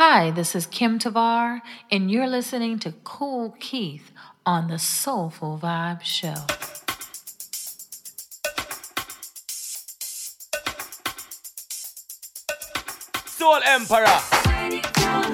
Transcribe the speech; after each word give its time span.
Hi, 0.00 0.30
this 0.30 0.54
is 0.54 0.64
Kim 0.64 1.00
Tavar, 1.00 1.60
and 1.90 2.08
you're 2.08 2.28
listening 2.28 2.78
to 2.78 2.92
Kool 3.02 3.56
Keith 3.58 4.12
on 4.46 4.68
the 4.68 4.78
Soulful 4.78 5.58
Vibe 5.60 6.02
Show. 6.02 6.36
Soul 13.26 13.58
Emperor. 13.66 15.26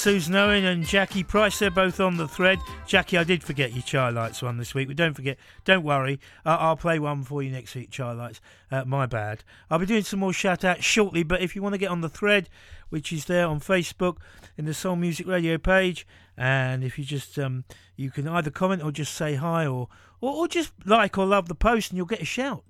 Susan 0.00 0.34
Owen 0.34 0.64
and 0.64 0.86
Jackie 0.86 1.22
Price. 1.22 1.58
They're 1.58 1.70
both 1.70 2.00
on 2.00 2.16
the 2.16 2.26
thread. 2.26 2.58
Jackie, 2.86 3.18
I 3.18 3.24
did 3.24 3.44
forget 3.44 3.74
your 3.74 3.82
Chai 3.82 4.08
Lights 4.08 4.40
one 4.40 4.56
this 4.56 4.74
week, 4.74 4.88
but 4.88 4.96
don't 4.96 5.12
forget, 5.12 5.36
don't 5.66 5.84
worry. 5.84 6.18
Uh, 6.46 6.56
I'll 6.58 6.78
play 6.78 6.98
one 6.98 7.22
for 7.22 7.42
you 7.42 7.50
next 7.50 7.74
week, 7.74 7.90
Chai 7.90 8.12
Lights. 8.12 8.40
Uh, 8.72 8.86
my 8.86 9.04
bad. 9.04 9.44
I'll 9.68 9.78
be 9.78 9.84
doing 9.84 10.02
some 10.02 10.20
more 10.20 10.32
shout 10.32 10.64
outs 10.64 10.86
shortly, 10.86 11.22
but 11.22 11.42
if 11.42 11.54
you 11.54 11.60
want 11.60 11.74
to 11.74 11.78
get 11.78 11.90
on 11.90 12.00
the 12.00 12.08
thread, 12.08 12.48
which 12.88 13.12
is 13.12 13.26
there 13.26 13.46
on 13.46 13.60
Facebook 13.60 14.16
in 14.56 14.64
the 14.64 14.72
Soul 14.72 14.96
Music 14.96 15.26
Radio 15.26 15.58
page, 15.58 16.06
and 16.34 16.82
if 16.82 16.98
you 16.98 17.04
just, 17.04 17.38
um, 17.38 17.64
you 17.94 18.10
can 18.10 18.26
either 18.26 18.50
comment 18.50 18.82
or 18.82 18.90
just 18.90 19.12
say 19.12 19.34
hi 19.34 19.66
or, 19.66 19.88
or, 20.22 20.32
or 20.32 20.48
just 20.48 20.72
like 20.86 21.18
or 21.18 21.26
love 21.26 21.46
the 21.46 21.54
post 21.54 21.90
and 21.90 21.98
you'll 21.98 22.06
get 22.06 22.22
a 22.22 22.24
shout. 22.24 22.64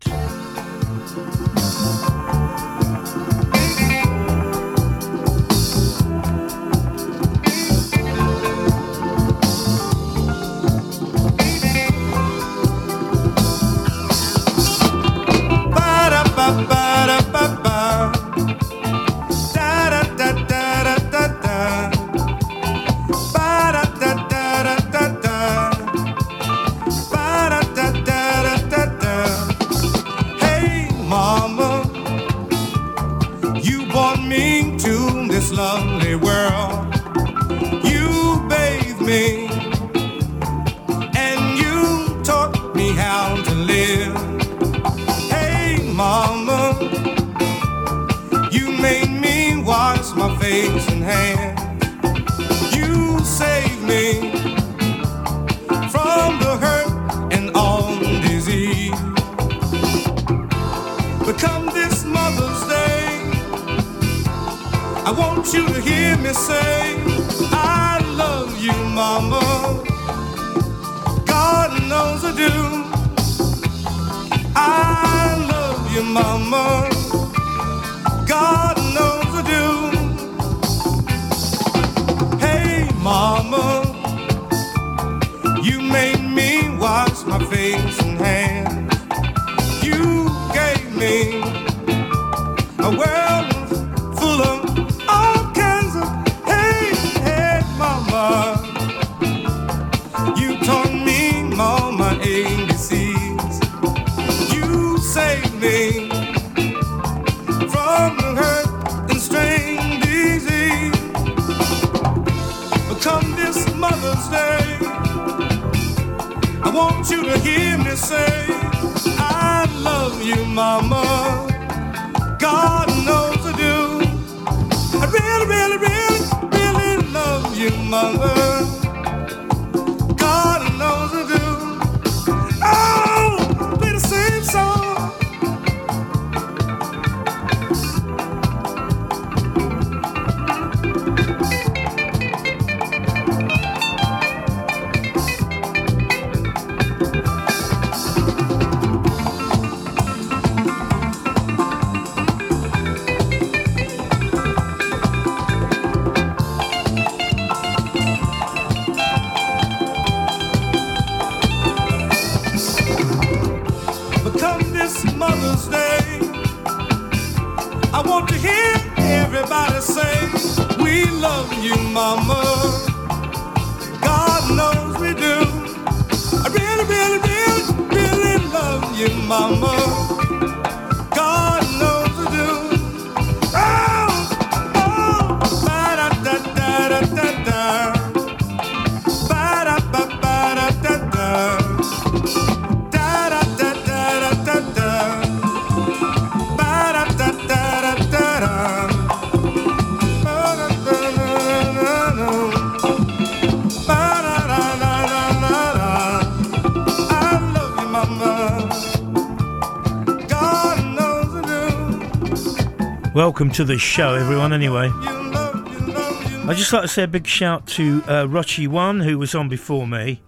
Welcome 213.40 213.54
to 213.54 213.64
the 213.64 213.78
show, 213.78 214.16
everyone. 214.16 214.52
Anyway, 214.52 214.90
I'd 214.92 216.56
just 216.58 216.74
like 216.74 216.82
to 216.82 216.88
say 216.88 217.04
a 217.04 217.08
big 217.08 217.26
shout 217.26 217.66
to 217.68 218.02
uh, 218.06 218.26
Rochi 218.26 218.68
One, 218.68 219.00
who 219.00 219.18
was 219.18 219.34
on 219.34 219.48
before 219.48 219.86
me, 219.86 220.20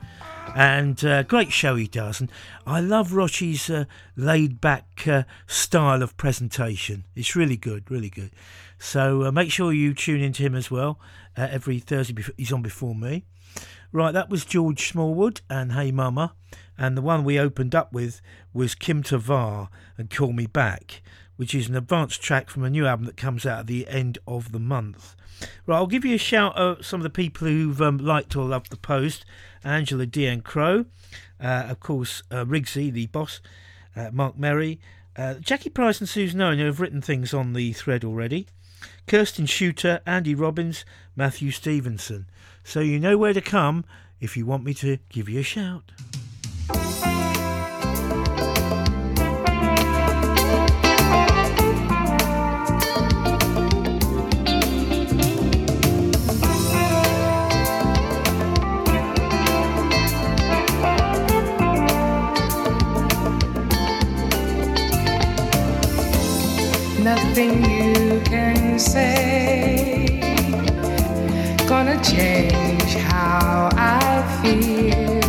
and 0.56 1.04
uh, 1.04 1.22
great 1.24 1.52
show 1.52 1.76
he 1.76 1.86
does. 1.86 2.22
And 2.22 2.32
I 2.66 2.80
love 2.80 3.10
Rochi's 3.10 3.68
uh, 3.68 3.84
laid 4.16 4.62
back 4.62 5.06
uh, 5.06 5.24
style 5.46 6.02
of 6.02 6.16
presentation. 6.16 7.04
It's 7.14 7.36
really 7.36 7.58
good, 7.58 7.90
really 7.90 8.08
good. 8.08 8.30
So 8.78 9.24
uh, 9.24 9.30
make 9.30 9.52
sure 9.52 9.74
you 9.74 9.92
tune 9.92 10.22
into 10.22 10.42
him 10.42 10.54
as 10.54 10.70
well 10.70 10.98
uh, 11.36 11.48
every 11.50 11.80
Thursday. 11.80 12.14
Before, 12.14 12.34
he's 12.38 12.50
on 12.50 12.62
before 12.62 12.94
me. 12.94 13.26
Right, 13.92 14.12
that 14.12 14.30
was 14.30 14.46
George 14.46 14.88
Smallwood 14.88 15.42
and 15.50 15.72
Hey 15.72 15.92
Mama, 15.92 16.32
and 16.78 16.96
the 16.96 17.02
one 17.02 17.24
we 17.24 17.38
opened 17.38 17.74
up 17.74 17.92
with 17.92 18.22
was 18.54 18.74
Kim 18.74 19.02
Tavar 19.02 19.68
and 19.98 20.08
Call 20.08 20.32
Me 20.32 20.46
Back 20.46 21.02
which 21.36 21.54
is 21.54 21.68
an 21.68 21.76
advanced 21.76 22.22
track 22.22 22.50
from 22.50 22.64
a 22.64 22.70
new 22.70 22.86
album 22.86 23.06
that 23.06 23.16
comes 23.16 23.46
out 23.46 23.60
at 23.60 23.66
the 23.66 23.86
end 23.88 24.18
of 24.26 24.52
the 24.52 24.58
month. 24.58 25.16
Right, 25.66 25.76
I'll 25.76 25.86
give 25.86 26.04
you 26.04 26.14
a 26.14 26.18
shout 26.18 26.58
out 26.58 26.84
some 26.84 27.00
of 27.00 27.04
the 27.04 27.10
people 27.10 27.48
who've 27.48 27.80
um, 27.82 27.98
liked 27.98 28.36
or 28.36 28.44
loved 28.44 28.70
the 28.70 28.76
post. 28.76 29.24
Angela 29.64 30.06
Dean 30.06 30.40
Crow, 30.40 30.86
uh, 31.40 31.66
of 31.68 31.80
course, 31.80 32.22
uh, 32.30 32.44
Rigsy, 32.44 32.92
the 32.92 33.06
boss, 33.06 33.40
uh, 33.96 34.10
Mark 34.12 34.38
Merry, 34.38 34.80
uh, 35.16 35.34
Jackie 35.34 35.70
Price 35.70 36.00
and 36.00 36.08
Susan 36.08 36.40
Owen, 36.40 36.58
who 36.58 36.66
have 36.66 36.80
written 36.80 37.02
things 37.02 37.34
on 37.34 37.52
the 37.52 37.72
thread 37.72 38.04
already, 38.04 38.46
Kirsten 39.06 39.46
Shooter, 39.46 40.00
Andy 40.06 40.34
Robbins, 40.34 40.84
Matthew 41.14 41.50
Stevenson. 41.50 42.26
So 42.64 42.80
you 42.80 42.98
know 42.98 43.18
where 43.18 43.34
to 43.34 43.40
come 43.40 43.84
if 44.20 44.36
you 44.36 44.46
want 44.46 44.64
me 44.64 44.74
to 44.74 44.98
give 45.10 45.28
you 45.28 45.40
a 45.40 45.44
shout. 45.44 45.92
Nothing 67.34 67.64
you 67.64 68.20
can 68.26 68.78
say 68.78 70.20
gonna 71.66 71.98
change 72.04 72.92
how 73.08 73.70
I 73.72 74.20
feel. 74.42 75.22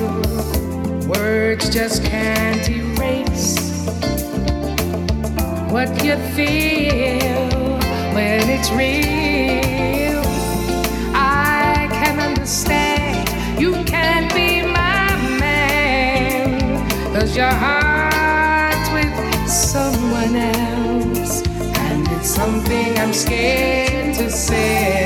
Words 1.07 1.69
just 1.69 2.03
can't 2.03 2.67
erase 2.69 3.57
what 5.72 5.88
you 6.03 6.17
feel 6.36 7.79
when 8.13 8.50
it's 8.50 8.69
real. 8.72 9.12
Scared 23.13 24.15
to 24.15 24.29
say. 24.29 25.02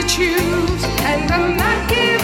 To 0.00 0.06
choose, 0.06 0.84
and 1.10 1.30
I'm 1.32 1.56
not 1.56 1.88
giving 1.88 2.17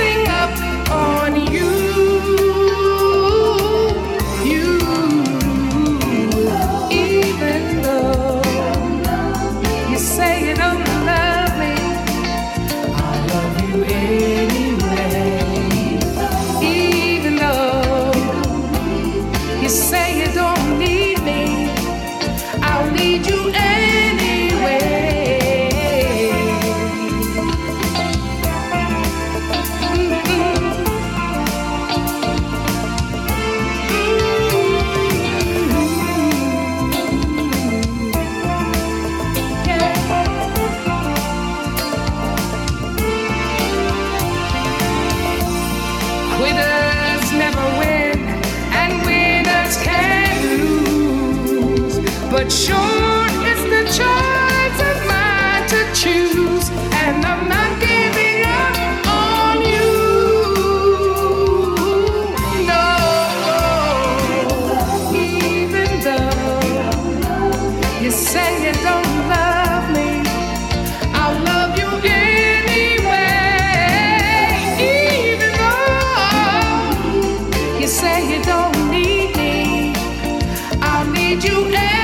you 81.45 81.65
anyway. 81.67 82.04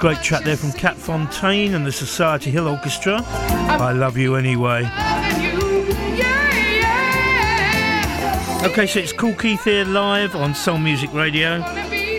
Great 0.00 0.22
track 0.22 0.44
there 0.44 0.56
from 0.56 0.72
Kat 0.72 0.96
Fontaine 0.96 1.74
and 1.74 1.86
the 1.86 1.92
Society 1.92 2.50
Hill 2.50 2.66
Orchestra. 2.66 3.20
I 3.22 3.92
love 3.92 4.16
you 4.16 4.34
anyway. 4.34 4.84
loving 4.84 5.42
you, 5.42 5.84
yeah, 6.16 6.54
yeah. 8.62 8.66
Okay, 8.70 8.86
so 8.86 8.98
it's 8.98 9.12
Kool 9.12 9.34
Keith 9.34 9.62
here 9.64 9.84
live 9.84 10.34
on 10.34 10.54
Soul 10.54 10.78
Music 10.78 11.12
Radio, 11.12 11.62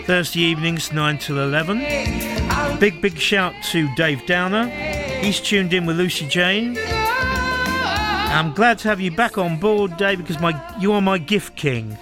Thursday 0.05 0.41
evenings 0.41 0.93
9 0.93 1.17
till 1.17 1.39
11. 1.39 2.79
Big, 2.79 3.01
big 3.01 3.17
shout 3.17 3.55
to 3.71 3.91
Dave 3.95 4.27
Downer. 4.27 4.67
He's 4.67 5.41
tuned 5.41 5.73
in 5.73 5.87
with 5.87 5.97
Lucy 5.97 6.27
Jane. 6.27 6.77
I'm 6.87 8.53
glad 8.53 8.77
to 8.79 8.89
have 8.89 9.01
you 9.01 9.09
back 9.09 9.39
on 9.39 9.59
board, 9.59 9.97
Dave, 9.97 10.19
because 10.19 10.39
my 10.39 10.53
you 10.79 10.93
are 10.93 11.01
my 11.01 11.17
gift 11.17 11.55
king. 11.55 11.97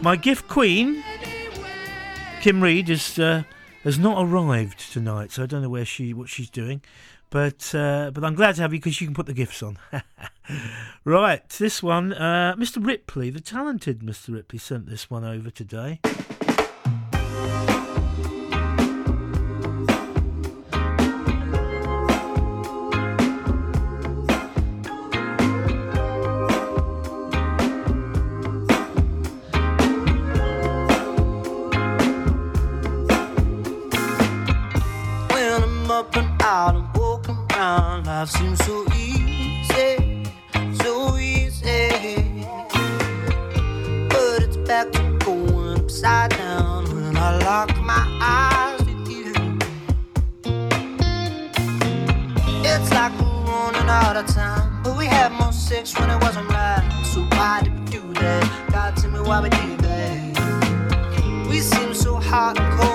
My 0.00 0.14
gift 0.14 0.46
queen, 0.46 1.02
Kim 2.40 2.62
Reed, 2.62 2.88
is, 2.88 3.18
uh, 3.18 3.42
has 3.84 3.98
not 3.98 4.24
arrived 4.24 4.92
tonight, 4.92 5.30
so 5.30 5.42
I 5.42 5.46
don't 5.46 5.62
know 5.62 5.68
where 5.68 5.84
she 5.84 6.12
what 6.12 6.28
she's 6.28 6.50
doing. 6.50 6.82
But 7.30 7.74
uh, 7.74 8.10
but 8.12 8.24
I'm 8.24 8.34
glad 8.34 8.56
to 8.56 8.62
have 8.62 8.72
you 8.72 8.80
because 8.80 9.00
you 9.00 9.06
can 9.06 9.14
put 9.14 9.26
the 9.26 9.32
gifts 9.32 9.62
on. 9.62 9.78
right, 11.04 11.48
this 11.50 11.82
one, 11.82 12.12
uh, 12.12 12.54
Mr. 12.56 12.84
Ripley, 12.84 13.30
the 13.30 13.40
talented 13.40 14.00
Mr. 14.00 14.34
Ripley, 14.34 14.58
sent 14.58 14.88
this 14.88 15.10
one 15.10 15.24
over 15.24 15.50
today. 15.50 16.00
Life 38.24 38.30
seems 38.30 38.64
so 38.64 38.86
easy, 38.96 40.22
so 40.82 41.16
easy. 41.18 42.24
But 44.08 44.42
it's 44.42 44.56
back 44.68 44.90
to 44.92 45.18
going 45.24 45.78
upside 45.78 46.30
down 46.30 46.84
when 46.94 47.16
I 47.16 47.38
lock 47.38 47.76
my 47.82 48.04
eyes 48.22 48.80
with 48.86 49.08
you. 49.10 49.32
It's 52.64 52.90
like 52.92 53.12
we're 53.20 53.44
running 53.44 53.90
out 53.90 54.16
of 54.16 54.26
time, 54.26 54.82
but 54.82 54.96
we 54.96 55.06
had 55.06 55.30
more 55.32 55.52
sex 55.52 55.98
when 55.98 56.08
it 56.08 56.22
wasn't 56.22 56.48
right. 56.48 56.82
So 57.12 57.20
why 57.36 57.60
did 57.62 57.78
we 57.78 57.84
do 57.98 58.14
that? 58.20 58.70
God, 58.72 58.96
tell 58.96 59.10
me 59.10 59.20
why 59.20 59.40
we 59.42 59.50
did 59.50 59.80
that. 59.80 61.46
We 61.50 61.60
seem 61.60 61.92
so 61.92 62.14
hot 62.14 62.58
and 62.58 62.80
cold, 62.80 62.93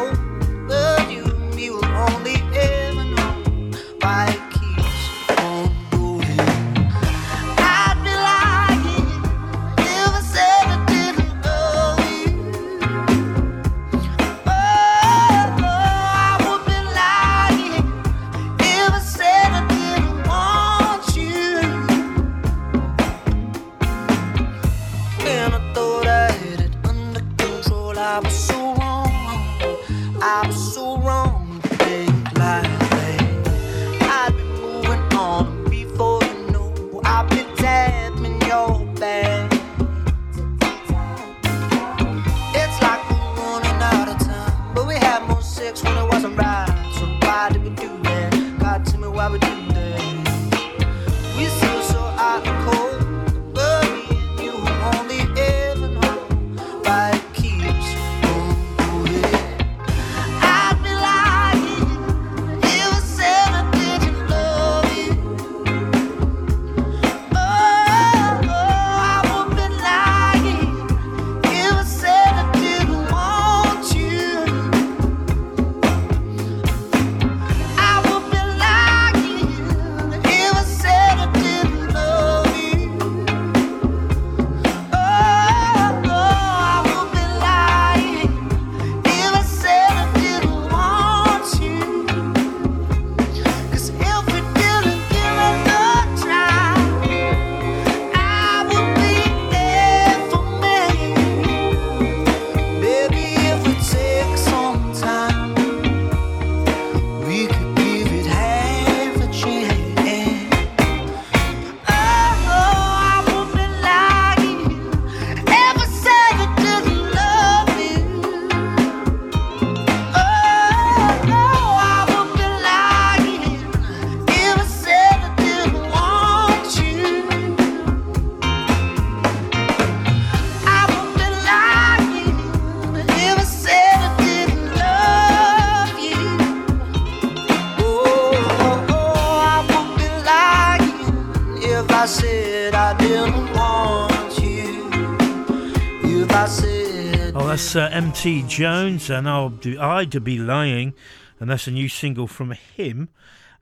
T. 148.19 148.43
Jones, 148.49 149.09
and 149.09 149.29
I'll 149.29 149.47
do 149.47 149.79
I'd 149.79 150.11
to 150.11 150.19
be 150.19 150.37
lying, 150.37 150.93
and 151.39 151.49
that's 151.49 151.67
a 151.67 151.71
new 151.71 151.87
single 151.87 152.27
from 152.27 152.51
him. 152.51 153.07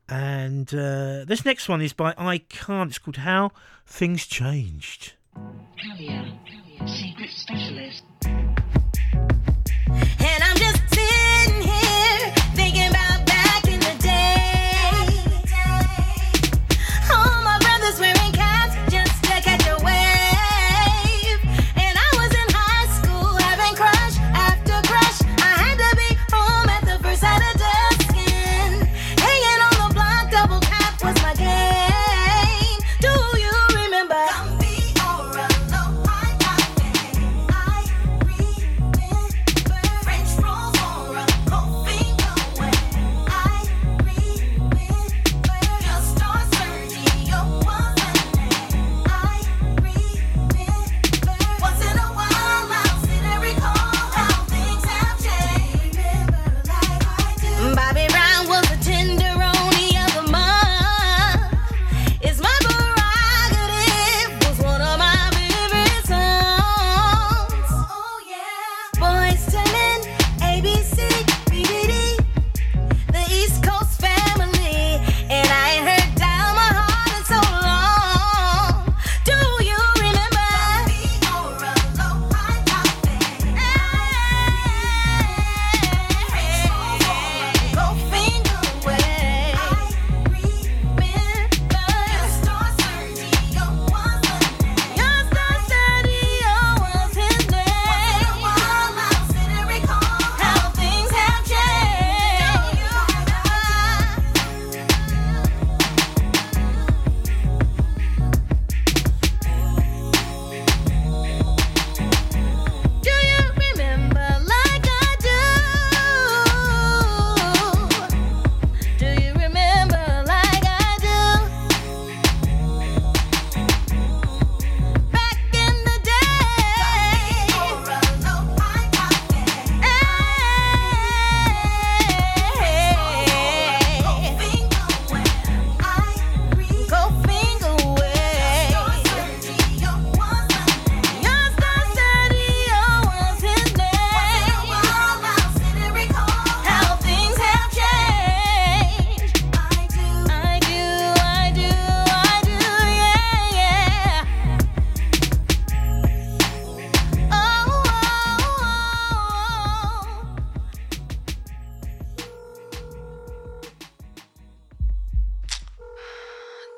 And 0.10 0.68
uh, 0.74 1.26
this 1.26 1.46
next 1.46 1.70
one 1.70 1.80
is 1.80 1.94
by 1.94 2.16
I.Khan. 2.18 2.88
It's 2.88 2.98
called 2.98 3.18
How 3.18 3.52
Things 3.86 4.26
Changed. 4.26 5.14
Caviar, 5.80 6.26
secret 6.88 7.30
specialist. 7.30 8.04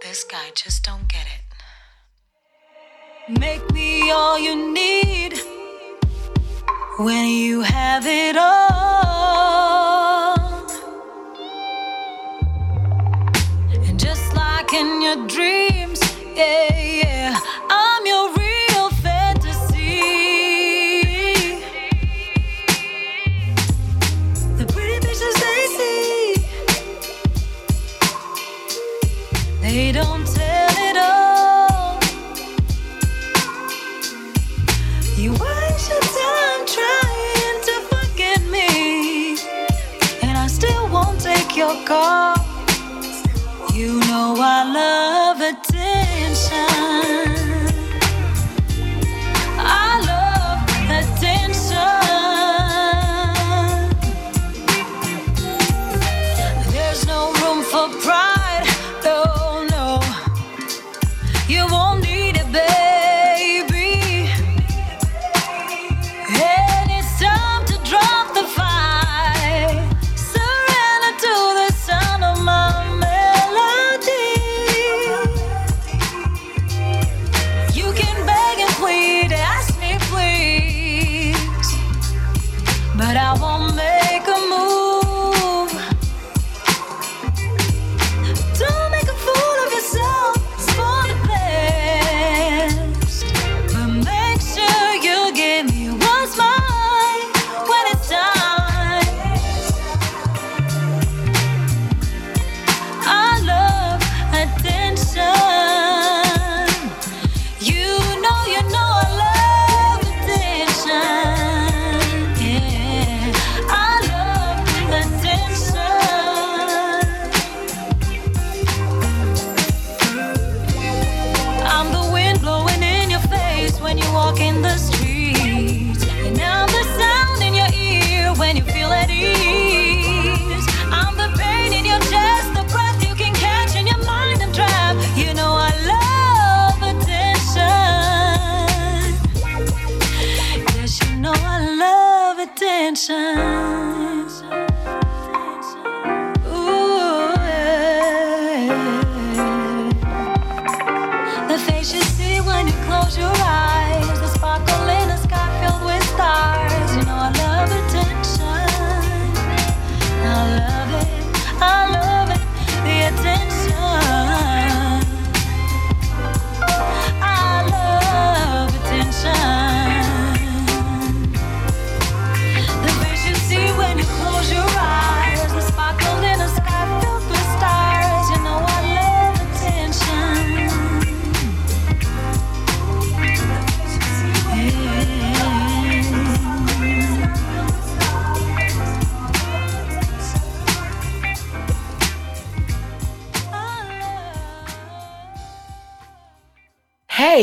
This 0.02 0.24
guy 0.24 0.52
just 0.56 0.84
don't 0.84 1.10
get 1.10 1.28
it. 1.28 1.42
Make 3.38 3.70
me 3.74 4.10
all 4.12 4.40
you 4.40 4.74
need 4.74 5.34
when 7.00 7.28
you 7.28 7.60
have 7.62 8.06
it 8.08 8.38
all. 8.38 9.69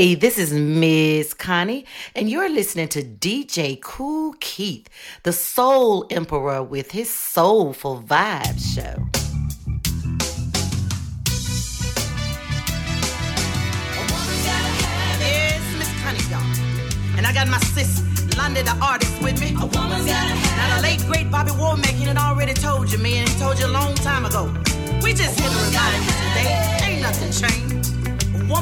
Hey, 0.06 0.14
this 0.14 0.38
is 0.38 0.52
Mz 0.52 1.36
Connie, 1.36 1.84
and 2.14 2.30
you're 2.30 2.48
listening 2.48 2.86
to 2.90 3.02
DJ 3.02 3.80
Kool 3.80 4.36
Keith, 4.38 4.88
the 5.24 5.32
Soul 5.32 6.06
Emperor, 6.10 6.62
with 6.62 6.92
his 6.92 7.10
Soulful 7.10 8.04
Vibes 8.06 8.72
show. 8.72 9.02
Yes, 15.18 15.60
Mz 15.74 15.90
Connie, 16.04 16.22
y'all. 16.30 17.16
And 17.16 17.26
I 17.26 17.32
got 17.34 17.48
my 17.48 17.58
sis, 17.58 17.98
Londa, 18.36 18.62
the 18.64 18.78
artist, 18.80 19.20
with 19.20 19.40
me. 19.40 19.56
A 19.60 19.66
woman's 19.66 20.06
gotta 20.06 20.34
Now, 20.56 20.76
the 20.76 20.82
late, 20.82 21.00
great 21.08 21.32
Bobby 21.32 21.50
Womack, 21.50 21.86
he 21.86 22.04
had 22.04 22.16
already 22.16 22.54
told 22.54 22.92
you, 22.92 22.98
man. 22.98 23.26
He 23.26 23.38
told 23.40 23.58
you 23.58 23.66
a 23.66 23.74
long 23.74 23.96
time 23.96 24.24
ago. 24.24 24.54
We 25.02 25.14
just 25.14 25.40
here 25.40 25.50
to 25.50 25.56
remind 25.66 26.04
you 26.04 26.12
today, 26.12 26.78
ain't 26.84 27.02
nothing 27.02 27.32
changed. 27.32 27.55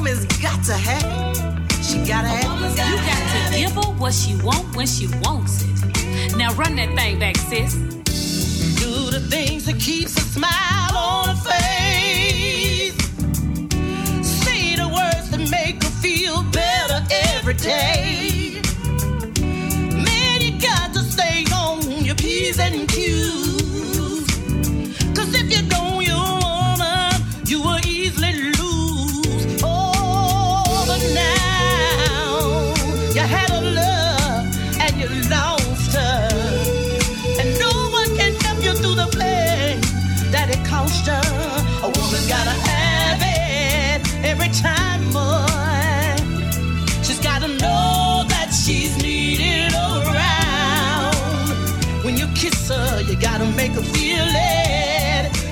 A 0.05 0.07
woman's 0.07 0.25
got 0.39 0.63
to 0.65 0.73
have. 0.73 1.35
She 1.83 1.97
gotta 2.05 2.27
have 2.27 2.61
it. 2.61 2.77
You 2.77 2.95
got 2.97 3.51
to 3.51 3.57
give 3.57 3.71
her 3.71 3.91
what 3.99 4.13
she 4.13 4.35
want 4.43 4.75
when 4.75 4.85
she 4.85 5.07
wants 5.21 5.63
it. 5.63 6.37
Now 6.37 6.53
run 6.53 6.75
that 6.75 6.95
thing 6.95 7.17
back, 7.17 7.37
sis. 7.37 7.73
Do 8.79 9.09
the 9.09 9.25
things 9.31 9.65
that 9.65 9.79
keeps 9.79 10.15
a 10.17 10.21
smile 10.21 10.84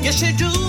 Yes, 0.03 0.21
you 0.21 0.33
do, 0.33 0.62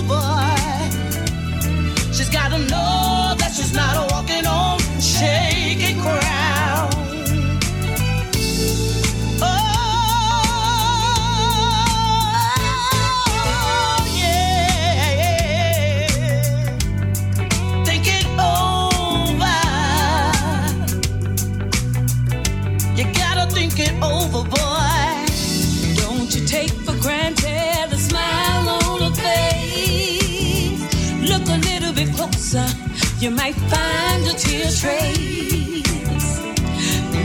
you 33.25 33.31
might 33.31 33.55
find 33.55 34.23
a 34.27 34.33
tear 34.33 34.69
trace. 34.69 35.81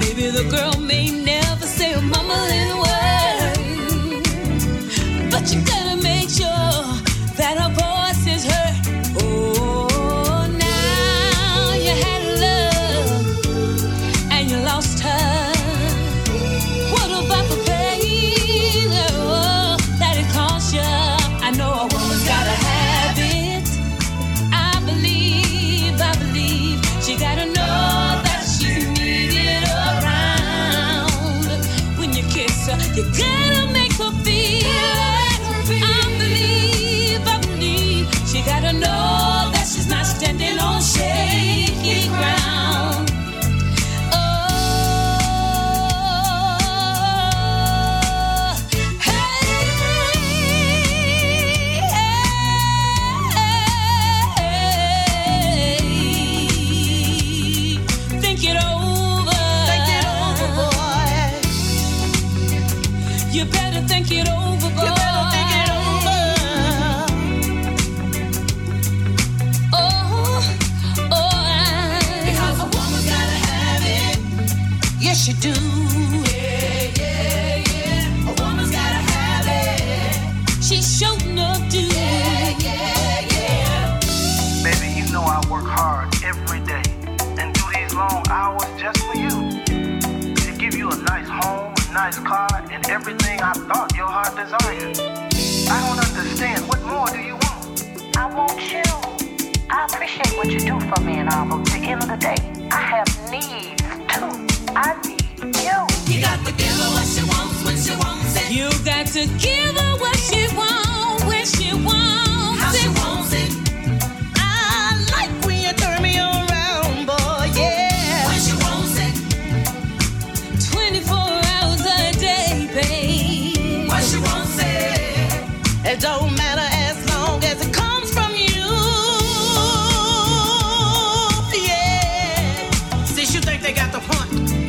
Maybe 0.01 0.31
the 0.31 0.49
girl 0.51 0.81
may 0.81 1.11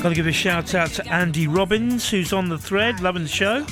Got 0.01 0.09
to 0.09 0.15
give 0.15 0.25
a 0.25 0.31
shout 0.31 0.73
out 0.73 0.89
to 0.93 1.07
Andy 1.13 1.45
Robbins, 1.45 2.09
who's 2.09 2.33
on 2.33 2.49
the 2.49 2.57
thread, 2.57 3.01
loving 3.01 3.21
the 3.21 3.29
show. 3.29 3.63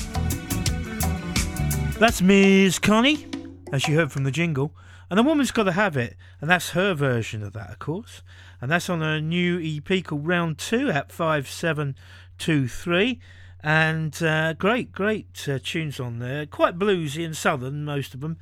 That's 2.00 2.22
Mz 2.22 2.82
Connie, 2.82 3.28
as 3.74 3.90
you 3.90 3.98
heard 3.98 4.14
from 4.14 4.24
the 4.24 4.32
jingle. 4.32 4.74
And 5.10 5.20
the 5.20 5.24
woman's 5.24 5.52
got 5.52 5.64
to 5.64 5.74
have 5.74 5.98
it, 5.98 6.16
and 6.40 6.50
that's 6.50 6.70
her 6.70 6.94
version 6.94 7.44
of 7.44 7.52
that, 7.52 7.72
of 7.72 7.80
course. 7.80 8.22
And 8.62 8.72
that's 8.72 8.90
on 8.90 9.02
her 9.02 9.20
new 9.20 9.60
EP 9.62 10.06
called 10.06 10.26
Round 10.26 10.58
2 10.58 10.90
at 10.90 11.12
5723. 11.12 13.20
And 13.62 14.24
uh, 14.24 14.54
great, 14.54 14.94
great 14.94 15.46
uh, 15.50 15.60
tunes 15.62 16.00
on 16.00 16.20
there. 16.20 16.46
Quite 16.46 16.80
bluesy 16.80 17.26
and 17.26 17.36
southern, 17.36 17.84
most 17.84 18.14
of 18.14 18.22
them. 18.22 18.38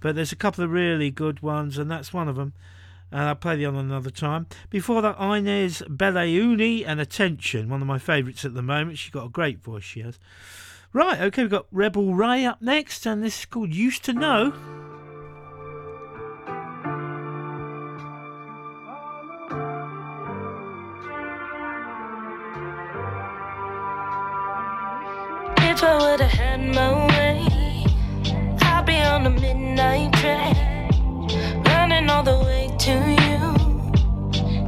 But 0.00 0.14
there's 0.14 0.32
a 0.32 0.36
couple 0.36 0.64
of 0.64 0.70
really 0.70 1.10
good 1.10 1.42
ones, 1.42 1.76
and 1.76 1.90
that's 1.90 2.14
one 2.14 2.28
of 2.28 2.36
them. 2.36 2.54
And 3.10 3.24
I'll 3.24 3.34
play 3.34 3.56
the 3.56 3.66
other 3.66 3.80
another 3.80 4.08
time. 4.08 4.46
Before 4.70 5.02
that, 5.02 5.20
Ines 5.20 5.82
Belayouni 5.82 6.82
and 6.86 6.98
Attention, 6.98 7.68
one 7.68 7.82
of 7.82 7.86
my 7.86 7.98
favourites 7.98 8.46
at 8.46 8.54
the 8.54 8.62
moment. 8.62 8.96
She's 8.96 9.12
got 9.12 9.26
a 9.26 9.28
great 9.28 9.62
voice, 9.62 9.84
she 9.84 10.00
has. 10.00 10.18
Right, 10.94 11.22
okay, 11.22 11.44
we've 11.44 11.50
got 11.50 11.64
Rebel 11.72 12.14
Rae 12.14 12.44
up 12.44 12.60
next, 12.60 13.06
and 13.06 13.24
this 13.24 13.38
is 13.38 13.46
called 13.46 13.74
Used 13.74 14.04
to 14.04 14.12
Know. 14.12 14.52
If 25.56 25.82
I 25.82 25.96
would 25.98 26.20
have 26.20 26.30
had 26.30 26.60
my 26.74 27.06
way, 27.06 27.86
I'd 28.60 28.84
be 28.84 28.98
on 28.98 29.24
the 29.24 29.30
midnight 29.30 30.12
train, 30.12 31.64
running 31.64 32.10
all 32.10 32.22
the 32.22 32.38
way 32.38 32.68
to 32.80 32.92
you. 33.24 33.40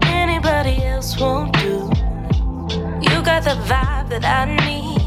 Anybody 0.09 0.83
else 0.87 1.21
won't 1.21 1.53
do. 1.53 1.91
You 3.03 3.23
got 3.23 3.45
the 3.45 3.61
vibe 3.69 4.09
that 4.09 4.25
I 4.25 4.47
need. 4.67 5.04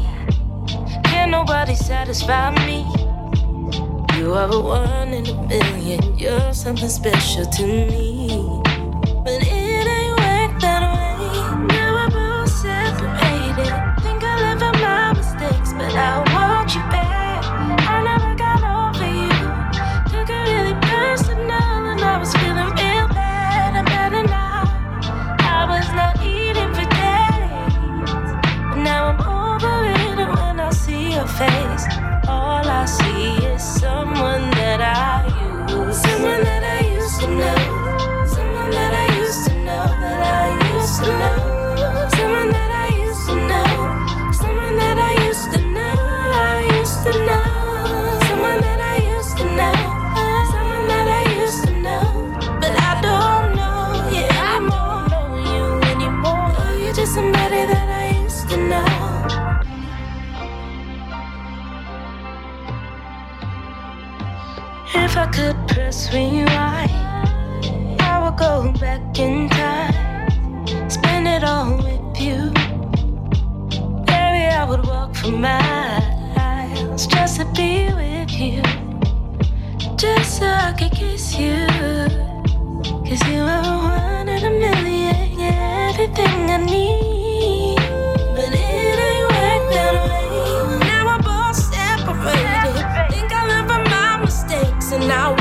Can't 1.28 1.46
nobody 1.46 1.74
satisfy 1.74 2.54
me. 2.64 2.86
You 4.16 4.32
are 4.32 4.50
a 4.50 4.60
one 4.60 5.12
in 5.12 5.26
a 5.26 5.46
million. 5.46 6.18
You're 6.18 6.54
something 6.54 6.88
special 6.88 7.44
to 7.44 7.66
me. 7.66 8.57
I 65.18 65.26
could 65.26 65.56
press 65.66 66.14
rewind, 66.14 66.92
I 68.00 68.20
would 68.22 68.38
go 68.38 68.72
back 68.78 69.18
in 69.18 69.48
time, 69.48 70.88
spend 70.88 71.26
it 71.26 71.42
all 71.42 71.76
with 71.76 72.20
you. 72.20 72.52
Maybe 74.06 74.42
I 74.60 74.64
would 74.68 74.86
walk 74.86 75.16
for 75.16 75.32
miles 75.32 77.08
just 77.08 77.40
to 77.40 77.46
be 77.46 77.92
with 77.94 78.30
you, 78.30 78.62
just 79.96 80.38
so 80.38 80.46
I 80.46 80.72
could 80.78 80.92
kiss 80.92 81.36
you. 81.36 81.66
Cause 83.04 83.22
you 83.26 83.42
are 83.42 83.76
one 83.90 84.28
in 84.28 84.44
a 84.44 84.50
million, 84.50 85.40
everything 85.40 86.48
I 86.48 86.64
need. 86.64 87.17
I 95.00 95.37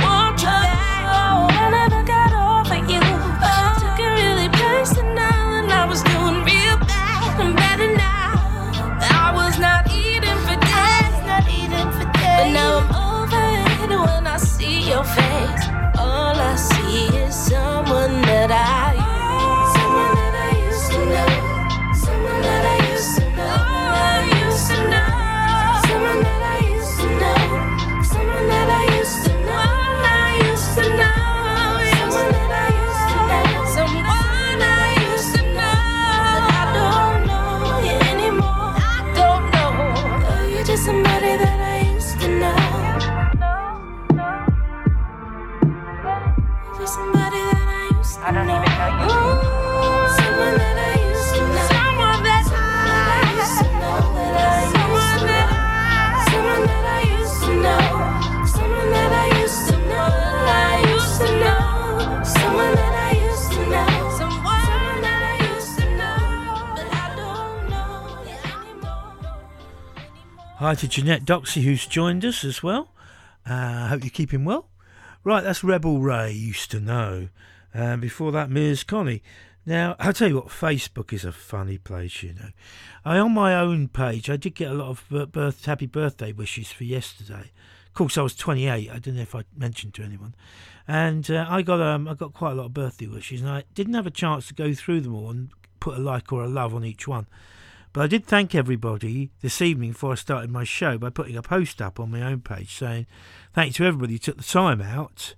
Hi 70.68 70.76
to 70.76 70.88
Jeanette 70.90 71.24
Doxy, 71.24 71.64
who's 71.64 71.88
joined 71.88 72.26
us 72.26 72.44
as 72.44 72.62
well. 72.62 72.90
I 73.46 73.54
uh, 73.54 73.88
hope 73.88 74.04
you're 74.04 74.10
keeping 74.10 74.44
well. 74.44 74.68
Right, 75.24 75.42
that's 75.42 75.64
Rebel 75.64 76.02
Rae, 76.02 76.30
used 76.30 76.72
to 76.72 76.82
know. 76.82 77.30
And 77.74 78.02
before 78.02 78.34
that, 78.34 78.50
Mz 78.50 78.86
Connie. 78.86 79.24
Now, 79.66 79.96
I'll 79.98 80.12
tell 80.12 80.28
you 80.28 80.36
what, 80.36 80.48
Facebook 80.48 81.14
is 81.14 81.24
a 81.24 81.32
funny 81.32 81.78
place, 81.78 82.22
you 82.22 82.34
know. 82.34 82.50
I, 83.06 83.18
on 83.18 83.34
my 83.34 83.56
own 83.56 83.88
page, 83.88 84.30
I 84.30 84.36
did 84.36 84.56
get 84.56 84.70
a 84.70 84.74
lot 84.74 84.90
of 84.90 85.32
birth, 85.32 85.64
happy 85.64 85.86
birthday 85.86 86.34
wishes 86.34 86.70
for 86.70 86.84
yesterday. 86.84 87.52
Of 87.88 87.94
course, 87.94 88.18
I 88.18 88.24
was 88.24 88.36
28. 88.36 88.92
I 88.92 89.00
don't 89.00 89.16
know 89.16 89.22
if 89.22 89.36
I 89.36 89.46
mentioned 89.56 89.94
to 89.94 90.04
anyone. 90.04 90.36
And 90.86 91.32
uh, 91.32 91.46
I 91.48 91.62
got 91.62 91.80
um, 91.80 92.10
I 92.10 92.14
got 92.14 92.34
quite 92.34 92.52
a 92.52 92.56
lot 92.56 92.66
of 92.66 92.74
birthday 92.74 93.08
wishes, 93.08 93.40
and 93.40 93.50
I 93.50 93.64
didn't 93.74 93.94
have 93.94 94.06
a 94.06 94.12
chance 94.12 94.50
to 94.50 94.54
go 94.54 94.74
through 94.74 95.00
them 95.00 95.16
all 95.16 95.30
and 95.30 95.50
put 95.80 95.98
a 95.98 96.02
like 96.02 96.34
or 96.34 96.44
a 96.44 96.50
love 96.50 96.76
on 96.76 96.84
each 96.84 97.08
one. 97.08 97.28
But 97.98 98.04
I 98.04 98.08
did 98.08 98.28
thank 98.28 98.54
everybody 98.54 99.32
this 99.42 99.60
evening 99.60 99.90
before 99.90 100.12
I 100.12 100.16
started 100.18 100.52
my 100.52 100.64
show 100.64 101.00
by 101.00 101.10
putting 101.10 101.36
a 101.36 101.42
post 101.42 101.82
up 101.82 102.00
on 102.00 102.12
my 102.12 102.22
own 102.22 102.42
page 102.42 102.76
saying 102.76 103.08
thank 103.54 103.70
you 103.70 103.74
to 103.74 103.86
everybody 103.86 104.14
who 104.14 104.20
took 104.20 104.38
the 104.38 104.44
time 104.44 104.84
out 104.84 105.34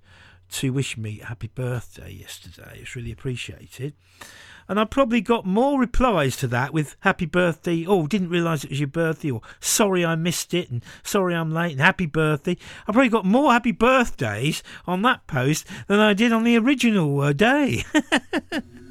to 0.50 0.70
wish 0.70 0.98
me 0.98 1.22
a 1.22 1.24
happy 1.24 1.46
birthday 1.46 2.10
yesterday. 2.10 2.80
It's 2.82 2.94
really 2.94 3.12
appreciated. 3.12 3.94
And 4.68 4.78
I 4.78 4.84
probably 4.84 5.22
got 5.22 5.46
more 5.46 5.80
replies 5.80 6.36
to 6.36 6.46
that 6.48 6.74
with 6.74 6.96
happy 7.00 7.24
birthday, 7.24 7.86
oh, 7.86 8.06
didn't 8.06 8.28
realise 8.28 8.62
it 8.62 8.68
was 8.68 8.80
your 8.80 8.88
birthday, 8.88 9.30
or 9.30 9.40
sorry 9.60 10.04
I 10.04 10.14
missed 10.14 10.52
it, 10.52 10.70
and 10.70 10.84
sorry 11.02 11.34
I'm 11.34 11.50
late, 11.50 11.72
and 11.72 11.80
happy 11.80 12.04
birthday. 12.04 12.58
I 12.86 12.92
probably 12.92 13.08
got 13.08 13.24
more 13.24 13.52
happy 13.52 13.72
birthdays 13.72 14.62
on 14.86 15.00
that 15.00 15.26
post 15.26 15.66
than 15.86 15.98
I 15.98 16.12
did 16.12 16.30
on 16.30 16.44
the 16.44 16.58
original 16.58 17.22
uh, 17.22 17.32
day. 17.32 17.84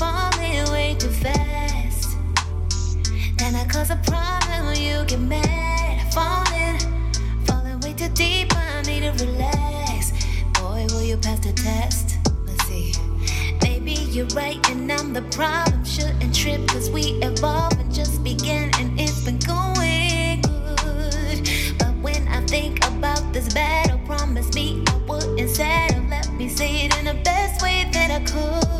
falling 0.00 0.64
way 0.72 0.96
too 0.98 1.10
fast. 1.10 2.16
Then 3.36 3.54
I 3.54 3.66
cause 3.68 3.90
a 3.90 3.96
problem 3.96 4.74
you 4.74 5.04
get 5.04 5.20
mad. 5.20 6.14
Falling, 6.14 6.78
falling 7.44 7.78
way 7.80 7.92
too 7.92 8.08
deep. 8.14 8.48
I 8.56 8.80
need 8.86 9.02
to 9.02 9.12
relax. 9.22 10.12
Boy, 10.58 10.86
will 10.88 11.02
you 11.02 11.18
pass 11.18 11.40
the 11.40 11.52
test? 11.52 12.16
Let's 12.46 12.64
see. 12.64 12.94
Maybe 13.60 13.92
you're 14.14 14.32
right, 14.34 14.58
and 14.70 14.90
I'm 14.90 15.12
the 15.12 15.26
problem. 15.36 15.84
Shouldn't 15.84 16.34
trip, 16.34 16.66
cause 16.68 16.88
we 16.88 17.02
evolve 17.20 17.78
and 17.78 17.92
just 17.92 18.24
begin, 18.24 18.70
and 18.78 18.98
it's 18.98 19.22
been 19.22 19.38
going 19.40 20.40
good. 20.40 21.40
But 21.78 21.94
when 22.00 22.26
I 22.26 22.40
think 22.46 22.82
about 22.86 23.34
this 23.34 23.52
battle, 23.52 24.00
promise 24.06 24.50
me 24.54 24.82
I 24.88 24.96
wouldn't 25.06 25.50
settle. 25.50 26.04
Let 26.08 26.32
me 26.32 26.48
say 26.48 26.86
it 26.86 26.98
in 26.98 27.04
the 27.04 27.22
best 27.22 27.60
way 27.62 27.86
that 27.92 28.10
I 28.10 28.20
could. 28.24 28.79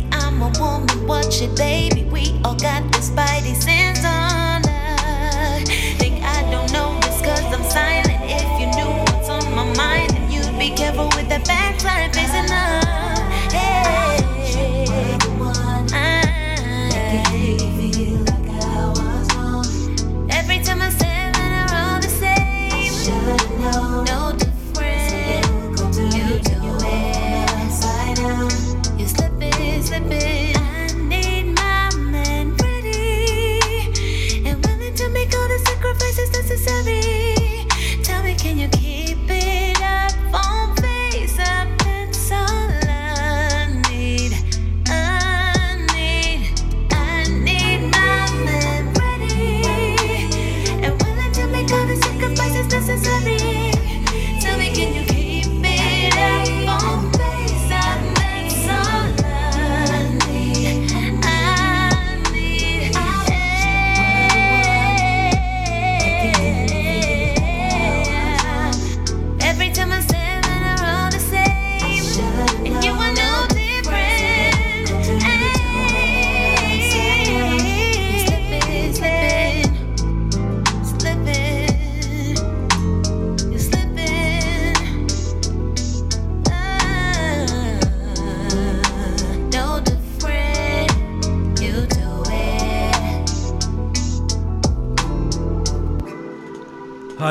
I'm 0.41 0.55
a 0.55 0.59
woman, 0.59 1.05
watch 1.05 1.39
it, 1.39 1.55
baby. 1.55 2.03
We 2.05 2.33
all 2.43 2.55
got 2.55 2.91
the 2.91 2.97
spidey 2.97 3.55
sense 3.55 4.03
on 4.03 4.65
us. 4.65 5.69
Think 5.99 6.23
I 6.23 6.41
don't 6.49 6.71
know 6.73 6.99
this 7.01 7.21
cause 7.21 7.45
I'm 7.53 7.63
silent. 7.69 8.19
If 8.23 8.59
you 8.59 8.65
knew 8.75 8.89
what's 9.13 9.29
on 9.29 9.53
my 9.53 9.71
mind, 9.75 10.09
then 10.11 10.31
you'd 10.31 10.57
be 10.57 10.75
careful 10.75 11.09
with 11.15 11.29
that 11.29 11.45
backslide 11.45 12.15
facing 12.15 12.51
up. 12.51 12.90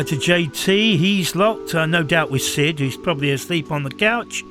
Uh, 0.00 0.04
to 0.04 0.16
JT, 0.16 0.96
he's 0.96 1.36
locked, 1.36 1.74
uh, 1.74 1.84
no 1.84 2.02
doubt 2.02 2.30
with 2.30 2.40
Sid, 2.40 2.78
who's 2.78 2.96
probably 2.96 3.32
asleep 3.32 3.70
on 3.70 3.82
the 3.82 3.90
couch. 3.90 4.42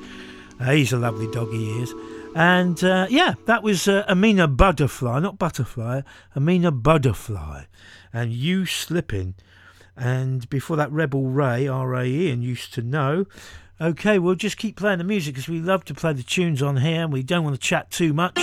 Uh, 0.60 0.70
he's 0.70 0.92
a 0.92 0.96
lovely 0.96 1.28
dog, 1.32 1.50
he 1.50 1.82
is. 1.82 1.92
And 2.36 2.84
uh, 2.84 3.08
yeah, 3.10 3.34
that 3.46 3.64
was 3.64 3.88
uh, 3.88 4.04
Amina 4.08 4.46
Butterfly, 4.46 5.18
not 5.18 5.40
Butterfly, 5.40 6.02
Amina 6.36 6.70
Buddafly. 6.70 7.66
And 8.12 8.32
You 8.32 8.64
Slipping. 8.64 9.34
And 9.96 10.48
before 10.50 10.76
that, 10.76 10.92
Rebel 10.92 11.24
Rae, 11.24 11.66
R 11.66 11.96
A 11.96 12.04
E, 12.04 12.30
and 12.30 12.44
Used 12.44 12.72
to 12.74 12.82
Know. 12.82 13.26
Okay, 13.80 14.20
we'll 14.20 14.36
just 14.36 14.56
keep 14.56 14.76
playing 14.76 14.98
the 14.98 15.04
music 15.04 15.34
because 15.34 15.48
we 15.48 15.58
love 15.58 15.84
to 15.86 15.94
play 15.94 16.12
the 16.12 16.22
tunes 16.22 16.62
on 16.62 16.76
here 16.76 17.02
and 17.02 17.12
we 17.12 17.24
don't 17.24 17.42
want 17.42 17.56
to 17.56 17.60
chat 17.60 17.90
too 17.90 18.12
much. 18.12 18.38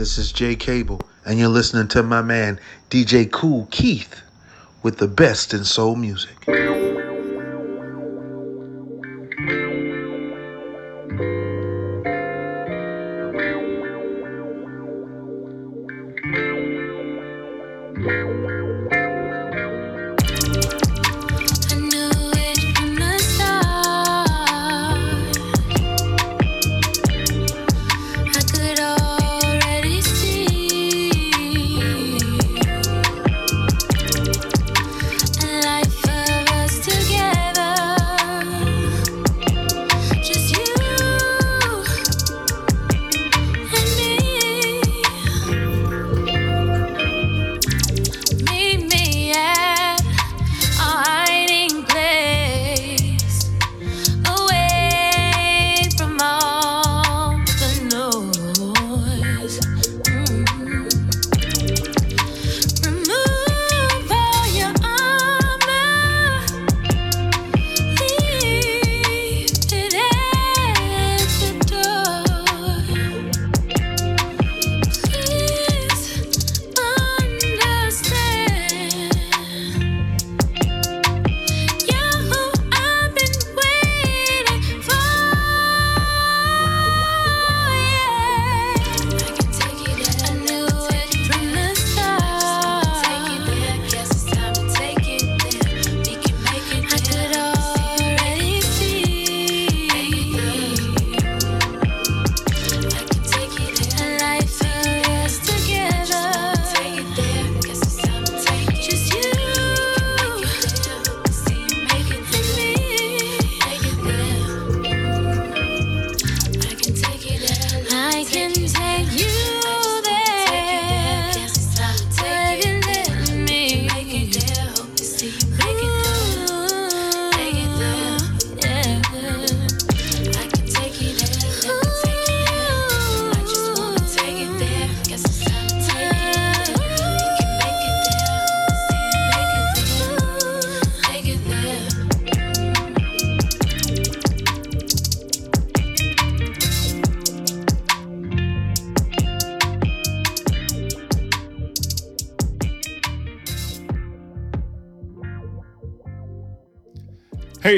This 0.00 0.16
is 0.16 0.32
Jay 0.32 0.56
Cable, 0.56 1.02
and 1.26 1.38
you're 1.38 1.50
listening 1.50 1.86
to 1.88 2.02
my 2.02 2.22
man, 2.22 2.58
DJ 2.88 3.30
Kool 3.30 3.68
Keith, 3.70 4.22
with 4.82 4.96
the 4.96 5.06
best 5.06 5.52
in 5.52 5.62
soul 5.62 5.94
music. 5.94 6.39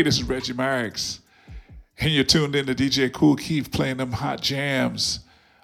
This 0.05 0.19
is 0.19 0.25
Reggie 0.25 0.53
Marks, 0.53 1.21
and 1.97 2.11
you're 2.11 2.25
tuned 2.25 2.57
in 2.57 2.67
to 2.67 2.75
DJ 2.75 3.13
Kool 3.13 3.37
Keith 3.37 3.71
playing 3.71 3.99
them 3.99 4.11
hot 4.11 4.41
jams 4.41 5.21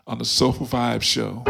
on 0.07 0.18
the 0.18 0.24
Soulful 0.24 0.64
Vibe 0.64 1.03
Show. 1.03 1.43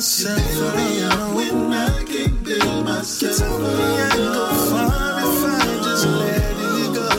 myself 0.00 0.56
you 0.56 0.64
up. 0.64 0.76
Me 0.76 1.00
I 1.02 1.74
I 1.74 2.04
can 2.04 2.32
build 2.42 2.84
myself 2.86 3.32
you 3.32 3.38
tell 3.38 3.58
me 3.60 3.66
up. 4.00 4.12
I 4.12 4.24
go 4.32 4.46
far 4.70 5.20
if 5.20 5.44
I 5.44 5.60
just 5.84 6.06
let 6.20 6.56
it 6.80 6.90
go. 6.94 7.10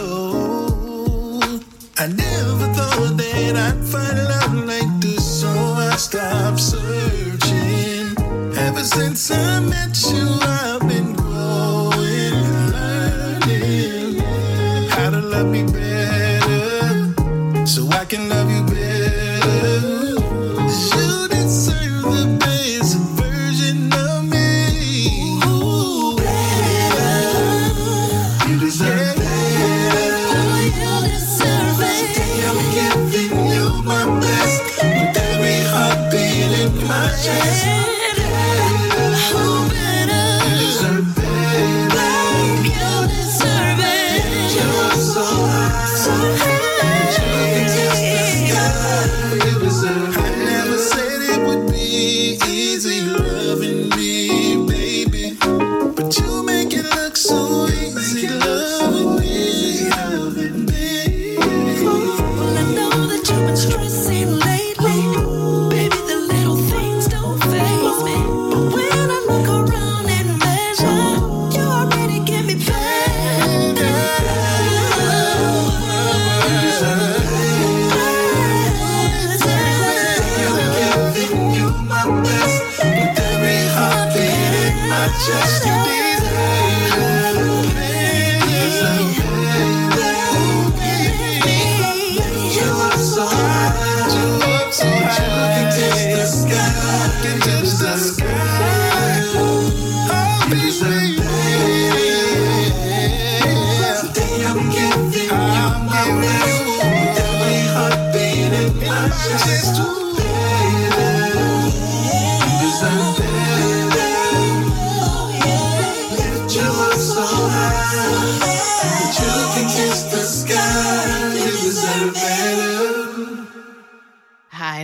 I 1.99 2.07
never 2.07 2.67
thought 2.73 3.17
that 3.17 3.55
I'd 3.55 3.79
find 3.85 4.17
love 4.17 4.55
like 4.65 4.93
this, 4.99 5.23
so 5.41 5.49
I 5.49 5.95
stopped 5.95 6.59
searching. 6.59 8.17
Ever 8.57 8.83
since 8.83 9.29
I 9.29 9.59
met 9.59 9.90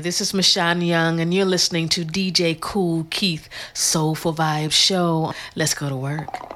this 0.08 0.22
is 0.22 0.32
Mashan 0.32 0.88
Young, 0.88 1.20
and 1.20 1.34
you're 1.34 1.44
listening 1.46 1.90
to 1.90 2.06
DJ 2.06 2.58
Kool 2.58 3.06
Keith 3.10 3.50
Soulful 3.74 4.34
Vibes 4.34 4.72
Show. 4.72 5.34
Let's 5.54 5.74
go 5.74 5.90
to 5.90 5.98
work. 5.98 6.47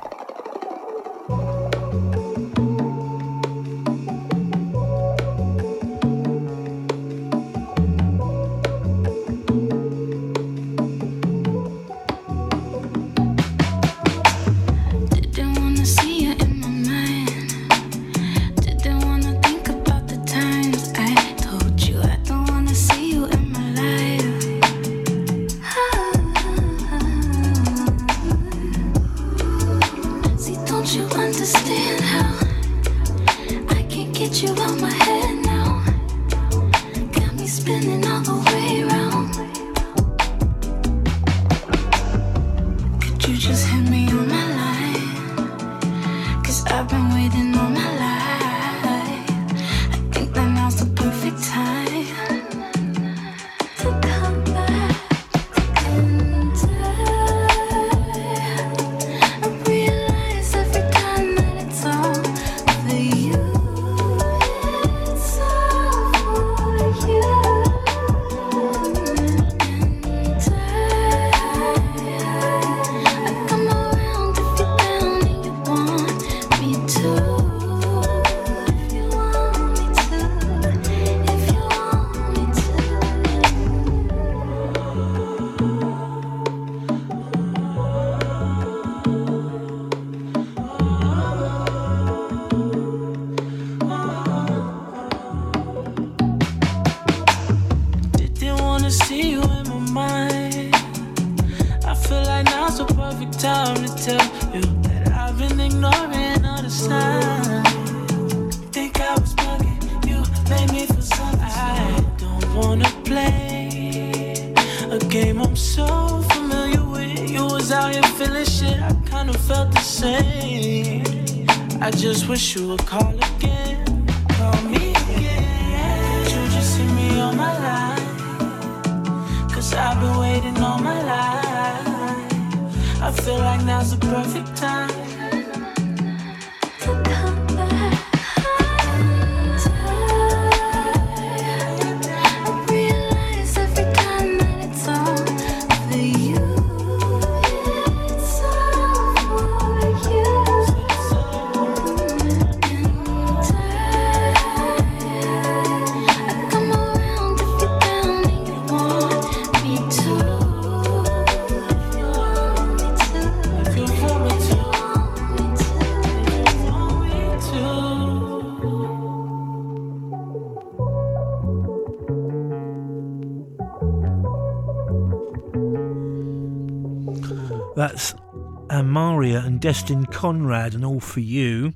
Destin 179.61 180.07
Conrad 180.07 180.73
and 180.73 180.83
All 180.83 180.99
For 180.99 181.19
You. 181.19 181.73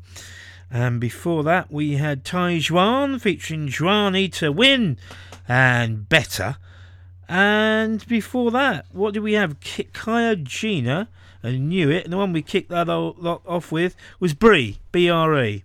And 0.72 1.00
before 1.00 1.44
that, 1.44 1.72
we 1.72 1.98
had 1.98 2.26
Ty 2.26 2.60
Juan 2.68 3.20
featuring 3.20 3.72
Juanita 3.72 4.52
Wynn 4.52 4.98
and 5.48 6.10
Better. 6.10 6.58
And 7.30 8.06
before 8.08 8.50
that, 8.50 8.88
what 8.92 9.14
did 9.14 9.22
we 9.22 9.34
have? 9.34 9.60
Ki- 9.60 9.90
Kia 9.94 10.36
Jena 10.36 11.10
and 11.44 11.70
Knew 11.70 11.92
It. 11.92 12.06
And 12.06 12.14
the 12.14 12.18
one 12.18 12.34
we 12.34 12.42
kicked 12.42 12.70
that 12.70 12.88
lot 12.88 13.44
off 13.46 13.72
with 13.72 13.96
was 14.20 14.34
Bre, 14.34 14.80
B 14.92 15.08
R 15.08 15.40
E. 15.44 15.64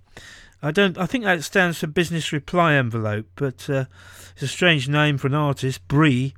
I 0.63 0.73
don't. 0.73 0.99
I 0.99 1.07
think 1.07 1.25
that 1.25 1.43
stands 1.43 1.79
for 1.79 1.87
Business 1.87 2.33
Reply 2.33 2.75
Envelope, 2.75 3.29
but 3.35 3.71
uh, 3.71 3.87
it's 4.35 4.43
a 4.43 4.49
strange 4.49 4.91
name 4.91 5.17
for 5.17 5.29
an 5.29 5.35
artist, 5.35 5.89
Bre, 5.89 6.35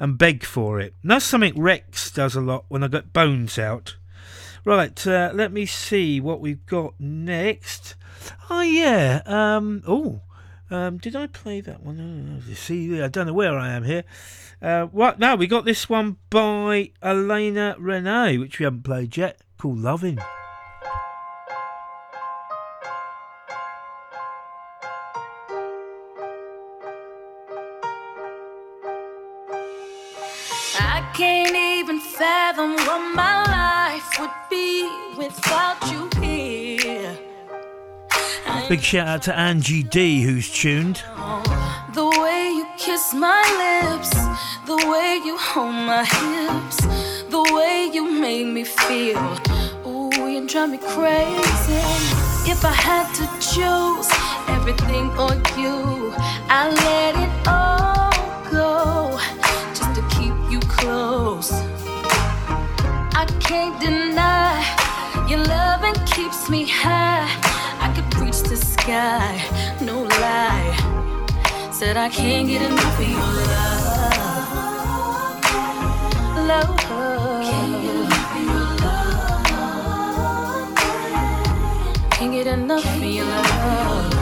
and 0.00 0.16
beg 0.16 0.44
for 0.44 0.80
it. 0.80 0.94
And 1.02 1.10
that's 1.10 1.26
something 1.26 1.60
Rex 1.60 2.10
does 2.10 2.34
a 2.34 2.40
lot 2.40 2.64
when 2.68 2.82
I 2.82 2.88
get 2.88 3.12
bones 3.12 3.58
out. 3.58 3.96
Right, 4.66 5.06
uh, 5.06 5.30
let 5.32 5.52
me 5.52 5.64
see 5.64 6.20
what 6.20 6.40
we've 6.40 6.66
got 6.66 6.94
next. 6.98 7.94
Oh 8.50 8.62
yeah. 8.62 9.22
Um. 9.24 9.84
Oh. 9.86 10.22
Um. 10.72 10.98
Did 10.98 11.14
I 11.14 11.28
play 11.28 11.60
that 11.60 11.84
one? 11.84 12.42
You 12.48 12.56
see, 12.56 13.00
I 13.00 13.06
don't 13.06 13.28
know 13.28 13.32
where 13.32 13.56
I 13.56 13.68
am 13.68 13.84
here. 13.84 14.02
Uh. 14.60 14.88
Now 15.18 15.36
we 15.36 15.46
got 15.46 15.66
this 15.66 15.88
one 15.88 16.16
by 16.30 16.90
Alaina 17.00 17.76
Renae, 17.78 18.40
which 18.40 18.58
we 18.58 18.64
haven't 18.64 18.82
played 18.82 19.16
yet, 19.16 19.38
called 19.56 19.78
"Loving." 19.78 20.18
I 30.80 31.08
can't 31.14 31.54
even 31.54 32.00
fathom 32.00 32.72
what 32.84 33.14
my 33.14 33.44
life 33.44 33.75
would 34.18 34.30
be 34.50 34.90
without 35.16 35.76
you 35.90 36.08
here. 36.20 37.16
Big 38.68 38.80
shout 38.80 39.08
out 39.08 39.22
to 39.22 39.38
Angie 39.38 39.82
D, 39.82 40.22
who's 40.22 40.50
tuned. 40.50 41.02
The 41.94 42.04
way 42.20 42.52
you 42.56 42.66
kiss 42.78 43.14
my 43.14 43.42
lips, 43.64 44.10
the 44.66 44.76
way 44.90 45.20
you 45.24 45.36
hold 45.38 45.74
my 45.74 46.04
hips, 46.04 46.78
the 47.30 47.42
way 47.54 47.90
you 47.92 48.10
made 48.10 48.46
me 48.46 48.64
feel. 48.64 49.18
Ooh, 49.86 50.28
you 50.28 50.46
drive 50.46 50.70
me 50.70 50.78
crazy. 50.78 51.82
If 52.50 52.64
I 52.64 52.72
had 52.72 53.06
to 53.18 53.26
choose 53.52 54.08
everything 54.48 55.06
or 55.18 55.34
you, 55.58 56.12
I 56.48 56.68
let 56.70 57.14
it 57.24 57.48
all 57.48 57.65
can't 63.46 63.80
deny 63.80 64.60
your 65.28 65.38
loving 65.44 65.94
keeps 66.06 66.50
me 66.50 66.66
high. 66.66 67.28
I 67.80 67.92
could 67.94 68.20
reach 68.20 68.40
the 68.42 68.56
sky, 68.56 69.40
no 69.80 70.02
lie. 70.02 70.76
Said 71.70 71.96
I 71.96 72.08
can't 72.08 72.48
get 72.48 72.62
enough 72.62 73.00
of 73.00 73.08
your 73.08 73.20
love. 73.50 73.86
Love. 76.50 76.76
Can't 82.10 82.32
get 82.32 82.46
enough 82.48 82.84
of 82.84 83.02
your 83.02 83.26
love. 83.26 84.15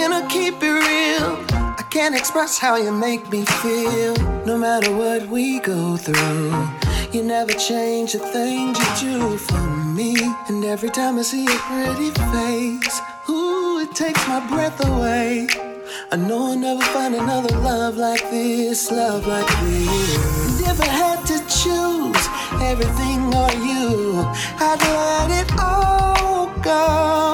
Can 0.00 0.14
I 0.14 0.26
keep 0.28 0.54
it 0.62 0.76
real? 0.88 1.30
I 1.80 1.84
can't 1.90 2.16
express 2.16 2.58
how 2.58 2.76
you 2.76 2.90
make 2.90 3.22
me 3.30 3.44
feel. 3.62 4.14
No 4.46 4.56
matter 4.56 4.90
what 4.96 5.28
we 5.28 5.60
go 5.60 5.98
through, 5.98 6.52
you 7.12 7.22
never 7.22 7.52
change 7.52 8.14
a 8.14 8.22
thing 8.34 8.68
you 8.80 8.88
do 8.98 9.36
for 9.36 9.66
me. 9.98 10.14
And 10.48 10.64
every 10.64 10.88
time 10.88 11.18
I 11.18 11.22
see 11.22 11.44
your 11.44 11.62
pretty 11.68 12.10
face, 12.32 12.96
ooh, 13.28 13.80
it 13.84 13.92
takes 13.94 14.22
my 14.26 14.40
breath 14.52 14.78
away. 14.88 15.48
I 16.12 16.16
know 16.16 16.40
I'll 16.50 16.56
never 16.56 16.84
find 16.96 17.14
another 17.14 17.54
love 17.58 17.98
like 17.98 18.24
this, 18.30 18.90
love 18.90 19.26
like 19.26 19.52
this. 19.64 20.60
If 20.72 20.80
I 20.80 20.90
had 21.02 21.20
to 21.32 21.38
choose 21.60 22.24
everything 22.70 23.20
or 23.42 23.52
you, 23.68 24.24
I'd 24.66 24.80
let 24.96 25.28
it 25.40 25.50
all 25.60 26.46
go 26.70 27.29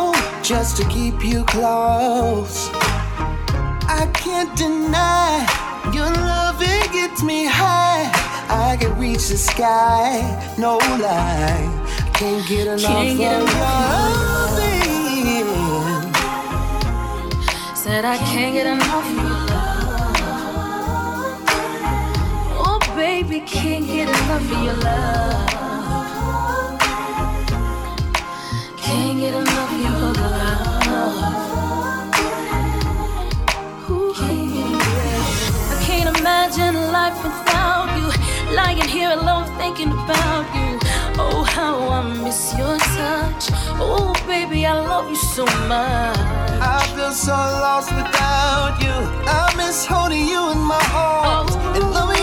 just 0.47 0.77
to 0.77 0.85
keep 0.89 1.25
you 1.25 1.45
close. 1.45 2.71
I 3.89 4.09
can't 4.15 4.57
deny 4.57 5.45
your 5.93 6.09
love, 6.09 6.59
it 6.61 6.93
gets 6.93 7.25
me 7.25 7.47
high. 7.47 8.09
I 8.49 8.77
can 8.77 8.97
reach 8.97 9.27
the 9.29 9.37
sky, 9.39 10.23
no 10.57 10.79
lie. 10.79 11.69
Can't 12.15 12.47
get 12.47 12.69
enough 12.69 12.81
Can't 12.81 13.19
get 13.19 13.43
of 13.43 13.49
loving. 13.59 14.77
Said 17.75 18.05
I 18.05 18.17
can't 18.19 18.55
get 18.55 18.67
enough 18.69 19.05
of 19.05 19.11
your 19.11 19.47
love. 19.51 19.83
Oh, 22.69 22.79
baby, 22.95 23.41
can't 23.41 23.85
get 23.85 24.09
enough 24.09 24.31
of 24.31 24.63
your 24.63 24.75
love. 24.75 25.57
Can't 28.77 29.19
get 29.19 29.35
enough 29.35 29.76
I 30.29 30.33
can't 35.87 36.19
imagine 36.19 36.75
life 36.91 37.23
without 37.23 37.87
you. 37.97 38.11
Lying 38.55 38.89
here 38.89 39.11
alone 39.11 39.47
thinking 39.59 39.93
about 39.93 40.47
you. 40.55 40.79
Oh, 41.19 41.45
how 41.45 41.89
I 41.89 42.03
miss 42.25 42.53
your 42.59 42.77
touch. 42.79 43.51
Oh, 43.79 44.13
baby, 44.27 44.67
I 44.67 44.73
love 44.75 45.09
you 45.09 45.17
so 45.17 45.45
much. 45.69 46.19
I 46.61 46.85
feel 46.97 47.13
so 47.13 47.33
lost 47.33 47.91
without 47.95 48.79
you. 48.83 48.91
I 49.29 49.55
miss 49.57 49.87
holding 49.87 50.27
you 50.27 50.51
in 50.51 50.59
my 50.59 50.83
arms 50.93 51.55
and 51.77 51.91
loving 51.93 52.16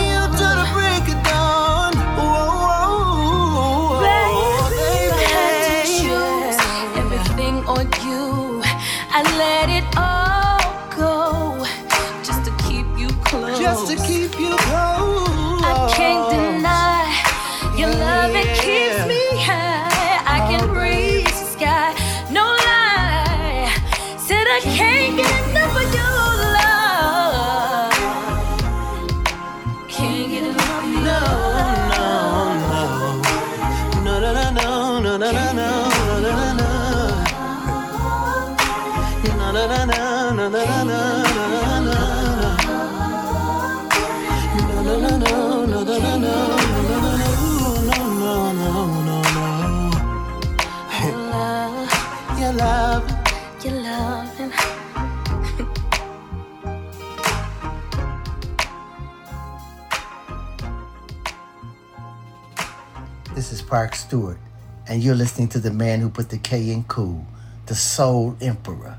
Clark 63.74 63.96
Stewart, 63.96 64.38
and 64.86 65.02
you're 65.02 65.16
listening 65.16 65.48
to 65.48 65.58
the 65.58 65.72
man 65.72 65.98
who 65.98 66.08
put 66.08 66.30
the 66.30 66.38
K 66.38 66.70
in 66.70 66.84
cool, 66.84 67.26
the 67.66 67.74
soul 67.74 68.36
emperor, 68.40 68.98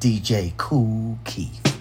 DJ 0.00 0.56
Kool 0.56 1.18
Keith. 1.26 1.77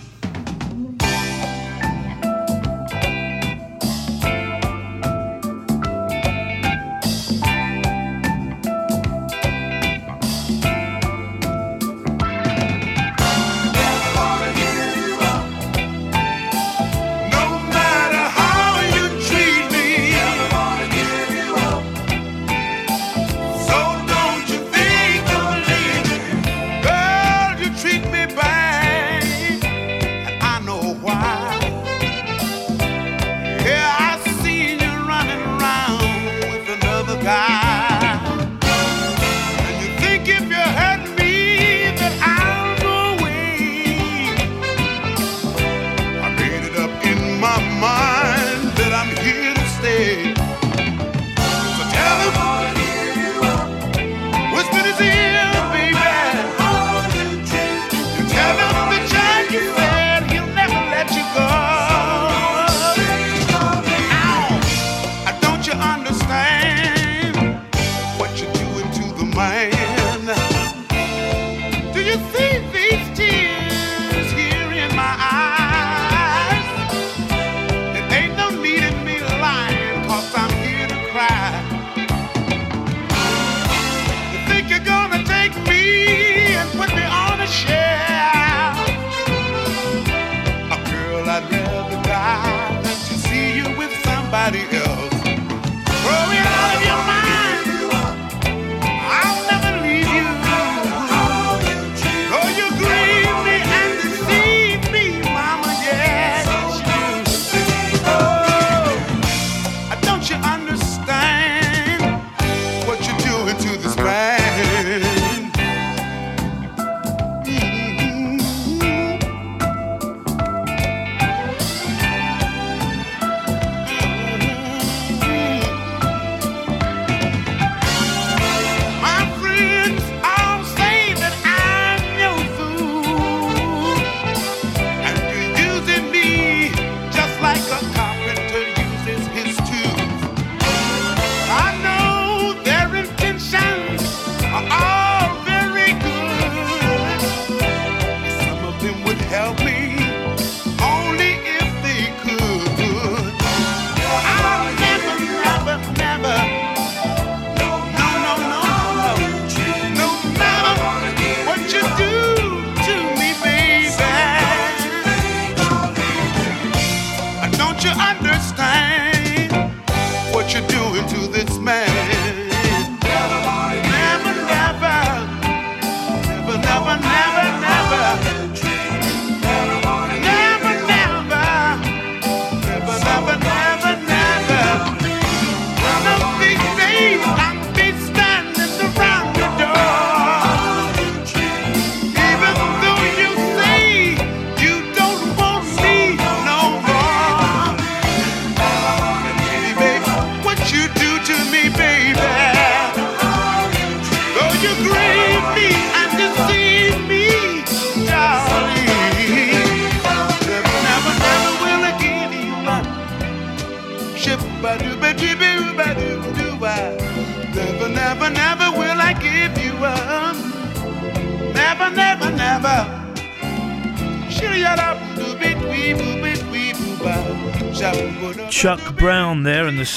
somebody 94.47 94.77
else. 94.77 94.86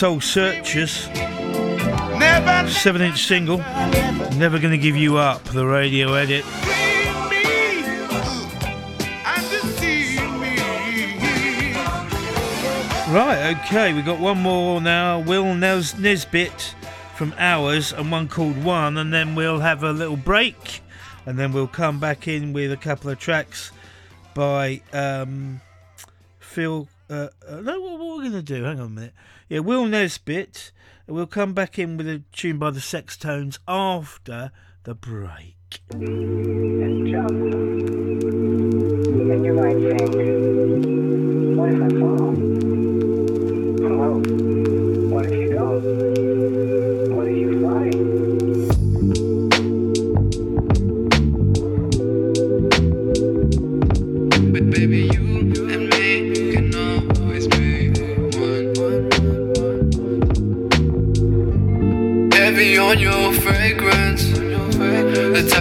Soul 0.01 0.22
Searchers. 0.22 1.11
Seven 2.72 3.03
inch 3.03 3.26
single. 3.26 3.59
Never 4.38 4.59
Gonna 4.59 4.78
Give 4.78 4.96
You 4.96 5.18
Up, 5.18 5.44
the 5.44 5.66
radio 5.66 6.14
edit. 6.14 6.42
Right, 13.12 13.55
okay, 13.59 13.92
we've 13.92 14.07
got 14.07 14.18
one 14.18 14.40
more 14.40 14.80
now. 14.80 15.18
Will 15.18 15.55
Nesbit 15.55 16.74
from 17.14 17.34
Hours 17.36 17.92
and 17.92 18.11
one 18.11 18.26
called 18.26 18.64
One, 18.64 18.96
and 18.96 19.12
then 19.12 19.34
we'll 19.34 19.61
have 19.61 19.82
a 19.82 19.92
little 19.92 20.16
break 20.16 20.80
and 21.26 21.38
then 21.38 21.53
we'll 21.53 21.66
come 21.66 22.01
back 22.01 22.26
in 22.26 22.55
with 22.55 22.72
a 22.72 22.78
couple 22.78 23.11
of 23.11 23.18
tracks 23.18 23.70
by 24.32 24.80
um, 24.94 25.61
Phil. 26.38 26.88
Uh, 27.11 27.28
uh, 27.46 27.61
no, 27.61 27.78
what, 27.82 27.98
what 27.98 28.16
we're 28.16 28.22
going 28.22 28.32
to 28.32 28.40
do? 28.40 28.62
Hang 28.62 28.80
on 28.80 28.86
a 28.86 28.88
minute. 28.88 29.12
Yeah, 29.51 29.59
Will 29.59 29.84
Nesbit 29.84 30.70
will 31.09 31.26
come 31.26 31.55
back 31.55 31.76
in 31.76 31.96
with 31.96 32.09
a 32.09 32.22
tune 32.30 32.59
by 32.59 32.70
the 32.70 32.78
Sextones 32.78 33.59
after 33.66 34.53
the 34.84 34.94
break. 34.94 35.57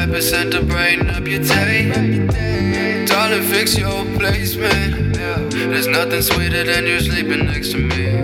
10% 0.10 0.52
to 0.52 0.64
brighten 0.64 1.08
up 1.12 1.28
your 1.28 1.40
day. 1.40 3.06
Darling, 3.06 3.44
fix 3.44 3.78
your 3.78 4.04
placement. 4.18 5.14
There's 5.14 5.86
nothing 5.86 6.24
sweeter 6.24 6.64
than 6.64 6.88
you 6.88 7.00
sleeping 7.00 7.46
next 7.46 7.74
to 7.74 7.78
me. 7.78 8.18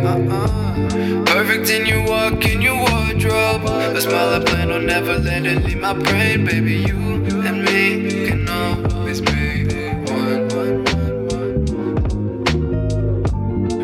Perfect 1.25 1.69
in 1.69 1.85
your 1.85 2.03
walk, 2.07 2.43
in 2.43 2.59
your 2.59 2.75
wardrobe. 2.75 3.65
A 3.65 4.01
smile 4.01 4.33
I 4.33 4.43
plan 4.43 4.71
on 4.71 4.87
never 4.87 5.19
letting 5.19 5.63
leave 5.63 5.79
my 5.79 5.93
brain. 5.93 6.43
Baby, 6.43 6.77
you 6.87 7.23
and 7.45 7.63
me 7.63 8.29
can 8.29 8.49
always 8.49 9.21
be 9.21 9.65
one. 10.09 10.47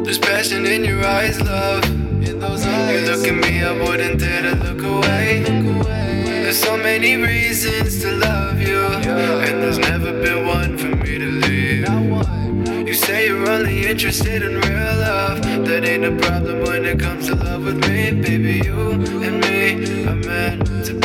There's 0.04 0.18
passion 0.18 0.66
in 0.66 0.84
your 0.84 1.06
eyes, 1.06 1.40
love. 1.40 1.86
You 2.20 2.34
look 3.06 3.28
at 3.28 3.36
me, 3.36 3.64
I 3.64 3.72
wouldn't 3.74 4.20
dare 4.20 4.42
to 4.42 4.56
look 4.56 4.82
away. 4.84 6.11
There's 6.52 6.64
so 6.64 6.76
many 6.76 7.16
reasons 7.16 8.02
to 8.02 8.12
love 8.12 8.60
you, 8.60 8.86
and 8.86 9.64
there's 9.64 9.78
never 9.78 10.12
been 10.12 10.46
one 10.46 10.78
for 10.78 10.88
me 10.88 11.18
to 11.18 11.26
leave. 11.26 11.88
You 12.86 12.94
say 12.94 13.28
you're 13.28 13.50
only 13.50 13.88
interested 13.88 14.44
in 14.44 14.56
real 14.56 14.98
love. 14.98 15.42
That 15.66 15.86
ain't 15.86 16.04
a 16.04 16.12
problem 16.28 16.64
when 16.64 16.84
it 16.84 17.00
comes 17.00 17.28
to 17.28 17.36
love 17.36 17.64
with 17.64 17.78
me, 17.88 18.12
baby. 18.12 18.66
You 18.66 18.92
and 19.24 19.40
me 19.40 20.06
are 20.08 20.16
meant 20.16 20.66
to 20.88 21.01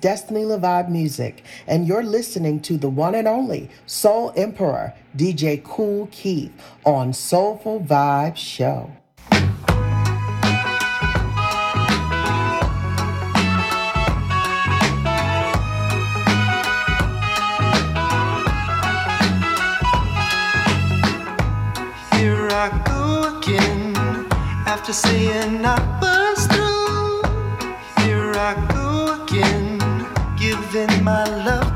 Destiny 0.00 0.44
Levive 0.44 0.88
Music, 0.88 1.44
and 1.66 1.86
you're 1.86 2.02
listening 2.02 2.60
to 2.60 2.76
the 2.76 2.88
one 2.88 3.14
and 3.14 3.26
only 3.28 3.68
Soul 3.86 4.32
Emperor, 4.36 4.94
DJ 5.16 5.62
Kool 5.62 6.08
Keith, 6.10 6.52
on 6.84 7.12
Soulful 7.12 7.80
Vibe 7.80 8.36
Show. 8.36 8.90
Here 22.12 22.48
I 22.50 22.82
go 22.86 23.38
again 23.38 23.96
after 24.66 24.92
saying 24.92 25.64
I 25.64 26.07
giving 30.86 31.02
my 31.02 31.24
love 31.44 31.67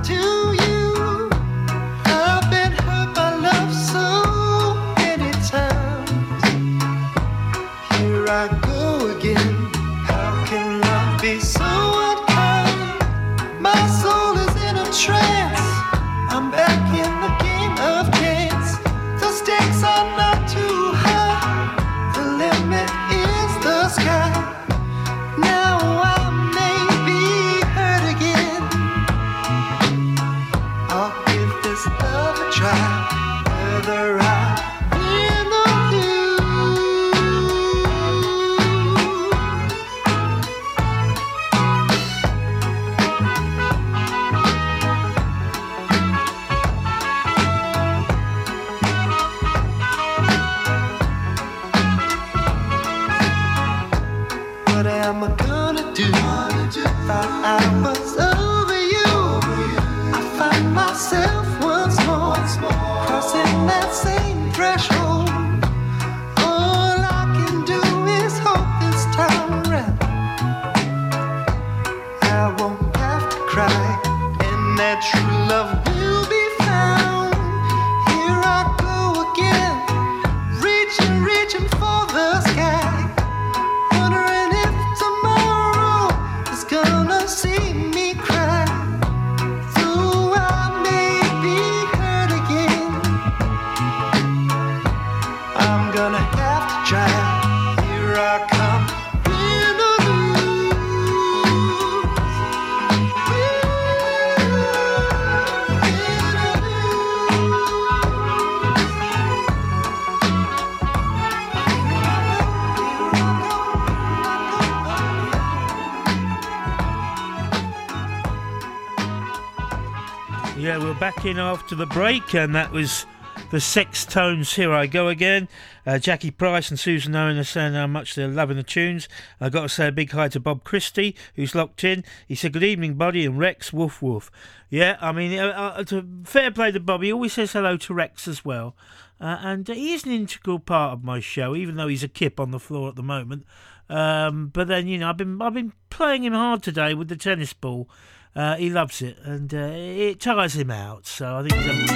in 121.24 121.38
after 121.38 121.74
the 121.74 121.86
break, 121.86 122.34
and 122.34 122.54
that 122.54 122.72
was 122.72 123.06
the 123.50 123.58
Sextones. 123.58 124.54
Here 124.54 124.72
I 124.72 124.86
go 124.86 125.08
again. 125.08 125.48
Uh, 125.86 125.98
Jackie 125.98 126.30
Price 126.30 126.70
and 126.70 126.80
Susan 126.80 127.14
Owen 127.14 127.38
are 127.38 127.44
saying 127.44 127.74
how 127.74 127.86
much 127.86 128.14
they're 128.14 128.26
loving 128.26 128.56
the 128.56 128.62
tunes. 128.62 129.08
i 129.40 129.48
got 129.48 129.62
to 129.62 129.68
say 129.68 129.88
a 129.88 129.92
big 129.92 130.10
hi 130.10 130.28
to 130.28 130.40
Bob 130.40 130.64
Christie, 130.64 131.14
who's 131.36 131.54
locked 131.54 131.84
in. 131.84 132.02
He 132.26 132.34
said, 132.34 132.52
Good 132.52 132.64
evening, 132.64 132.94
buddy, 132.94 133.24
and 133.24 133.38
Rex, 133.38 133.72
woof 133.72 134.02
woof. 134.02 134.30
Yeah, 134.68 134.96
I 135.00 135.12
mean, 135.12 135.38
uh, 135.38 135.48
uh, 135.76 135.84
to, 135.84 136.06
fair 136.24 136.50
play 136.50 136.72
to 136.72 136.80
Bob. 136.80 137.02
He 137.02 137.12
always 137.12 137.34
says 137.34 137.52
hello 137.52 137.76
to 137.76 137.94
Rex 137.94 138.26
as 138.26 138.44
well. 138.44 138.74
Uh, 139.20 139.38
and 139.42 139.68
he 139.68 139.94
is 139.94 140.04
an 140.04 140.12
integral 140.12 140.58
part 140.58 140.92
of 140.92 141.04
my 141.04 141.20
show, 141.20 141.54
even 141.54 141.76
though 141.76 141.88
he's 141.88 142.02
a 142.02 142.08
kip 142.08 142.40
on 142.40 142.50
the 142.50 142.58
floor 142.58 142.88
at 142.88 142.96
the 142.96 143.02
moment. 143.02 143.44
Um, 143.88 144.48
but 144.48 144.66
then, 144.66 144.88
you 144.88 144.98
know, 144.98 145.10
I've 145.10 145.18
been 145.18 145.40
I've 145.40 145.54
been 145.54 145.72
playing 145.90 146.24
him 146.24 146.32
hard 146.32 146.62
today 146.62 146.94
with 146.94 147.08
the 147.08 147.16
tennis 147.16 147.52
ball. 147.52 147.88
Uh, 148.34 148.56
he 148.56 148.70
loves 148.70 149.02
it, 149.02 149.18
and 149.24 149.52
uh, 149.52 149.58
it 149.58 150.18
tires 150.18 150.54
him 150.54 150.70
out. 150.70 151.06
So 151.06 151.36
I 151.36 151.42
think 151.42 151.52
he's 151.54 151.66
having, 151.66 151.86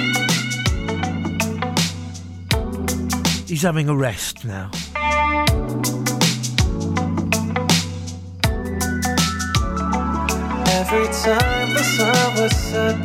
he's 3.47 3.61
having 3.63 3.89
a 3.89 3.95
rest 3.95 4.45
now. 4.45 4.69
Every 10.79 11.07
time 11.07 11.73
the 11.73 11.83
sun 11.83 12.35
was 12.39 12.55
set, 12.55 12.95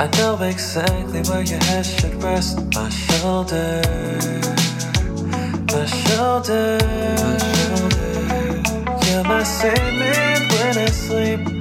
I 0.00 0.08
know 0.16 0.38
exactly 0.42 1.20
where 1.22 1.42
your 1.42 1.62
head 1.64 1.84
should 1.84 2.22
rest. 2.22 2.58
My 2.74 2.88
shoulder, 2.88 3.82
my 5.70 5.84
shoulder, 5.86 6.78
my 7.20 7.38
shoulder. 7.54 8.08
You're 9.10 9.24
my 9.24 9.42
same 9.42 9.98
man 9.98 10.48
when 10.48 10.78
I 10.78 10.86
sleep, 10.90 11.57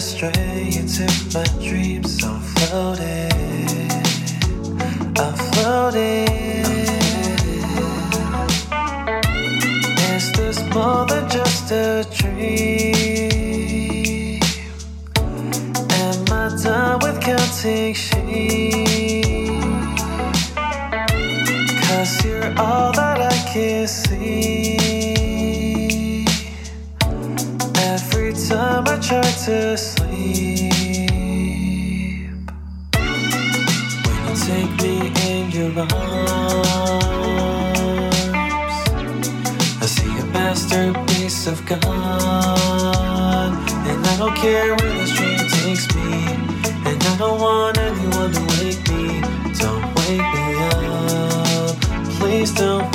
astray. 0.00 0.70
into 0.78 1.04
my 1.34 1.44
dreams. 1.62 2.24
I'm 2.24 2.40
floating. 2.40 3.90
I'm 5.18 5.34
floating. 5.52 6.26
Is 10.14 10.32
this 10.32 10.58
more 10.74 11.04
than 11.04 11.28
just 11.28 11.70
a 11.72 12.06
dream? 12.18 13.20
Am 16.06 16.32
I 16.32 16.48
done 16.64 16.98
with 17.02 17.20
counting 17.20 17.92
sheep? 17.92 18.86
Cause 21.84 22.24
you're 22.24 22.54
all 22.58 22.92
that 22.92 23.18
I 23.20 23.36
can 23.52 23.86
see. 23.86 24.79
Every 28.00 28.32
time 28.32 28.84
I 28.88 28.98
try 29.00 29.22
to 29.22 29.76
sleep, 29.76 30.72
when 34.06 34.18
you 34.26 34.34
take 34.46 34.72
me 34.82 35.12
in 35.28 35.50
your 35.52 35.72
arms, 35.80 36.68
I 39.82 39.86
see 39.86 40.18
a 40.18 40.24
masterpiece 40.32 41.46
of 41.46 41.66
God. 41.66 41.80
And 43.90 44.06
I 44.06 44.16
don't 44.18 44.36
care 44.36 44.76
where 44.76 44.94
this 44.98 45.12
dream 45.16 45.38
takes 45.60 45.86
me. 45.96 46.12
And 46.88 47.02
I 47.02 47.16
don't 47.18 47.40
want 47.40 47.78
anyone 47.78 48.32
to 48.32 48.42
wake 48.58 48.82
me. 48.90 49.22
Don't 49.60 49.84
wake 49.96 50.28
me 50.36 50.46
up. 50.72 51.76
Please 52.18 52.52
don't 52.54 52.86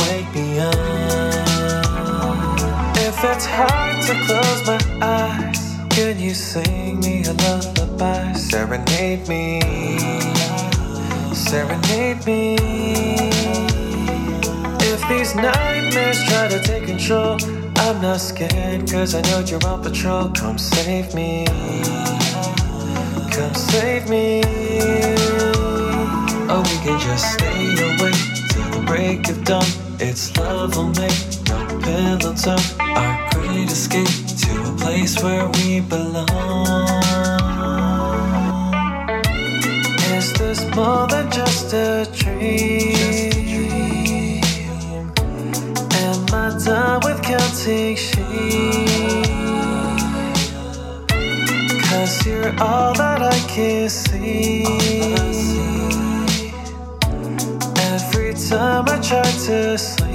it's 3.31 3.45
hard 3.45 4.01
to 4.03 4.13
close 4.25 4.67
my 4.67 4.79
eyes, 5.01 5.59
can 5.89 6.19
you 6.19 6.33
sing 6.33 6.99
me 6.99 7.23
a 7.23 7.33
lullaby? 7.33 8.33
Serenade 8.33 9.27
me. 9.27 9.61
Serenade 11.33 12.25
me. 12.25 12.55
If 14.91 15.01
these 15.09 15.35
nightmares 15.35 16.23
try 16.25 16.47
to 16.49 16.59
take 16.61 16.85
control, 16.85 17.37
I'm 17.77 18.01
not 18.01 18.19
scared, 18.19 18.89
cause 18.89 19.15
I 19.15 19.21
know 19.21 19.39
you're 19.39 19.65
on 19.65 19.81
patrol. 19.81 20.29
Come 20.29 20.57
save 20.57 21.13
me. 21.15 21.45
Come 23.31 23.55
save 23.55 24.07
me. 24.07 24.41
Or 26.51 26.61
we 26.61 26.75
can 26.85 26.99
just 26.99 27.33
stay 27.33 27.73
awake 27.89 28.25
till 28.49 28.69
the 28.71 28.83
break 28.85 29.29
of 29.29 29.43
dawn. 29.43 29.65
It's 29.99 30.37
love 30.37 30.75
will 30.75 30.89
make 30.89 31.34
pillow 31.85 32.33
talk. 32.33 32.59
Our 32.79 33.29
great 33.31 33.69
escape 33.71 34.17
to 34.41 34.51
a 34.71 34.75
place 34.77 35.21
where 35.23 35.47
we 35.55 35.81
belong. 35.81 36.25
Is 40.17 40.33
this 40.33 40.61
more 40.75 41.07
than 41.07 41.29
just 41.31 41.73
a 41.73 42.07
dream? 42.11 42.95
Am 46.03 46.25
I 46.33 46.45
done 46.65 47.01
with 47.05 47.21
counting 47.21 47.95
sheep? 47.95 48.25
Cause 51.85 52.25
you're 52.25 52.53
all 52.59 52.93
that 52.95 53.21
I 53.21 53.39
can 53.53 53.89
see. 53.89 54.65
Every 57.93 58.33
time 58.49 58.85
I 58.89 58.99
try 59.01 59.29
to 59.47 59.77
sleep, 59.77 60.14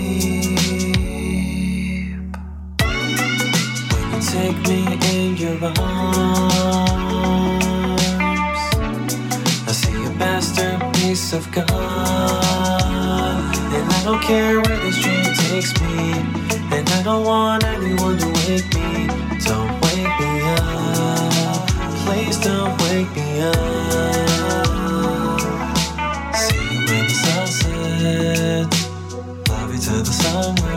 take 4.31 4.57
me 4.69 4.85
in 5.13 5.37
your 5.37 5.59
arms, 5.65 5.81
I 9.67 9.73
see 9.73 10.05
a 10.05 10.11
masterpiece 10.11 11.33
of 11.33 11.51
God. 11.51 11.67
And 13.75 13.93
I 13.93 14.01
don't 14.05 14.23
care 14.23 14.61
where 14.61 14.79
this 14.85 15.03
dream 15.03 15.25
takes 15.35 15.73
me. 15.81 16.13
And 16.71 16.89
I 16.91 17.03
don't 17.03 17.25
want 17.25 17.65
anyone 17.65 18.19
to 18.19 18.27
wake 18.47 18.73
me. 18.73 19.09
Don't 19.45 19.73
wake 19.83 20.15
me 20.23 20.33
up. 20.59 21.67
Please 22.05 22.39
don't 22.39 22.75
wake 22.83 23.11
me 23.17 23.43
up. 23.43 23.57
See 26.37 26.67
you 26.71 26.79
when 26.87 27.05
the 27.11 27.17
sun 27.23 27.47
sets. 27.49 28.79
Love 29.49 29.75
you 29.75 29.81
till 29.81 30.03
the 30.05 30.13
sunrise. 30.23 30.70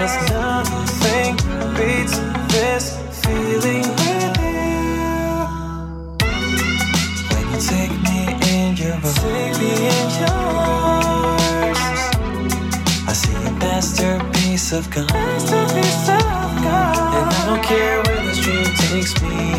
Nothing 0.00 1.36
beats 1.76 2.16
this 2.48 2.96
feeling 3.22 3.84
with 4.00 4.40
you. 4.40 5.44
When 7.28 7.44
you 7.52 7.60
take 7.60 7.92
me 8.08 8.32
in 8.48 8.76
your 8.80 8.96
arms. 10.56 12.00
I 13.06 13.12
see 13.12 13.36
a 13.46 13.50
masterpiece 13.60 14.72
of 14.72 14.88
God. 14.90 15.10
And 15.10 17.28
I 17.28 17.44
don't 17.44 17.62
care 17.62 18.00
where 18.04 18.22
this 18.24 18.38
dream 18.40 18.64
takes 18.88 19.12
me. 19.20 19.52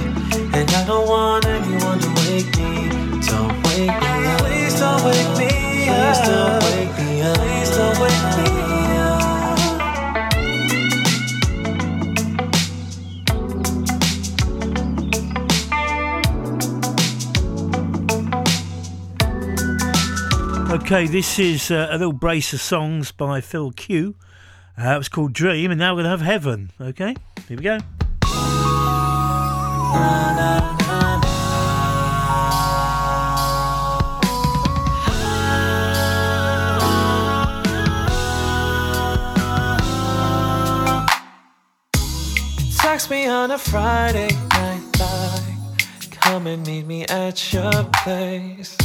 And 0.57 0.67
I 0.71 0.83
don't 0.87 1.07
want 1.07 1.45
anyone 1.45 1.99
to 1.99 2.09
wake 2.25 2.49
me. 2.57 2.89
Don't 3.29 3.53
wake 3.67 3.93
me. 4.01 4.37
Please 4.39 4.79
don't 4.79 5.03
wake 5.05 5.37
me 5.37 5.89
up. 5.89 6.60
Okay, 20.71 21.05
this 21.05 21.37
is 21.37 21.69
uh, 21.69 21.89
a 21.91 21.97
little 21.97 22.13
brace 22.13 22.53
of 22.53 22.61
songs 22.61 23.11
by 23.11 23.41
Phil 23.41 23.71
Q. 23.71 24.15
Uh, 24.77 24.91
it 24.91 24.97
was 24.97 25.09
called 25.09 25.33
Dream, 25.33 25.69
and 25.69 25.77
now 25.77 25.93
we're 25.93 26.03
going 26.03 26.05
to 26.05 26.09
have 26.11 26.21
Heaven. 26.21 26.71
Okay, 26.79 27.13
here 27.49 27.57
we 27.57 27.63
go. 27.63 27.77
Text 42.79 43.09
me 43.09 43.27
on 43.27 43.51
a 43.51 43.57
Friday 43.57 44.29
night, 44.51 44.81
like, 44.97 46.11
come 46.11 46.47
and 46.47 46.65
meet 46.65 46.85
me 46.87 47.03
at 47.07 47.51
your 47.51 47.83
place. 47.91 48.77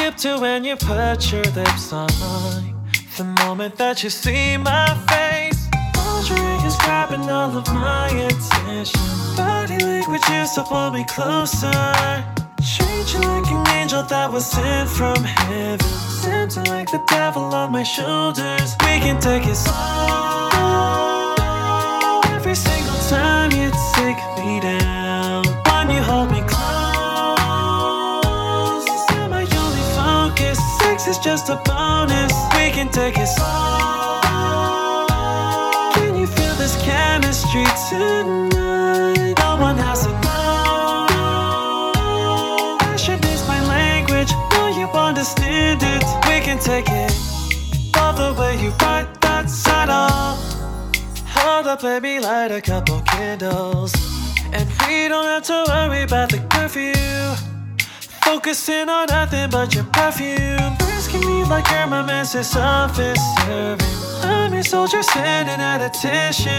Skip 0.00 0.16
to 0.16 0.38
when 0.40 0.64
you 0.64 0.76
put 0.76 1.30
your 1.30 1.44
lips 1.52 1.92
on 1.92 2.08
mine. 2.20 2.74
The 3.18 3.24
moment 3.44 3.76
that 3.76 4.02
you 4.02 4.08
see 4.08 4.56
my 4.56 4.88
face, 5.10 5.68
lingerie 5.94 6.66
is 6.66 6.74
grabbing 6.78 7.28
all 7.28 7.54
of 7.54 7.66
my 7.66 8.08
attention. 8.08 8.98
Body 9.36 9.76
language 9.76 10.26
used 10.30 10.54
to 10.54 10.62
pull 10.62 10.90
me 10.90 11.04
closer. 11.04 11.70
Treat 12.64 13.12
you 13.12 13.20
like 13.28 13.50
an 13.52 13.68
angel 13.76 14.02
that 14.04 14.32
was 14.32 14.46
sent 14.46 14.88
from 14.88 15.22
heaven. 15.22 15.80
Sent 16.22 16.56
like 16.68 16.90
the 16.90 17.02
devil 17.06 17.42
on 17.42 17.70
my 17.70 17.82
shoulders. 17.82 18.76
We 18.80 19.00
can 19.04 19.20
take 19.20 19.46
it 19.46 19.54
slow. 19.54 21.34
Every 22.36 22.54
single 22.54 23.00
time 23.10 23.52
you 23.52 23.70
take 23.96 24.20
me 24.38 24.60
down, 24.60 25.44
when 25.68 25.90
you 25.90 26.00
hold 26.02 26.30
me 26.32 26.40
is 31.10 31.18
just 31.18 31.48
a 31.48 31.56
bonus. 31.64 32.32
We 32.54 32.70
can 32.70 32.88
take 32.88 33.18
it 33.18 33.26
slow. 33.26 34.20
Can 35.94 36.14
you 36.16 36.26
feel 36.26 36.54
this 36.54 36.76
chemistry 36.82 37.64
tonight? 37.88 39.34
No 39.38 39.56
one 39.56 39.76
has 39.76 40.06
to 40.06 40.12
know. 40.24 41.08
Passion 42.78 43.18
is 43.24 43.42
my 43.48 43.60
language. 43.66 44.30
Know 44.52 44.68
you 44.78 44.86
understand 44.86 45.82
it. 45.82 46.04
We 46.28 46.38
can 46.46 46.58
take 46.60 46.88
it 46.88 47.12
all 47.98 48.12
the 48.12 48.32
way 48.40 48.52
you 48.62 48.70
ride 48.82 49.08
that 49.22 49.50
saddle. 49.50 50.36
Hold 51.26 51.66
up, 51.66 51.82
let 51.82 52.02
me 52.04 52.20
light 52.20 52.52
a 52.52 52.60
couple 52.60 53.00
candles. 53.00 53.92
And 54.52 54.68
we 54.86 55.08
don't 55.08 55.26
have 55.26 55.42
to 55.44 55.64
worry 55.66 56.02
about 56.02 56.30
the 56.30 56.38
curfew. 56.50 56.94
Focusing 58.24 58.88
on 58.88 59.06
nothing 59.08 59.50
but 59.50 59.74
your 59.74 59.84
perfume. 59.84 60.89
Asking 61.12 61.28
me 61.28 61.42
like 61.42 61.68
you're 61.72 61.88
my 61.88 62.02
master's 62.02 62.54
office 62.54 63.18
serving. 63.40 63.84
I'm 64.22 64.54
your 64.54 64.62
soldier 64.62 65.02
sending 65.02 65.60
at 65.60 65.84
attention. 65.84 66.52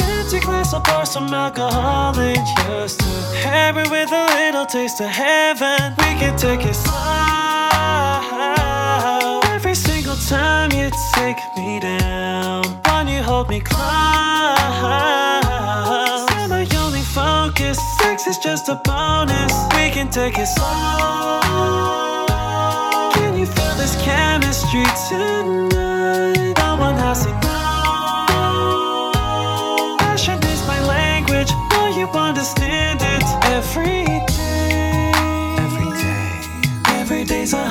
Empty 0.00 0.40
glass, 0.40 0.72
I'll 0.72 0.80
pour 0.80 1.04
some 1.04 1.28
alcohol 1.28 2.18
in 2.18 2.42
yours 2.64 2.96
too. 2.96 3.04
Heaven 3.36 3.90
with 3.90 4.10
a 4.12 4.26
little 4.38 4.64
taste 4.64 5.02
of 5.02 5.10
heaven. 5.10 5.92
We 5.98 6.14
can 6.18 6.38
take 6.38 6.64
it 6.64 6.72
slow. 6.72 6.94
Every 9.52 9.74
single 9.74 10.16
time 10.16 10.72
you 10.72 10.90
take 11.12 11.36
me 11.54 11.80
down, 11.80 12.64
when 12.86 13.08
you 13.08 13.22
hold 13.22 13.50
me 13.50 13.60
close. 13.60 13.84
You're 16.32 16.48
my 16.48 16.66
only 16.78 17.02
focus. 17.02 17.78
Sex 17.98 18.26
is 18.26 18.38
just 18.38 18.70
a 18.70 18.80
bonus. 18.86 19.52
We 19.74 19.90
can 19.90 20.08
take 20.08 20.38
it 20.38 20.46
slow. 20.46 22.13
We 23.44 23.50
feel 23.50 23.74
this 23.74 23.94
chemistry 24.02 24.86
tonight. 25.10 26.54
No 26.56 26.76
one 26.76 26.94
has 26.94 27.26
to 27.26 27.32
know. 27.44 28.30
Passion 29.98 30.42
is 30.44 30.66
my 30.66 30.80
language. 30.80 31.50
Know 31.70 31.88
you 31.94 32.06
understand 32.08 33.02
it 33.02 33.22
every 33.52 34.06
day. 34.32 35.12
Every 35.58 35.90
day. 36.00 36.40
Every 36.86 37.24
day's 37.24 37.52
a 37.52 37.68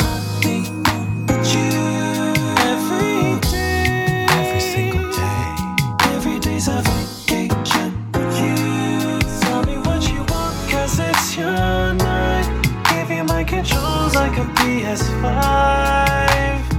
like 14.28 14.38
a 14.38 14.48
PS5. 14.60 15.24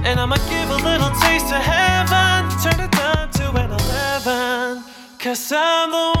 And 0.03 0.19
I'ma 0.19 0.37
give 0.49 0.69
a 0.77 0.79
little 0.89 1.11
taste 1.25 1.49
of 1.57 1.61
heaven. 1.73 2.49
Turn 2.63 2.79
it 2.85 2.91
down 2.91 3.29
to 3.37 3.45
an 3.63 3.69
11. 3.69 4.83
Cause 5.19 5.51
I'm 5.51 5.91
the 5.91 6.14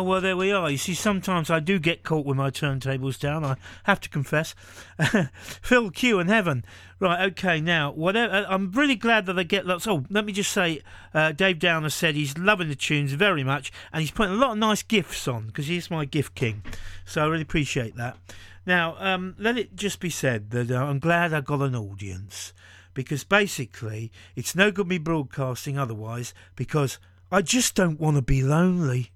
Oh 0.00 0.02
well, 0.02 0.22
there 0.22 0.34
we 0.34 0.50
are. 0.50 0.70
You 0.70 0.78
see, 0.78 0.94
sometimes 0.94 1.50
I 1.50 1.60
do 1.60 1.78
get 1.78 2.04
caught 2.04 2.24
with 2.24 2.38
my 2.38 2.48
turntables 2.48 3.20
down. 3.20 3.44
I 3.44 3.56
have 3.82 4.00
to 4.00 4.08
confess. 4.08 4.54
Phil 5.60 5.90
Q 5.90 6.18
and 6.18 6.30
Heaven. 6.30 6.64
Right. 6.98 7.26
Okay. 7.32 7.60
Now, 7.60 7.92
whatever. 7.92 8.32
uh, 8.32 8.46
I'm 8.48 8.72
really 8.72 8.94
glad 8.94 9.26
that 9.26 9.38
I 9.38 9.42
get 9.42 9.66
lots. 9.66 9.86
Oh, 9.86 10.06
let 10.08 10.24
me 10.24 10.32
just 10.32 10.52
say, 10.52 10.80
uh, 11.12 11.32
Dave 11.32 11.58
Downer 11.58 11.90
said 11.90 12.14
he's 12.14 12.38
loving 12.38 12.70
the 12.70 12.74
tunes 12.74 13.12
very 13.12 13.44
much, 13.44 13.70
and 13.92 14.00
he's 14.00 14.10
putting 14.10 14.32
a 14.32 14.38
lot 14.38 14.52
of 14.52 14.56
nice 14.56 14.82
gifts 14.82 15.28
on 15.28 15.48
because 15.48 15.66
he's 15.66 15.90
my 15.90 16.06
gift 16.06 16.34
king. 16.34 16.62
So 17.04 17.20
I 17.20 17.26
really 17.26 17.42
appreciate 17.42 17.94
that. 17.96 18.16
Now, 18.64 18.96
um, 19.00 19.34
let 19.38 19.58
it 19.58 19.76
just 19.76 20.00
be 20.00 20.08
said 20.08 20.48
that 20.52 20.70
uh, 20.70 20.82
I'm 20.82 20.98
glad 20.98 21.34
I 21.34 21.42
got 21.42 21.60
an 21.60 21.76
audience 21.76 22.54
because 22.94 23.22
basically 23.22 24.10
it's 24.34 24.54
no 24.54 24.70
good 24.70 24.88
me 24.88 24.96
broadcasting 24.96 25.76
otherwise 25.76 26.32
because 26.56 26.98
I 27.30 27.42
just 27.42 27.74
don't 27.74 28.00
want 28.00 28.16
to 28.16 28.22
be 28.22 28.42
lonely. 28.42 29.10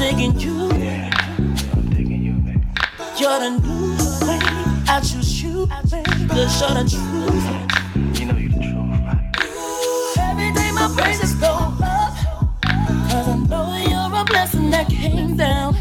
I'm 0.00 0.16
taking 0.16 0.40
you. 0.40 0.72
Yeah, 0.78 1.10
I'm 1.74 1.90
taking 1.90 2.22
you, 2.22 2.32
baby. 2.32 2.62
You're 3.18 3.38
the 3.38 3.50
new 3.50 3.96
thing. 3.96 4.40
I 4.88 4.98
choose 5.04 5.42
you, 5.42 5.66
baby. 5.90 6.26
Cause 6.26 6.58
you're 6.58 6.70
the 6.70 6.88
truth. 6.88 8.18
You 8.18 8.24
know 8.24 8.38
you're 8.38 8.48
the 8.48 8.56
truth, 8.64 8.78
right? 9.04 9.30
Every 10.16 10.52
day 10.54 10.70
my 10.72 10.90
praises 10.96 11.34
go 11.34 11.48
up. 11.48 12.16
Cause 13.10 13.28
I 13.28 13.36
know 13.46 13.76
you're 13.76 14.20
a 14.20 14.24
blessing 14.24 14.70
that 14.70 14.88
came 14.88 15.36
down. 15.36 15.76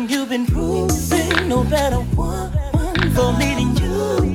And 0.00 0.10
you've 0.10 0.30
been 0.30 0.46
proving 0.46 1.46
no 1.46 1.62
better 1.62 2.00
woman 2.16 3.12
for 3.14 3.34
meeting 3.34 3.76
you. 3.76 4.34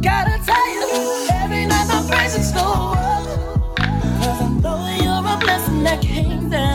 Gotta 0.00 0.42
tell 0.46 0.68
you, 0.74 1.26
every 1.30 1.66
night 1.66 1.86
my 1.88 2.02
praises 2.08 2.50
go 2.52 2.60
up. 2.62 3.76
Cause 3.76 4.40
I 4.40 4.48
know 4.62 4.96
you're 5.02 5.30
a 5.30 5.36
blessing 5.38 5.82
that 5.82 6.00
came 6.00 6.48
down. 6.48 6.73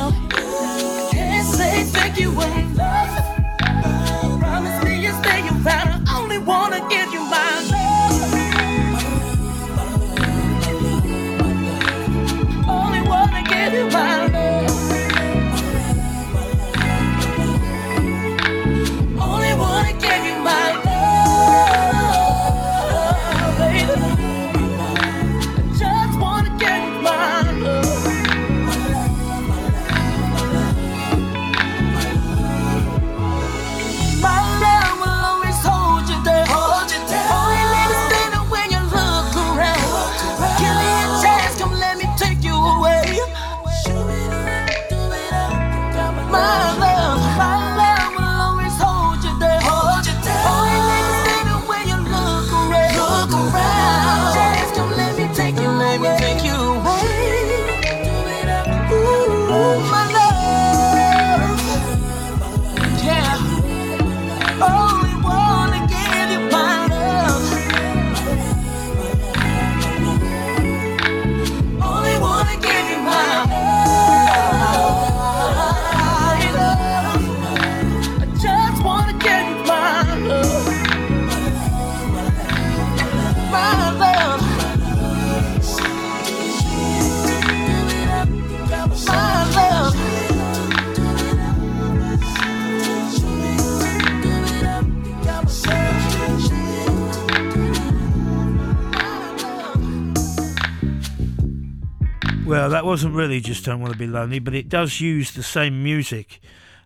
Wasn't 102.90 103.14
really 103.14 103.40
Just 103.40 103.66
Don't 103.66 103.82
Want 103.82 103.94
to 103.94 103.99
Be 103.99 104.07
Lonely, 104.07 104.40
but 104.40 104.56
it 104.56 104.68
does 104.68 104.99
use 104.99 105.32
the 105.32 105.44
same 105.44 105.84
music 105.84 106.40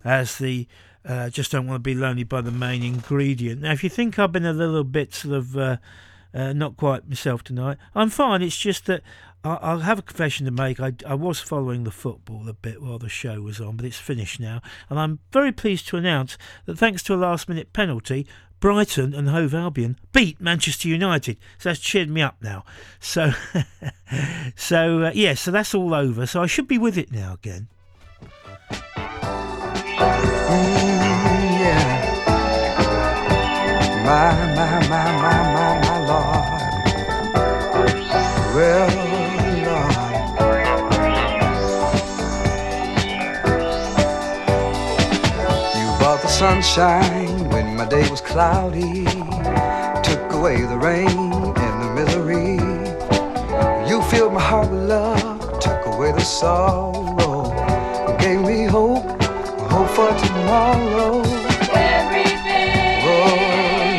as 0.04 0.38
the 0.38 0.68
uh, 1.06 1.30
Just 1.30 1.54
Don't 1.54 1.66
Want 1.66 1.78
to 1.78 1.82
Be 1.82 1.96
Lonely 1.96 2.26
by 2.26 2.42
the 2.42 2.52
main 2.52 2.84
ingredient. 2.84 3.62
Now, 3.62 3.72
if 3.72 3.86
you 3.86 3.90
think 3.90 4.20
I've 4.20 4.34
been 4.34 4.46
a 4.46 4.52
little 4.52 4.84
bit 4.84 5.14
sort 5.14 5.36
of 5.36 5.56
uh, 5.56 5.78
uh, 6.34 6.52
not 6.52 6.76
quite 6.76 7.08
myself 7.08 7.42
tonight, 7.42 7.78
I'm 7.96 8.10
fine. 8.10 8.42
It's 8.42 8.58
just 8.58 8.86
that 8.88 9.02
I, 9.46 9.54
I'll 9.62 9.80
have 9.80 10.00
a 10.00 10.02
confession 10.02 10.46
to 10.46 10.52
make. 10.52 10.82
I, 10.82 10.92
I 11.08 11.14
was 11.14 11.40
following 11.40 11.86
the 11.86 11.92
football 11.92 12.50
a 12.50 12.54
bit 12.54 12.82
while 12.82 13.00
the 13.00 13.08
show 13.08 13.40
was 13.40 13.62
on, 13.62 13.78
but 13.78 13.86
it's 13.86 13.98
finished 13.98 14.42
now. 14.42 14.62
And 14.90 15.00
I'm 15.00 15.20
very 15.32 15.54
pleased 15.54 15.88
to 15.88 15.96
announce 15.96 16.38
that 16.66 16.78
thanks 16.78 17.02
to 17.04 17.14
a 17.14 17.16
last 17.16 17.48
minute 17.48 17.72
penalty, 17.72 18.28
Brighton 18.64 19.14
and 19.14 19.28
Hove 19.28 19.54
Albion 19.54 19.98
beat 20.14 20.40
Manchester 20.40 20.88
United. 20.88 21.36
So 21.58 21.68
that's 21.68 21.82
cheered 21.82 22.10
me 22.10 22.22
up 22.22 22.38
now. 22.42 22.64
So, 23.02 23.34
so 24.56 25.02
uh, 25.04 25.12
yeah, 25.14 25.34
so 25.34 25.52
that's 25.52 25.76
all 25.76 25.94
over. 25.94 26.26
So 26.26 26.42
I 26.42 26.46
should 26.46 26.70
be 26.70 26.78
with 26.78 26.98
it 26.98 27.12
now 27.12 27.34
again. 27.34 27.68
yeah. 27.90 29.34
My, 34.06 34.32
my, 34.56 34.80
my, 34.88 35.12
my, 35.20 35.44
my, 35.52 35.72
my 35.84 35.98
Lord. 36.08 36.64
Well, 38.56 38.88
Lord. 39.68 39.92
You 45.76 45.88
the 46.22 46.28
sunshine 46.30 47.53
my 47.84 47.90
day 47.90 48.10
was 48.10 48.22
cloudy. 48.22 49.04
Took 50.08 50.32
away 50.32 50.62
the 50.62 50.78
rain 50.78 51.34
and 51.66 51.76
the 51.84 51.90
misery. 52.00 52.56
You 53.90 54.02
filled 54.04 54.34
my 54.34 54.40
heart 54.40 54.70
with 54.72 54.84
love, 54.84 55.60
took 55.60 55.86
away 55.88 56.14
the 56.14 56.22
sorrow, 56.22 57.52
gave 58.20 58.40
me 58.40 58.64
hope, 58.64 59.04
hope 59.74 59.90
for 59.98 60.12
tomorrow. 60.26 61.24
Everything, 61.76 63.04
Oh, 63.06 63.36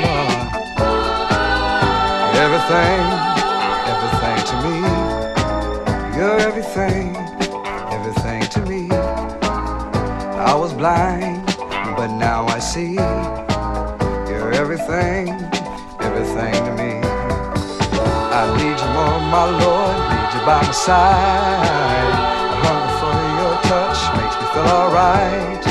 Lord. 0.05 0.41
Everything, 2.45 3.03
everything 3.93 4.39
to 4.51 4.57
me. 4.65 4.77
You're 6.17 6.41
everything, 6.49 7.07
everything 7.97 8.43
to 8.55 8.61
me. 8.71 8.89
I 10.51 10.55
was 10.55 10.73
blind, 10.73 11.45
but 11.99 12.09
now 12.17 12.47
I 12.47 12.59
see. 12.61 12.97
Everything, 14.87 15.29
everything 16.01 16.53
to 16.53 16.73
me. 16.77 17.01
I 18.37 18.45
need 18.53 18.77
you 18.77 18.91
more, 18.93 19.17
my 19.33 19.49
Lord, 19.49 19.97
need 20.13 20.29
you 20.37 20.45
by 20.45 20.61
my 20.61 20.73
side. 20.73 22.13
The 22.53 22.57
hunger 22.61 22.93
for 23.01 23.17
your 23.41 23.57
touch 23.65 24.01
makes 24.21 24.37
me 24.37 24.45
feel 24.53 24.69
alright. 24.69 25.65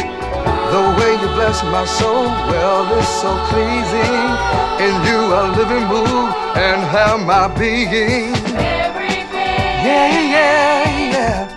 The 0.73 0.81
way 0.97 1.13
you 1.21 1.29
bless 1.37 1.61
my 1.65 1.85
soul, 1.85 2.25
well, 2.49 2.89
it's 2.97 3.07
so 3.21 3.37
pleasing. 3.53 4.33
In 4.81 4.93
you 5.05 5.29
I 5.29 5.53
live 5.57 5.69
and 5.69 5.85
move 5.93 6.33
and 6.57 6.81
have 6.81 7.21
my 7.21 7.53
being. 7.53 8.33
Yeah, 9.85 10.09
yeah, 10.33 11.13
yeah. 11.13 11.52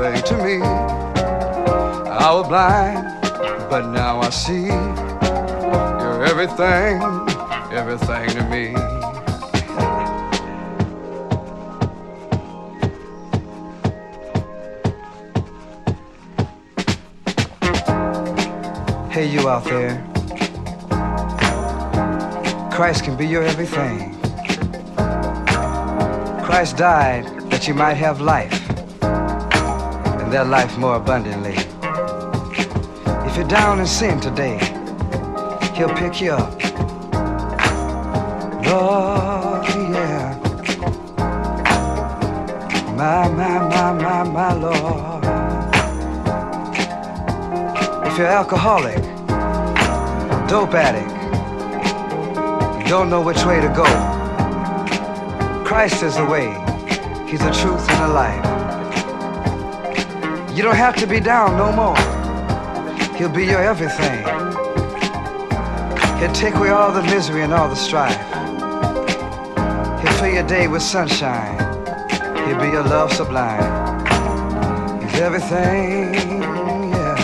To 0.00 0.36
me. 0.42 0.56
I 0.62 2.32
was 2.32 2.48
blind, 2.48 3.20
but 3.68 3.90
now 3.90 4.20
I 4.20 4.30
see. 4.30 4.64
You're 4.64 6.24
everything, 6.24 7.02
everything 7.70 8.30
to 8.30 8.42
me. 8.48 8.72
Hey, 19.12 19.28
you 19.30 19.50
out 19.50 19.64
there. 19.64 20.02
Christ 22.72 23.04
can 23.04 23.18
be 23.18 23.26
your 23.26 23.42
everything. 23.42 24.14
Christ 26.42 26.78
died 26.78 27.26
that 27.50 27.68
you 27.68 27.74
might 27.74 27.98
have 27.98 28.22
life, 28.22 28.66
that 30.30 30.46
life 30.46 30.78
more 30.78 30.94
abundantly. 30.94 31.56
If 33.28 33.36
you're 33.36 33.48
down 33.48 33.80
in 33.80 33.86
sin 33.86 34.20
today, 34.20 34.58
He'll 35.74 35.94
pick 35.94 36.20
you 36.20 36.32
up. 36.32 36.52
Lord, 38.64 39.66
yeah. 39.66 40.38
My, 42.96 43.28
my, 43.28 43.58
my, 43.68 43.92
my, 43.92 44.22
my 44.22 44.52
Lord. 44.54 45.24
If 48.06 48.18
you're 48.18 48.28
alcoholic, 48.28 49.02
dope 50.48 50.74
addict, 50.74 51.10
don't 52.88 53.10
know 53.10 53.20
which 53.20 53.44
way 53.44 53.60
to 53.60 53.68
go. 53.68 53.84
Christ 55.64 56.02
is 56.04 56.16
the 56.16 56.24
way. 56.24 56.48
He's 57.28 57.40
the 57.40 57.50
truth 57.50 57.88
and 57.90 58.10
the 58.10 58.14
life. 58.14 58.59
You 60.60 60.66
don't 60.66 60.76
have 60.76 60.96
to 60.96 61.06
be 61.06 61.20
down 61.20 61.56
no 61.56 61.72
more. 61.72 61.96
He'll 63.16 63.30
be 63.30 63.46
your 63.46 63.62
everything. 63.62 64.18
He'll 66.18 66.32
take 66.34 66.54
away 66.54 66.68
all 66.68 66.92
the 66.92 67.02
misery 67.02 67.40
and 67.44 67.54
all 67.54 67.70
the 67.70 67.74
strife. 67.74 68.14
He'll 70.02 70.12
fill 70.18 70.34
your 70.34 70.46
day 70.46 70.68
with 70.68 70.82
sunshine. 70.82 71.56
He'll 72.46 72.60
be 72.60 72.66
your 72.66 72.82
love 72.82 73.10
sublime. 73.10 73.64
He's 75.00 75.18
everything, 75.18 76.42
yeah. 76.92 77.16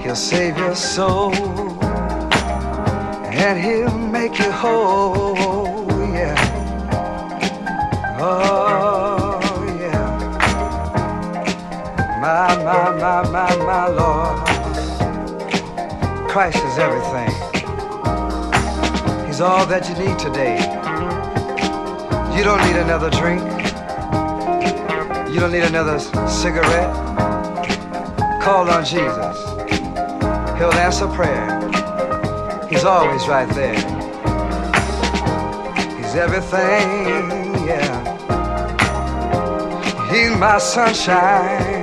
He'll 0.00 0.14
save 0.14 0.56
your 0.56 0.76
soul. 0.76 1.34
And 3.42 3.58
he'll 3.58 3.98
make 3.98 4.38
you 4.38 4.52
whole, 4.52 5.59
My, 12.70 12.92
my, 12.92 13.28
my, 13.30 13.56
my, 13.56 13.88
Lord. 13.88 14.46
Christ 16.30 16.58
is 16.58 16.78
everything. 16.78 17.28
He's 19.26 19.40
all 19.40 19.66
that 19.66 19.88
you 19.88 19.96
need 19.96 20.16
today. 20.20 20.56
You 22.36 22.44
don't 22.44 22.64
need 22.64 22.76
another 22.76 23.10
drink. 23.10 23.42
You 25.34 25.40
don't 25.40 25.50
need 25.50 25.64
another 25.64 25.98
cigarette. 26.28 26.94
Call 28.40 28.70
on 28.70 28.84
Jesus. 28.84 29.36
He'll 30.56 30.72
answer 30.74 31.08
prayer. 31.08 31.58
He's 32.68 32.84
always 32.84 33.26
right 33.26 33.52
there. 33.52 33.74
He's 35.96 36.14
everything, 36.14 37.66
yeah. 37.66 37.98
He's 40.08 40.38
my 40.38 40.58
sunshine. 40.58 41.79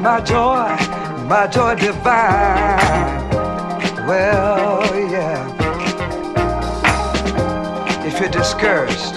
My 0.00 0.18
joy, 0.22 0.76
my 1.28 1.46
joy 1.46 1.74
divine. 1.74 3.28
Well, 4.06 4.82
yeah. 5.10 5.46
If 8.06 8.18
you're 8.18 8.30
discouraged, 8.30 9.14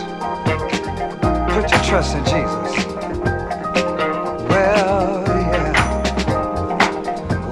put 1.54 1.72
your 1.72 1.84
trust 1.84 2.18
in 2.18 2.24
Jesus. 2.26 2.86
Well, 4.50 5.24
yeah. 5.26 5.74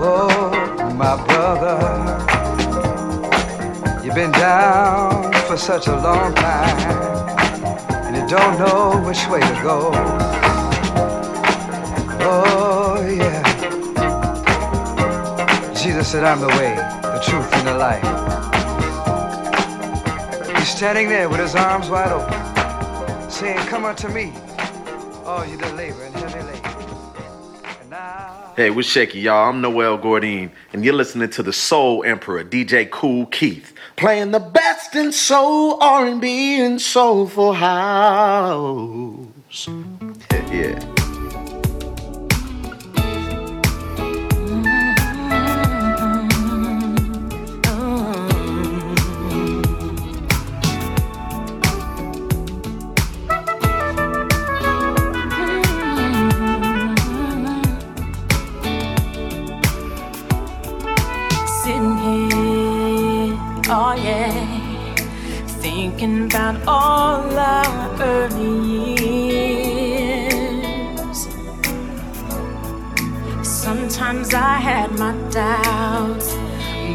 Oh, 0.02 0.94
my 0.96 1.16
brother, 1.26 1.80
you've 4.04 4.16
been 4.16 4.32
down 4.32 5.32
for 5.48 5.56
such 5.56 5.88
a 5.88 5.96
long 5.96 6.36
time, 6.36 6.78
and 8.06 8.16
you 8.18 8.28
don't 8.28 8.60
know 8.60 9.02
which 9.08 9.26
way 9.30 9.40
to 9.40 9.62
go. 9.64 10.41
Said, 16.12 16.26
I'm 16.26 16.42
the 16.42 16.48
way, 16.50 16.76
the 17.04 17.24
truth, 17.26 17.54
and 17.54 17.68
the 17.68 17.74
life. 17.78 18.04
He's 20.58 20.68
standing 20.68 21.08
there 21.08 21.30
with 21.30 21.40
his 21.40 21.56
arms 21.56 21.90
wide 21.90 22.12
open, 22.12 23.32
saying, 23.32 23.60
Come 23.70 23.86
unto 23.86 24.10
me, 24.10 24.34
all 25.24 25.46
you 25.46 25.56
that 25.56 25.74
labor 25.78 26.04
and 26.04 26.14
heavy 26.14 26.44
laden. 26.44 27.96
Hey, 28.58 28.72
what's 28.72 28.90
shaky, 28.90 29.22
y'all? 29.22 29.52
I'm 29.52 29.62
Noel 29.62 29.98
Gordine, 29.98 30.52
and 30.74 30.84
you're 30.84 30.94
listening 30.94 31.30
to 31.30 31.44
the 31.44 31.54
Soul 31.54 32.04
Emperor, 32.04 32.44
DJ 32.44 32.92
Kool 32.92 33.28
Keith. 33.28 33.74
Playing 33.96 34.32
the 34.32 34.42
best 34.42 34.94
in 34.98 35.14
soul, 35.14 35.82
R&B, 35.82 36.60
and 36.60 36.82
soulful 36.82 37.54
house. 37.54 39.21
Doubts, 75.32 76.36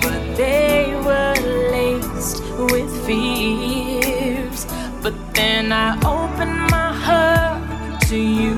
but 0.02 0.36
they 0.36 0.94
were 1.04 1.34
laced 1.72 2.42
with 2.70 2.90
fears. 3.06 4.66
But 5.02 5.14
then 5.34 5.72
I 5.72 5.96
opened 6.04 6.70
my 6.70 6.92
heart 6.92 8.00
to 8.08 8.16
you. 8.16 8.56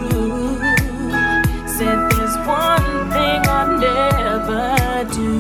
Said 1.66 1.98
there's 2.10 2.36
one 2.46 3.10
thing 3.14 3.40
I'll 3.46 3.78
never 3.78 5.05
do. 5.14 5.32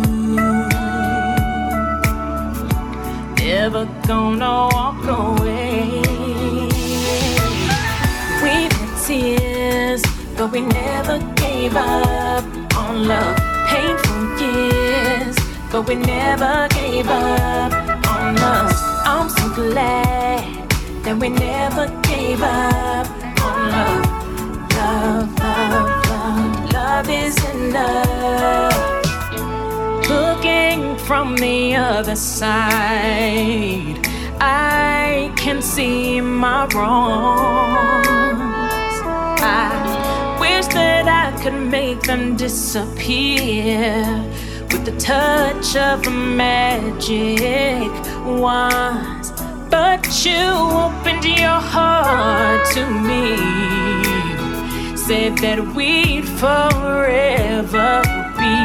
Never 3.44 3.86
gonna 4.06 4.68
walk 4.72 5.04
away. 5.04 6.00
We've 8.42 8.72
had 8.72 8.92
tears, 9.04 10.02
but 10.36 10.52
we 10.52 10.60
never 10.60 11.18
gave 11.34 11.74
up 11.74 12.44
on 12.76 13.08
love. 13.08 13.37
But 15.70 15.86
we 15.86 15.96
never 15.96 16.66
gave 16.70 17.08
up 17.08 17.72
on 18.08 18.38
us. 18.38 18.82
I'm 19.04 19.28
so 19.28 19.50
glad 19.54 20.70
that 21.04 21.16
we 21.18 21.28
never 21.28 21.88
gave 22.04 22.42
up 22.42 23.06
on 23.42 23.70
love. 23.70 24.18
Love, 24.72 25.38
love, 25.38 26.06
love, 26.08 26.72
love 26.72 27.08
is 27.10 27.36
enough. 27.54 28.72
Looking 30.08 30.96
from 31.06 31.36
the 31.36 31.76
other 31.76 32.16
side, 32.16 33.98
I 34.40 35.30
can 35.36 35.60
see 35.60 36.22
my 36.22 36.66
wrongs. 36.74 38.06
I 39.42 40.38
wish 40.40 40.66
that 40.68 41.06
I 41.06 41.30
could 41.42 41.52
make 41.52 42.00
them 42.04 42.36
disappear 42.36 44.24
the 44.90 44.98
touch 44.98 45.76
of 45.76 46.06
a 46.06 46.10
magic 46.10 47.90
wand. 48.24 49.32
But 49.70 50.24
you 50.24 50.40
opened 50.84 51.24
your 51.24 51.60
heart 51.74 52.64
to 52.72 52.86
me, 53.08 53.36
said 54.96 55.36
that 55.38 55.60
we'd 55.74 56.26
forever 56.40 58.02
be. 58.38 58.56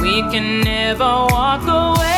We 0.00 0.22
can 0.32 0.62
never 0.62 1.12
walk 1.34 1.64
away. 1.82 2.08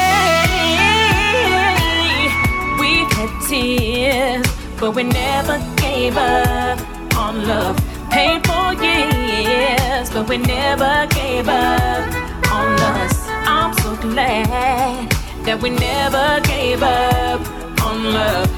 We've 2.79 3.11
had 3.19 3.33
tears, 3.49 4.47
but 4.79 4.93
we 4.93 5.03
never 5.03 5.59
gave 5.77 6.17
up 6.17 6.79
on 7.17 7.49
love. 7.49 7.82
Painful 8.13 8.75
years, 8.75 10.11
but 10.11 10.29
we 10.29 10.37
never 10.37 11.07
gave 11.09 11.49
up 11.49 12.15
on 12.53 12.79
us. 12.79 13.27
I'm 13.47 13.73
so 13.79 13.97
glad 13.97 15.11
that 15.45 15.61
we 15.63 15.71
never 15.71 16.41
gave 16.45 16.83
up 16.83 17.41
on 17.87 18.13
love. 18.13 18.51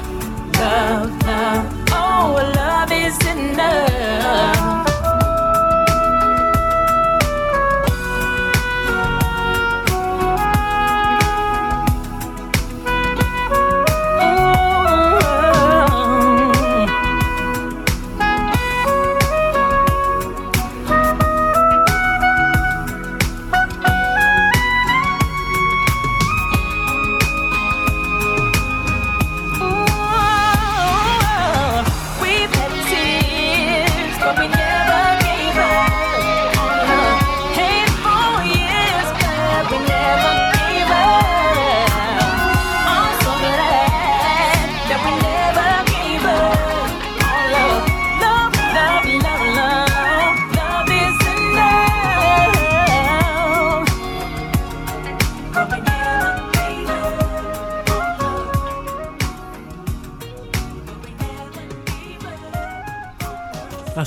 Love, 0.59 1.23
love, 1.23 1.85
oh, 1.91 2.53
love 2.57 2.91
is 2.91 3.17
enough. 3.27 4.94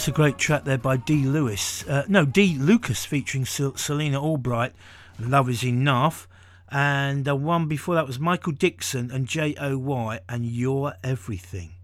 A 0.09 0.11
great 0.11 0.39
track 0.39 0.65
there 0.65 0.79
by 0.79 0.97
D. 0.97 1.25
Lewis. 1.25 1.87
Uh, 1.87 2.03
no, 2.09 2.25
D. 2.25 2.57
Lucas 2.59 3.05
featuring 3.05 3.45
Sel- 3.45 3.77
Selina 3.77 4.19
Albright. 4.19 4.73
Love 5.19 5.51
is 5.51 5.63
enough. 5.63 6.27
And 6.71 7.27
the 7.27 7.37
one 7.37 7.69
before 7.69 7.95
that 7.95 8.07
was 8.07 8.19
Michael 8.19 8.53
Dixon 8.53 9.11
and 9.11 9.27
J 9.27 9.55
O 9.61 9.77
Y 9.77 10.21
and 10.27 10.47
You're 10.47 10.95
Everything. 11.05 11.75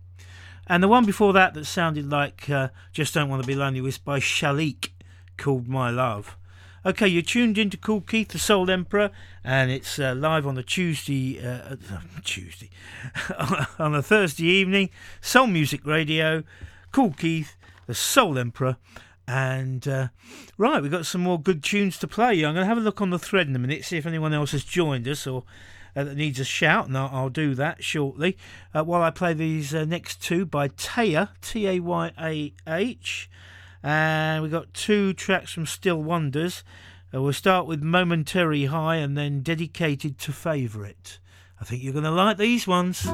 And 0.66 0.82
the 0.82 0.88
one 0.88 1.04
before 1.04 1.34
that 1.34 1.52
that 1.52 1.66
sounded 1.66 2.10
like 2.10 2.48
uh, 2.48 2.68
Just 2.94 3.12
Don't 3.12 3.28
Want 3.28 3.42
to 3.42 3.46
Be 3.46 3.54
Lonely 3.54 3.82
was 3.82 3.98
by 3.98 4.20
Shaliek 4.20 4.88
called 5.36 5.68
My 5.68 5.90
Love. 5.90 6.38
Okay, 6.86 7.06
you're 7.06 7.20
tuned 7.20 7.58
into 7.58 7.76
Kool 7.76 8.00
Keith, 8.00 8.28
the 8.28 8.38
Soul 8.38 8.70
Emperor, 8.70 9.10
and 9.44 9.70
it's 9.70 9.98
uh, 9.98 10.14
live 10.16 10.46
on 10.46 10.54
the 10.54 10.62
Tuesday, 10.62 11.46
uh, 11.46 11.76
Tuesday, 12.24 12.70
on 13.78 13.94
a 13.94 14.02
Thursday 14.02 14.46
evening, 14.46 14.88
Soul 15.20 15.46
Music 15.46 15.84
Radio, 15.84 16.42
Kool 16.90 17.10
Keith, 17.10 17.56
the 17.86 17.94
Soul 17.94 18.38
Emperor. 18.38 18.76
And 19.26 19.86
uh, 19.88 20.08
right, 20.58 20.82
we've 20.82 20.90
got 20.90 21.06
some 21.06 21.22
more 21.22 21.40
good 21.40 21.62
tunes 21.62 21.98
to 21.98 22.06
play. 22.06 22.44
I'm 22.44 22.54
going 22.54 22.56
to 22.56 22.66
have 22.66 22.78
a 22.78 22.82
look 22.82 23.00
on 23.00 23.10
the 23.10 23.18
thread 23.18 23.48
in 23.48 23.56
a 23.56 23.58
minute, 23.58 23.84
see 23.84 23.96
if 23.96 24.06
anyone 24.06 24.34
else 24.34 24.52
has 24.52 24.64
joined 24.64 25.08
us 25.08 25.26
or 25.26 25.44
uh, 25.96 26.04
that 26.04 26.16
needs 26.16 26.40
a 26.40 26.44
shout, 26.44 26.88
and 26.88 26.98
I'll, 26.98 27.10
I'll 27.12 27.28
do 27.28 27.54
that 27.54 27.82
shortly. 27.82 28.36
Uh, 28.74 28.82
while 28.82 29.02
I 29.02 29.10
play 29.10 29.32
these 29.32 29.74
uh, 29.74 29.84
next 29.84 30.22
two 30.22 30.44
by 30.44 30.68
Tayah, 30.68 31.30
T 31.40 31.68
A 31.68 31.80
Y 31.80 32.12
A 32.20 32.52
H. 32.66 33.30
And 33.82 34.42
we've 34.42 34.50
got 34.50 34.72
two 34.74 35.12
tracks 35.12 35.52
from 35.52 35.66
Still 35.66 36.02
Wonders. 36.02 36.64
Uh, 37.14 37.22
we'll 37.22 37.32
start 37.32 37.66
with 37.66 37.82
Momentary 37.82 38.64
High 38.64 38.96
and 38.96 39.16
then 39.16 39.42
Dedicated 39.42 40.18
to 40.20 40.32
Favourite. 40.32 41.18
I 41.60 41.64
think 41.64 41.82
you're 41.82 41.92
going 41.92 42.04
to 42.04 42.10
like 42.10 42.38
these 42.38 42.66
ones. 42.66 43.06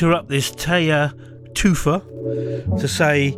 interrupt 0.00 0.30
this 0.30 0.50
Tayah 0.52 1.12
Tufa 1.52 2.00
to 2.80 2.88
say 2.88 3.36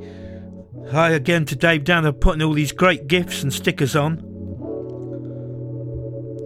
hi 0.93 1.11
again 1.11 1.45
to 1.47 1.57
Dave 1.57 1.83
Downer 1.83 2.13
putting 2.13 2.41
all 2.41 2.53
these 2.53 2.71
great 2.71 3.09
gifts 3.09 3.43
and 3.43 3.53
stickers 3.53 3.97
on. 3.97 4.19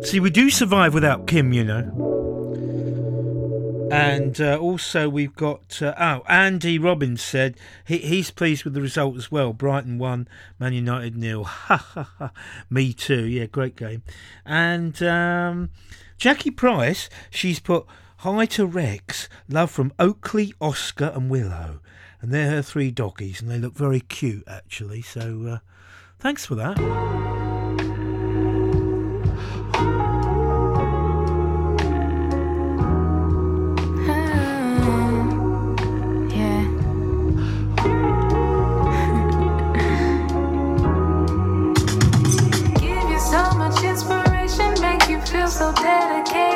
See, 0.05 0.19
we 0.19 0.31
do 0.31 0.49
survive 0.49 0.95
without 0.95 1.27
Kim, 1.27 1.53
you 1.53 1.65
know. 1.65 1.93
And 3.93 4.41
uh, 4.41 4.57
also, 4.57 5.11
we've 5.11 5.37
got 5.37 5.83
uh, 5.83 5.95
oh, 5.99 6.23
Andy 6.31 6.79
Robbins 6.79 7.21
said 7.21 7.59
he, 7.85 7.99
he's 7.99 8.31
pleased 8.31 8.65
with 8.65 8.73
the 8.73 8.81
result 8.81 9.19
as 9.19 9.31
well. 9.31 9.53
Brighton 9.53 9.99
won, 9.99 10.29
Man 10.59 10.73
United 10.73 11.15
nil. 11.15 11.45
Ha 11.45 11.77
ha 11.77 12.11
ha. 12.19 12.31
Me 12.71 12.95
too. 12.95 13.27
Yeah, 13.27 13.45
great 13.45 13.77
game. 13.77 14.03
And 14.47 15.03
um, 15.03 15.69
Jackie 16.17 16.51
Price, 16.51 17.11
she's 17.29 17.61
put 17.61 17.85
Hi 18.27 18.45
to 18.47 18.67
Rex. 18.67 19.29
Love 19.49 19.71
from 19.71 19.93
Oakley, 20.01 20.53
Oscar, 20.61 21.13
and 21.15 21.31
Willow. 21.31 21.79
And 22.21 22.35
they're 22.35 22.51
her 22.51 22.63
three 22.63 22.91
doggies, 22.91 23.41
and 23.41 23.49
they 23.49 23.57
look 23.57 23.75
very 23.75 24.01
cute 24.01 24.43
actually. 24.49 25.03
So 25.03 25.47
uh, 25.47 25.59
thanks 26.19 26.45
for 26.45 26.57
that. 26.57 26.77
so 45.49 45.73
dedicated 45.73 46.56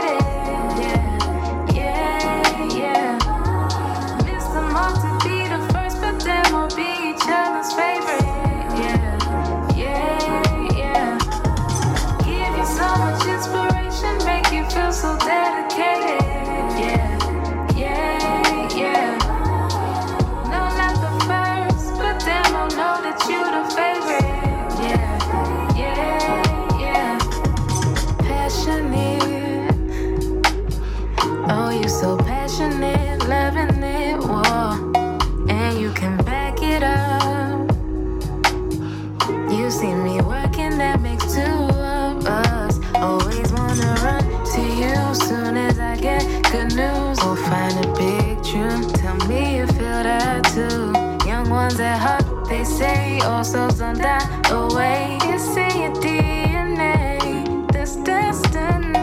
get 46.00 46.24
good 46.50 46.74
news. 46.74 47.18
Or 47.20 47.36
find 47.36 47.84
a 47.84 47.88
big 47.94 48.42
tune. 48.42 48.88
Tell 48.94 49.16
me 49.28 49.58
you 49.58 49.66
feel 49.66 50.02
that 50.02 50.44
too. 50.54 50.92
Young 51.28 51.48
ones 51.50 51.78
at 51.78 51.98
heart, 51.98 52.48
they 52.48 52.64
say 52.64 53.20
all 53.20 53.44
souls 53.44 53.78
don't 53.78 53.98
die 53.98 54.26
away. 54.50 55.18
It's 55.22 55.56
in 55.56 55.80
your 55.80 55.92
DNA. 56.02 57.70
This 57.72 57.96
destiny. 57.96 58.96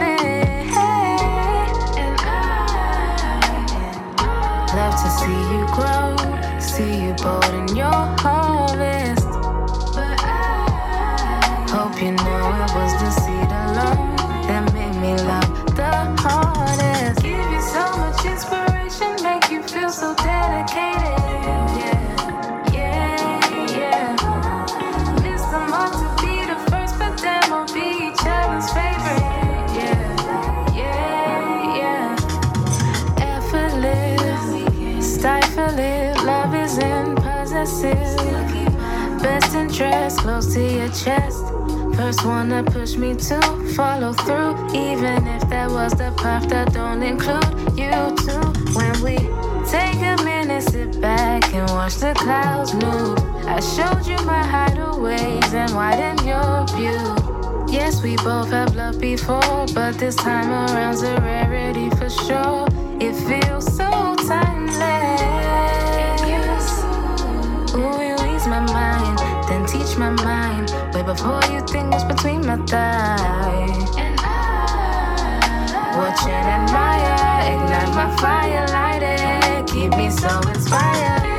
And 2.02 2.16
I 2.20 2.66
love 4.76 4.94
to 5.02 5.08
see 5.18 5.40
you 5.52 5.66
grow. 5.76 6.16
See 6.60 7.06
you 7.06 7.14
bold 7.22 7.54
in 7.54 7.76
your 7.76 8.02
harvest. 8.24 9.28
But 9.94 10.18
I 10.20 11.66
hope 11.70 11.96
you 12.02 12.12
know 12.12 12.44
it 12.62 12.70
was 12.74 12.92
the 13.00 13.10
seed 13.10 13.50
alone 13.62 14.16
that 14.48 14.72
made 14.74 14.96
me 15.00 15.14
love 15.24 15.57
hardest. 16.24 17.22
Give 17.22 17.50
you 17.54 17.62
so 17.62 17.84
much 18.02 18.24
inspiration, 18.24 19.12
make 19.22 19.50
you 19.50 19.62
feel 19.62 19.90
so 19.90 20.14
dedicated. 20.14 21.18
Yeah, 21.80 22.72
yeah, 22.72 23.78
yeah. 23.78 25.22
Miss 25.22 25.42
the 25.52 25.60
mark 25.72 25.92
to 26.02 26.08
be 26.22 26.34
the 26.50 26.58
first, 26.70 26.98
but 26.98 27.14
then 27.22 27.42
we'll 27.50 27.66
be 27.72 28.12
favorite. 28.74 29.22
Yeah, 29.78 30.74
yeah, 30.74 31.78
yeah. 31.80 33.34
Effortless, 33.36 35.14
stifle 35.14 35.78
it. 35.78 36.16
Love 36.24 36.54
isn't 36.54 37.16
possessive. 37.16 38.16
Best 39.22 39.54
interest 39.54 40.18
close 40.18 40.52
to 40.54 40.60
your 40.60 40.88
chest. 40.88 41.44
First 41.96 42.24
one 42.24 42.50
to 42.50 42.62
push 42.70 42.96
me 42.96 43.14
to 43.14 43.40
follow 43.78 44.12
through, 44.12 44.56
even 44.74 45.24
if 45.28 45.48
that 45.48 45.70
was 45.70 45.92
the 45.92 46.10
path 46.16 46.48
that 46.48 46.72
don't 46.72 47.00
include 47.00 47.54
you 47.78 47.94
too. 48.26 48.46
When 48.74 48.94
we 49.06 49.16
take 49.70 50.00
a 50.02 50.16
minute, 50.24 50.64
sit 50.64 51.00
back 51.00 51.54
and 51.54 51.70
watch 51.70 51.94
the 51.98 52.12
clouds 52.14 52.74
move. 52.74 53.16
I 53.46 53.60
showed 53.60 54.04
you 54.04 54.18
my 54.26 54.42
hideaways 54.42 55.54
and 55.54 55.72
widen 55.76 56.18
your 56.26 56.66
view. 56.74 57.06
Yes, 57.72 58.02
we 58.02 58.16
both 58.16 58.50
have 58.50 58.74
loved 58.74 59.00
before, 59.00 59.66
but 59.72 59.92
this 59.96 60.16
time 60.16 60.50
around's 60.50 61.02
a 61.02 61.14
rarity 61.20 61.88
for 61.90 62.10
sure. 62.10 62.66
It 63.00 63.14
feels 63.28 63.64
so 63.76 63.88
timeless. 64.26 65.22
Ooh, 67.76 68.02
you 68.08 68.16
ease 68.34 68.46
my 68.48 68.58
mind, 68.58 69.18
then 69.48 69.64
teach 69.66 69.96
my 69.96 70.10
mind. 70.10 70.57
Before 71.06 71.40
you 71.50 71.60
think 71.60 71.92
what's 71.92 72.04
between 72.04 72.44
my 72.44 72.56
thighs. 72.66 73.96
And 73.96 74.20
I 74.20 75.94
watch 75.96 76.22
and 76.28 76.48
admire, 76.56 77.54
ignite 77.54 77.94
my 77.94 78.16
fire, 78.16 78.66
light 78.68 79.02
it, 79.02 79.66
keep 79.68 79.96
me 79.96 80.10
so 80.10 80.40
inspired. 80.50 81.37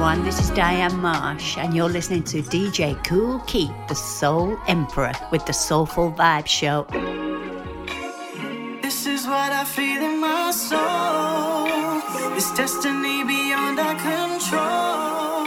Everyone, 0.00 0.24
this 0.24 0.40
is 0.40 0.48
Diane 0.52 0.96
Marsh, 0.96 1.58
and 1.58 1.76
you're 1.76 1.90
listening 1.90 2.22
to 2.22 2.40
DJ 2.40 2.96
Kool 3.04 3.38
Keith, 3.40 3.70
the 3.86 3.94
Soul 3.94 4.58
Emperor, 4.66 5.12
with 5.30 5.44
the 5.44 5.52
Soulful 5.52 6.10
Vibe 6.12 6.46
Show. 6.46 6.86
This 8.80 9.06
is 9.06 9.26
what 9.26 9.52
I 9.52 9.62
feel 9.66 10.02
in 10.02 10.18
my 10.18 10.52
soul. 10.52 12.00
It's 12.34 12.50
destiny 12.54 13.24
beyond 13.24 13.78
our 13.78 13.94
control. 14.00 15.44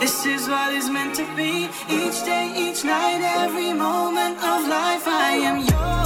This 0.00 0.24
is 0.24 0.48
what 0.48 0.72
is 0.72 0.88
meant 0.88 1.14
to 1.16 1.26
be. 1.36 1.68
Each 1.90 2.24
day, 2.24 2.54
each 2.56 2.82
night, 2.82 3.20
every 3.20 3.74
moment 3.74 4.38
of 4.38 4.66
life, 4.68 5.06
I 5.06 5.32
am 5.32 5.58
yours. 5.58 5.99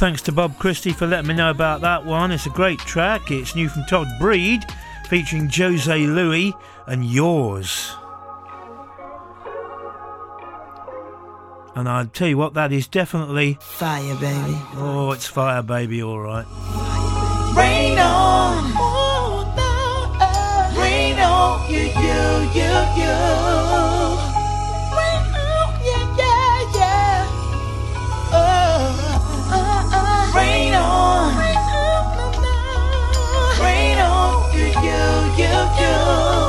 Thanks 0.00 0.22
to 0.22 0.32
Bob 0.32 0.58
Christie 0.58 0.94
for 0.94 1.06
letting 1.06 1.28
me 1.28 1.34
know 1.34 1.50
about 1.50 1.82
that 1.82 2.06
one. 2.06 2.32
It's 2.32 2.46
a 2.46 2.50
great 2.50 2.78
track. 2.78 3.30
It's 3.30 3.54
new 3.54 3.68
from 3.68 3.84
Todd 3.84 4.08
Breed, 4.18 4.64
featuring 5.10 5.46
Jozay 5.46 6.06
Luis 6.06 6.54
and 6.86 7.04
Yours. 7.04 7.94
And 11.74 11.86
I'll 11.86 12.06
tell 12.06 12.28
you 12.28 12.38
what, 12.38 12.54
that 12.54 12.72
is 12.72 12.88
definitely 12.88 13.58
fire, 13.60 14.14
baby. 14.14 14.58
Oh, 14.76 15.10
it's 15.12 15.26
fire, 15.26 15.62
baby. 15.62 16.02
All 16.02 16.20
right. 16.20 16.46
Rain 17.54 17.98
on, 17.98 18.64
rain 20.78 21.18
on 21.18 21.70
you, 21.70 21.78
you, 21.78 22.48
you, 22.54 23.04
you. 23.04 23.39
You, 35.80 36.39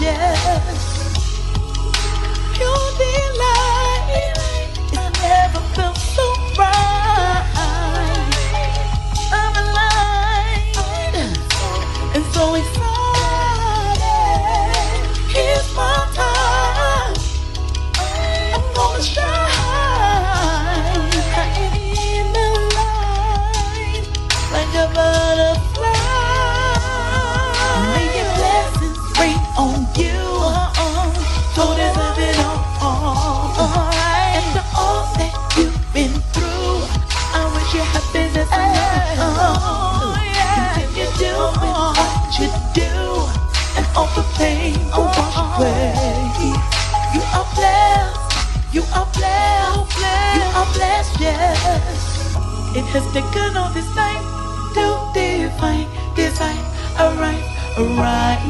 yes. 0.00 0.80
Your 2.58 2.82
delight 2.98 4.34
never 5.22 5.60
felt 5.74 5.96
so 5.96 6.26
right. 6.58 7.46
I'm 9.32 9.54
and 12.14 12.24
so. 12.34 12.71
It 52.74 52.86
has 52.96 53.04
taken 53.12 53.56
all 53.56 53.70
this 53.74 53.88
time 53.94 54.22
to 54.74 54.84
define, 55.12 55.88
decide, 56.16 56.64
alright, 56.98 57.44
alright. 57.76 58.40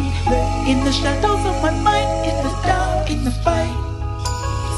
In 0.69 0.85
the 0.85 0.93
shadows 0.93 1.45
of 1.45 1.61
my 1.61 1.73
mind, 1.83 2.27
is 2.27 2.39
the 2.47 2.55
dark 2.63 3.11
in 3.11 3.25
the 3.25 3.33
fight. 3.43 3.75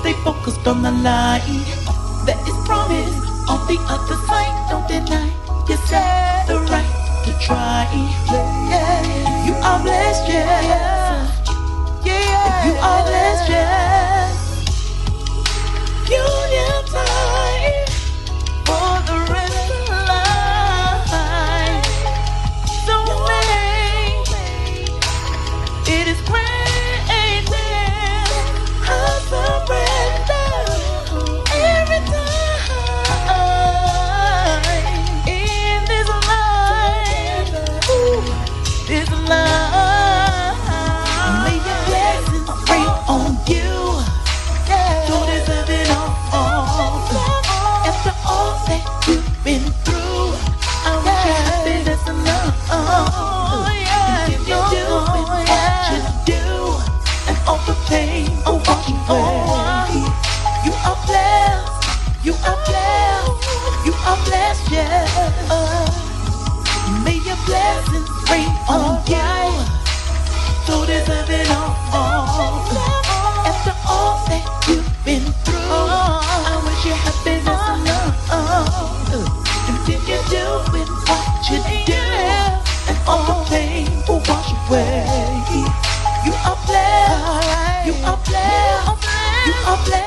Stay 0.00 0.14
focused 0.24 0.66
on 0.66 0.82
the 0.82 0.90
light. 0.90 1.44
that 2.26 2.40
is 2.48 2.56
promised 2.64 3.20
on 3.48 3.60
the 3.68 3.78
other 3.88 4.16
side. 4.26 4.54
Don't 4.70 4.88
deny 4.88 5.28
yourself 5.68 6.48
the 6.48 6.58
right 6.72 6.92
to 7.24 7.32
try. 7.44 7.84
Yeah, 8.32 9.46
you 9.46 9.54
are 9.60 9.80
blessed, 9.82 10.28
yeah. 10.28 11.28
Yeah, 12.04 12.66
you 12.66 12.74
are 12.80 13.02
blessed, 13.04 13.50
yeah. 13.50 14.03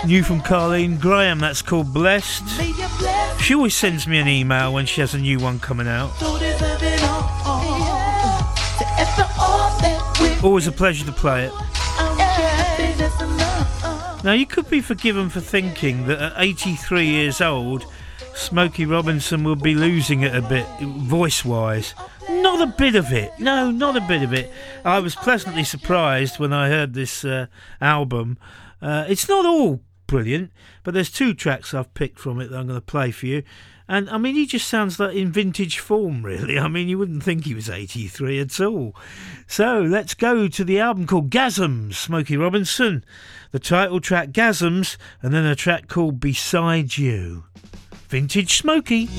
New 0.07 0.23
from 0.23 0.39
Carlene 0.39 1.01
Graham, 1.01 1.39
that's 1.39 1.61
called 1.61 1.93
Blessed. 1.93 2.41
She 3.41 3.53
always 3.53 3.75
sends 3.75 4.07
me 4.07 4.19
an 4.19 4.27
email 4.29 4.71
when 4.71 4.85
she 4.85 5.01
has 5.01 5.13
a 5.13 5.17
new 5.17 5.37
one 5.37 5.59
coming 5.59 5.85
out. 5.85 6.11
Always 10.41 10.65
a 10.65 10.71
pleasure 10.71 11.05
to 11.05 11.11
play 11.11 11.47
it. 11.47 11.53
Now, 14.23 14.31
you 14.31 14.45
could 14.45 14.69
be 14.69 14.79
forgiven 14.79 15.27
for 15.27 15.41
thinking 15.41 16.07
that 16.07 16.21
at 16.21 16.33
83 16.37 17.05
years 17.05 17.41
old, 17.41 17.85
Smokey 18.33 18.85
Robinson 18.85 19.43
will 19.43 19.57
be 19.57 19.75
losing 19.75 20.21
it 20.21 20.33
a 20.33 20.41
bit, 20.41 20.65
voice 20.79 21.43
wise. 21.43 21.93
Not 22.29 22.61
a 22.61 22.67
bit 22.67 22.95
of 22.95 23.11
it. 23.11 23.37
No, 23.39 23.71
not 23.71 23.97
a 23.97 24.01
bit 24.07 24.23
of 24.23 24.31
it. 24.31 24.53
I 24.85 24.99
was 24.99 25.15
pleasantly 25.15 25.65
surprised 25.65 26.39
when 26.39 26.53
I 26.53 26.69
heard 26.69 26.93
this 26.93 27.25
uh, 27.25 27.47
album. 27.81 28.37
Uh, 28.81 29.03
it's 29.09 29.27
not 29.27 29.45
all 29.45 29.81
brilliant, 30.07 30.51
but 30.83 30.93
there's 30.93 31.11
two 31.11 31.33
tracks 31.33 31.73
I've 31.73 31.93
picked 31.93 32.19
from 32.19 32.39
it 32.39 32.49
that 32.49 32.57
I'm 32.57 32.67
going 32.67 32.79
to 32.79 32.85
play 32.85 33.11
for 33.11 33.27
you. 33.27 33.43
And 33.89 34.09
I 34.09 34.17
mean, 34.17 34.35
he 34.35 34.45
just 34.45 34.67
sounds 34.67 34.99
like 34.99 35.15
in 35.15 35.31
vintage 35.31 35.79
form, 35.79 36.23
really. 36.25 36.57
I 36.57 36.67
mean, 36.67 36.87
you 36.87 36.97
wouldn't 36.97 37.23
think 37.23 37.45
he 37.45 37.53
was 37.53 37.69
83 37.69 38.39
at 38.39 38.59
all. 38.59 38.95
So 39.45 39.81
let's 39.81 40.13
go 40.13 40.47
to 40.47 40.63
the 40.63 40.79
album 40.79 41.07
called 41.07 41.29
Gasms, 41.29 41.95
Smokey 41.95 42.37
Robinson. 42.37 43.03
The 43.51 43.59
title 43.59 44.01
track 44.01 44.29
Gasms, 44.29 44.97
and 45.21 45.33
then 45.33 45.45
a 45.45 45.55
track 45.55 45.87
called 45.87 46.19
Beside 46.19 46.97
You. 46.97 47.45
Vintage 48.09 48.57
Smokey. 48.57 49.09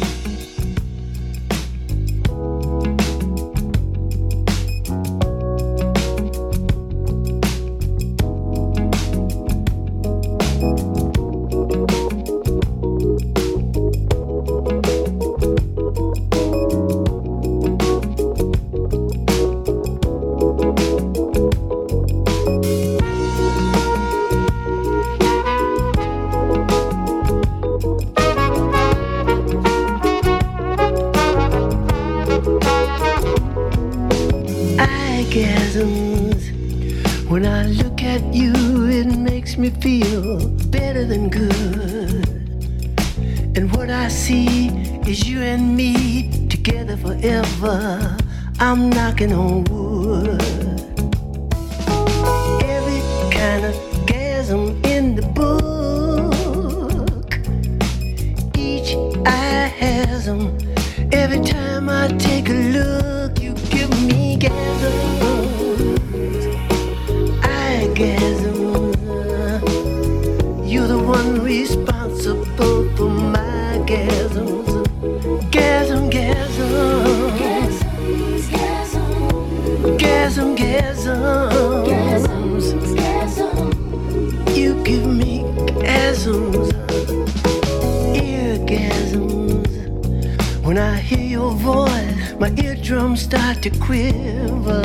My 92.90 92.94
eardrums 92.94 93.22
start 93.22 93.62
to 93.62 93.70
quiver. 93.70 94.82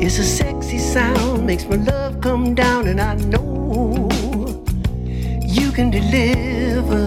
It's 0.00 0.18
a 0.18 0.24
sexy 0.24 0.78
sound, 0.78 1.46
makes 1.46 1.64
my 1.64 1.76
love 1.76 2.20
come 2.20 2.54
down, 2.54 2.86
and 2.88 3.00
I 3.00 3.14
know 3.14 4.08
you 5.42 5.72
can 5.72 5.90
deliver 5.90 7.06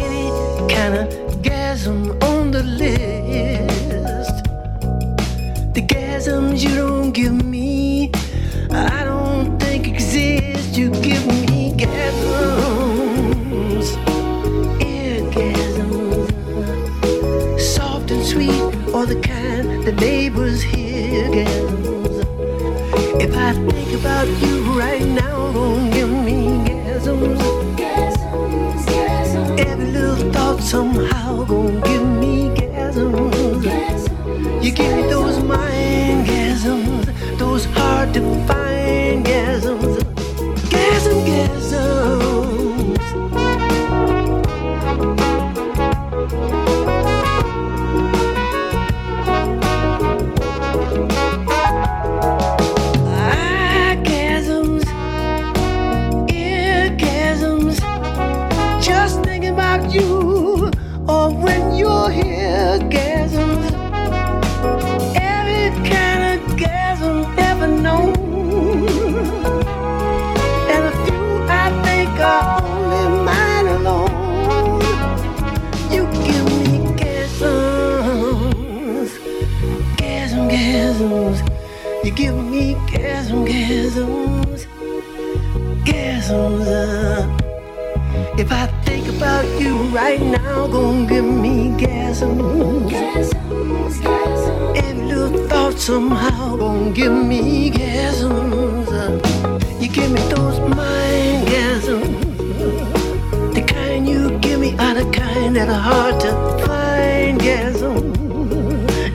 any 0.00 0.28
kind 0.68 0.94
of 0.94 1.08
gasm 1.42 2.22
on 2.24 2.50
the 2.50 2.62
list. 2.62 4.44
The 5.74 5.82
gasms 5.82 6.62
you 6.62 6.74
don't 6.76 7.01
somehow 30.72 31.44
gon' 31.44 31.78
give 31.82 32.06
me 32.22 32.48
gasms. 32.56 34.02
You 34.64 34.70
give 34.72 34.96
me 34.96 35.02
those 35.02 35.38
mind 35.44 36.26
gasms, 36.26 37.06
those 37.36 37.66
hard 37.66 38.14
to 38.14 38.20
find 38.46 38.61
about 89.42 89.60
you 89.60 89.76
right 89.88 90.20
now, 90.20 90.66
gon' 90.68 91.06
give 91.06 91.24
me 91.24 91.70
gasms. 91.70 92.92
Every 94.76 95.04
little 95.04 95.48
thought 95.48 95.78
somehow 95.78 96.56
gon' 96.56 96.92
give 96.92 97.12
me 97.12 97.70
gasms. 97.70 98.88
uh. 98.88 99.58
You 99.80 99.88
give 99.88 100.10
me 100.12 100.20
those 100.34 100.60
mind 100.60 101.48
gasms. 101.48 103.54
The 103.54 103.62
kind 103.62 104.08
you 104.08 104.38
give 104.38 104.60
me 104.60 104.76
are 104.78 104.94
the 104.94 105.10
kind 105.10 105.56
that 105.56 105.68
are 105.68 105.80
hard 105.90 106.20
to 106.20 106.30
find 106.66 107.40
gasms. 107.40 108.16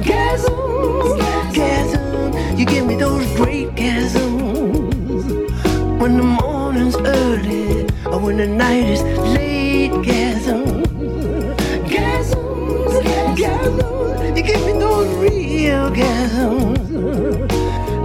Gasms, 0.04 1.20
gasms. 1.54 2.60
You 2.60 2.66
give 2.66 2.86
me 2.86 2.96
those 2.96 3.26
great 3.38 3.70
gasms. 3.76 4.42
When 6.02 6.18
the 6.18 6.24
morning's 6.24 6.96
early 6.98 7.88
or 8.06 8.20
when 8.20 8.38
the 8.38 8.48
night 8.48 8.86
is 8.90 9.02
You 14.38 14.44
give 14.44 14.64
me 14.68 14.74
those 14.74 15.08
real 15.16 15.90
gasms. 15.90 16.90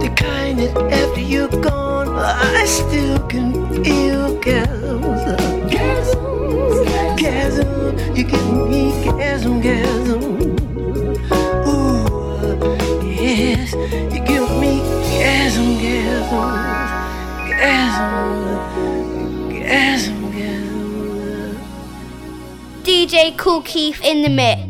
The 0.01 0.09
kind 0.15 0.57
that 0.57 0.75
after 0.91 1.19
you're 1.19 1.47
gone, 1.47 2.09
I 2.09 2.65
still 2.65 3.19
can 3.27 3.53
feel 3.83 4.41
gasms. 4.41 5.37
Gasms, 5.69 6.87
gasms. 7.19 8.17
You 8.17 8.23
give 8.23 8.51
me 8.51 8.91
gasm, 9.03 9.61
gasm. 9.61 10.41
Ooh, 11.67 13.05
yes. 13.05 13.73
You 14.11 14.19
give 14.25 14.49
me 14.59 14.81
gasm, 15.13 15.77
gasm. 15.83 16.49
Gasm, 17.61 18.23
gasm, 19.61 20.19
gasm. 20.33 21.57
DJ 22.81 23.37
Kool 23.37 23.61
Keith 23.61 24.01
in 24.03 24.23
the 24.23 24.29
mix. 24.29 24.62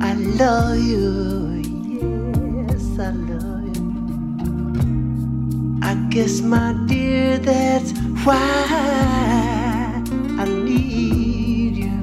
I 0.00 0.14
love 0.14 0.78
you, 0.78 1.62
yes, 2.68 2.98
I 2.98 3.10
love 3.10 3.76
you. 3.76 3.86
I 5.82 5.94
guess, 6.10 6.40
my 6.40 6.74
dear, 6.86 7.38
that's 7.38 7.92
why 8.24 8.36
I 10.38 10.44
need 10.44 11.76
you. 11.76 11.98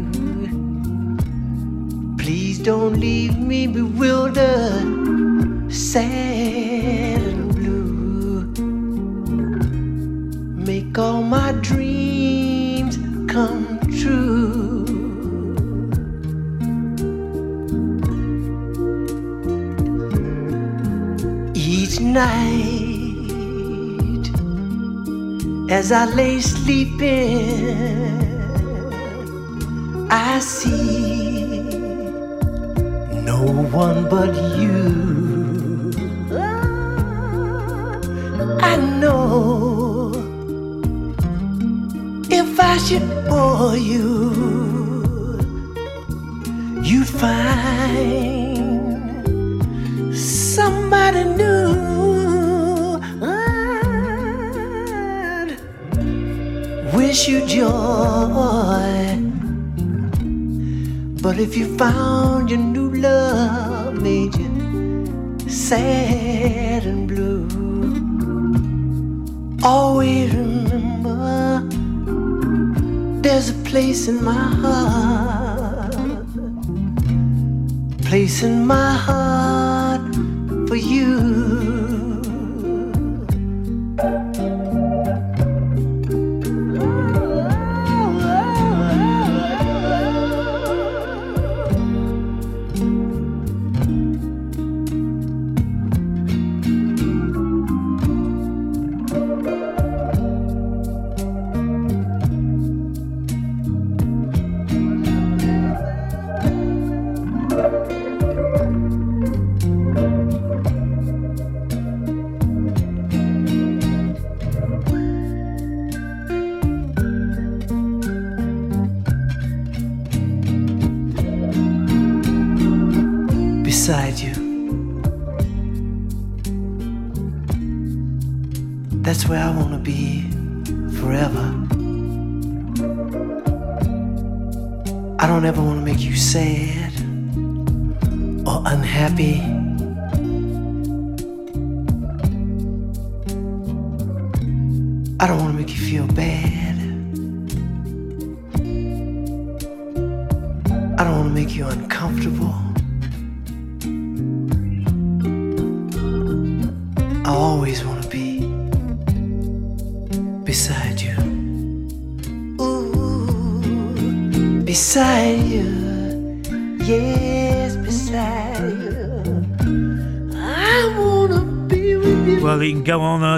Please 2.17 2.59
don't 2.59 2.99
leave 2.99 3.37
me 3.37 3.67
bewildered, 3.67 4.43
sad 5.71 7.21
and 7.21 7.55
blue. 7.55 8.47
Make 10.65 10.97
all 10.97 11.23
my 11.23 11.53
dreams 11.53 11.84
night, 22.15 23.27
as 25.69 25.91
I 25.91 26.05
lay 26.05 26.39
sleeping, 26.39 27.67
I 30.09 30.39
see 30.39 31.63
no 33.29 33.41
one 33.83 34.07
but 34.07 34.33
you. 34.61 35.91
I 38.71 38.73
know 39.01 40.13
if 42.29 42.49
I 42.71 42.77
should 42.85 43.07
bore 43.27 43.75
you, 43.75 44.09
you'd 46.81 47.11
find 47.23 48.55
somebody 50.15 51.34
wish 57.15 57.29
you 57.29 57.45
joy. 57.45 59.15
But 61.23 61.39
if 61.39 61.55
you 61.55 61.77
found 61.77 62.49
your 62.49 62.59
new 62.59 62.89
love 62.93 64.01
made 64.01 64.35
you 64.35 65.37
sad 65.47 66.83
and 66.83 67.07
blue, 67.07 67.47
always 69.63 70.33
remember 70.33 71.63
there's 73.21 73.49
a 73.49 73.57
place 73.69 74.09
in 74.09 74.21
my 74.21 74.47
heart, 74.61 75.95
place 78.09 78.43
in 78.43 78.67
my 78.67 78.91
heart 79.07 80.01
for 80.67 80.75
you. 80.75 81.84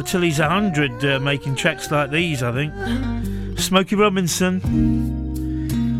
Till 0.08 0.22
he's 0.22 0.40
100 0.40 1.04
uh, 1.04 1.20
making 1.20 1.56
tracks 1.56 1.92
like 1.92 2.12
these, 2.12 2.42
I 2.42 2.54
think. 2.54 3.60
Smokey 3.60 3.98
Robinson. 3.98 4.62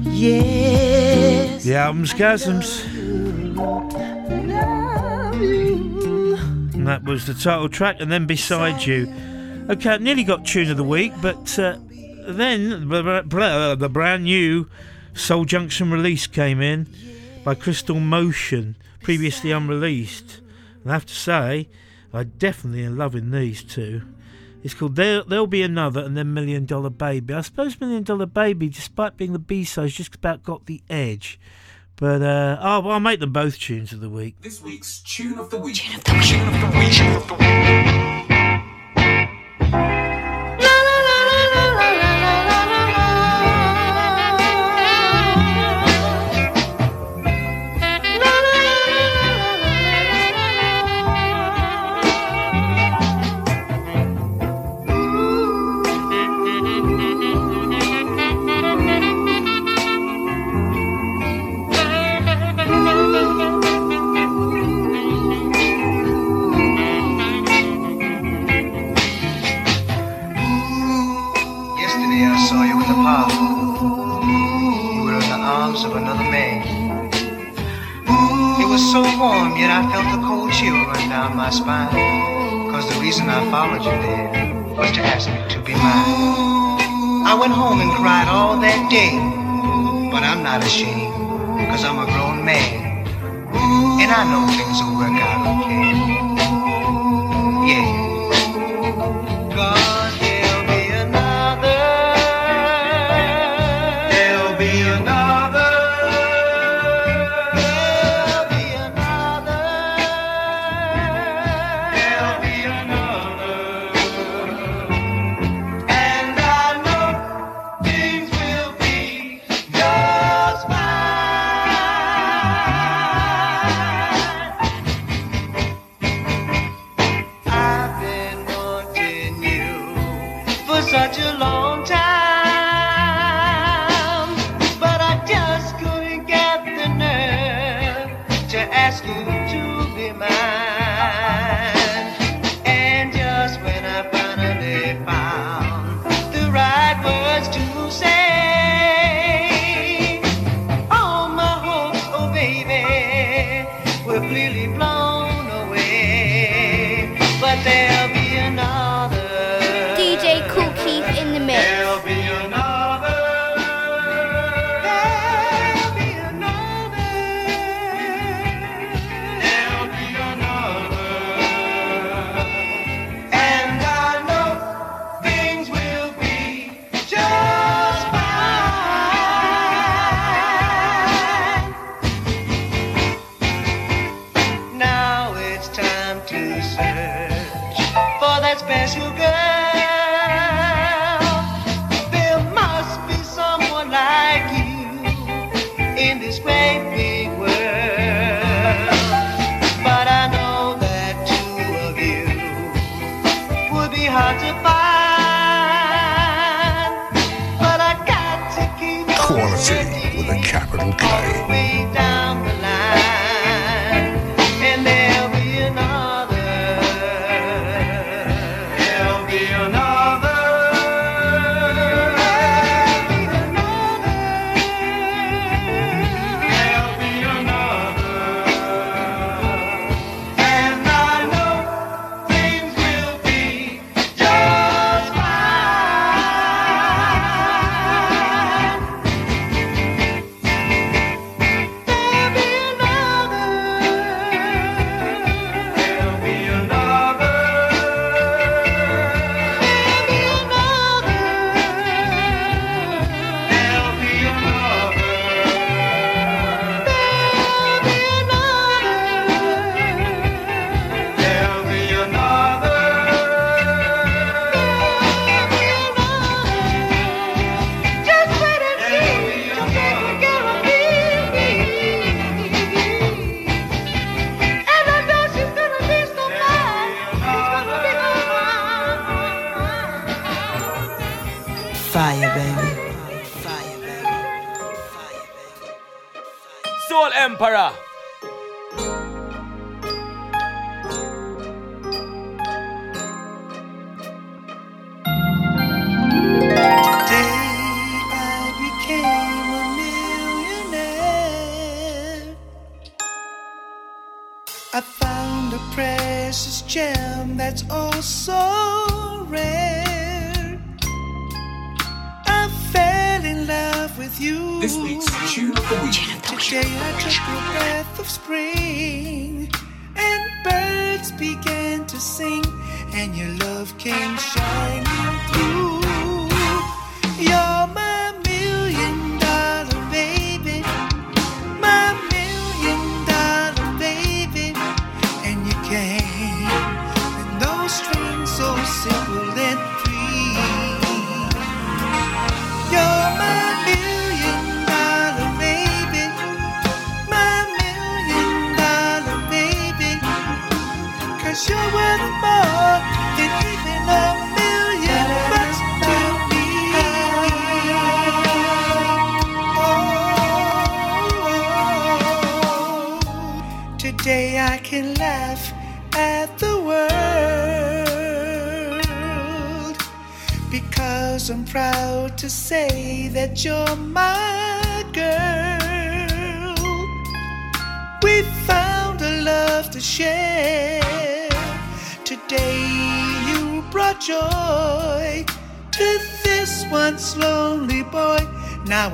Yes. 0.06 1.66
The 1.66 1.76
album's 1.76 2.14
Gasms. 2.14 2.86
And 6.74 6.88
that 6.88 7.04
was 7.04 7.26
the 7.26 7.34
title 7.34 7.68
track, 7.68 7.98
and 8.00 8.10
then 8.10 8.26
Beside 8.26 8.86
You. 8.86 9.14
Okay, 9.70 9.90
I 9.90 9.98
nearly 9.98 10.24
got 10.24 10.46
Tune 10.46 10.72
of 10.72 10.78
the 10.78 10.86
Week, 10.86 11.12
but 11.22 11.60
uh, 11.60 11.78
then 12.28 12.88
the 12.88 13.90
brand 13.92 14.24
new 14.24 14.70
Soul 15.14 15.44
Junction 15.44 15.92
release 15.92 16.28
came 16.28 16.62
in 16.62 16.88
by 17.44 17.56
Crystal 17.56 18.00
Motion, 18.00 18.78
previously 19.02 19.52
unreleased. 19.52 20.40
And 20.84 20.92
I 20.92 20.96
have 20.96 21.06
to 21.08 21.14
say, 21.14 21.68
I 22.14 22.24
definitely 22.24 22.86
am 22.86 22.98
loving 22.98 23.32
these 23.32 23.64
two. 23.64 24.02
It's 24.64 24.74
called 24.74 24.96
there, 24.96 25.24
There'll 25.24 25.48
Be 25.48 25.62
Another 25.62 26.02
and 26.02 26.18
then 26.18 26.34
Million 26.34 26.66
Dollar 26.66 26.90
Baby. 26.90 27.34
I 27.34 27.42
suppose 27.42 27.80
Million 27.80 28.04
Dollar 28.04 28.26
Baby, 28.26 28.70
despite 28.70 29.18
being 29.18 29.34
the 29.34 29.40
B 29.40 29.64
sides, 29.64 29.94
just 29.94 30.16
about 30.16 30.44
got 30.44 30.66
the 30.66 30.82
edge. 30.90 31.40
But 31.96 32.22
uh, 32.22 32.58
oh, 32.62 32.82
well, 32.82 32.92
I'll 32.94 33.00
make 33.00 33.20
them 33.20 33.34
both 33.34 33.58
tunes 33.60 33.92
of 33.92 34.02
the 34.02 34.10
week. 34.10 34.36
This 34.42 34.62
week's 34.62 35.02
tune 35.02 35.40
of 35.40 35.50
the 35.50 35.58
week. 35.58 35.78
Tune 35.78 35.96
of 35.96 36.04
the 36.04 36.14
week. 36.14 36.24
Tune 36.24 36.48
of 36.48 36.54
the 36.54 36.78
week. 36.78 36.94
Tune 36.94 37.16
of 37.16 37.28
the 37.28 37.34
week. 37.36 37.44
But 90.68 91.07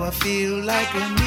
I 0.03 0.11
feel 0.11 0.57
like 0.57 0.93
a 0.95 1.22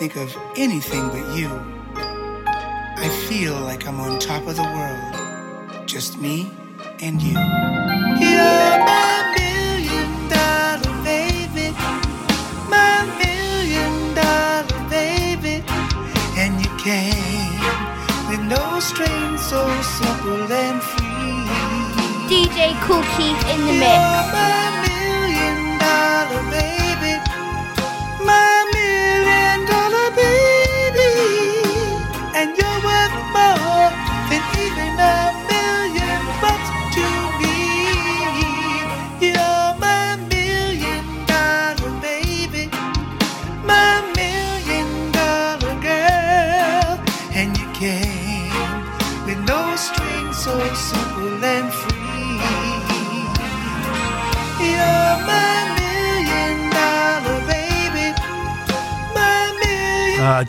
think 0.00 0.16
of 0.16 0.34
anything 0.56 1.06
but 1.10 1.36
you. 1.36 1.50
I 1.94 3.26
feel 3.28 3.52
like 3.60 3.86
I'm 3.86 4.00
on 4.00 4.18
top 4.18 4.46
of 4.46 4.56
the 4.56 4.62
world, 4.62 5.86
just 5.86 6.18
me 6.18 6.50
and 7.02 7.20
you. 7.20 7.89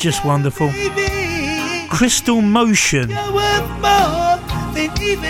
just 0.01 0.25
wonderful. 0.25 0.71
Crystal 1.87 2.41
Motion. 2.41 3.09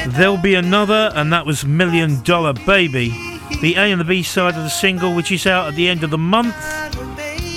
There'll 0.08 0.38
be 0.38 0.56
another, 0.56 1.12
and 1.14 1.34
that 1.34 1.46
was 1.46 1.66
Million 1.66 2.22
Dollar 2.22 2.54
Baby. 2.54 3.10
The 3.62 3.76
A 3.76 3.92
and 3.92 4.00
the 4.00 4.06
B 4.06 4.24
side 4.24 4.56
of 4.56 4.64
the 4.64 4.70
single, 4.70 5.14
which 5.14 5.30
is 5.30 5.46
out 5.46 5.68
at 5.68 5.76
the 5.76 5.90
end 5.90 6.06
of 6.06 6.10
the 6.10 6.18
month 6.18 6.56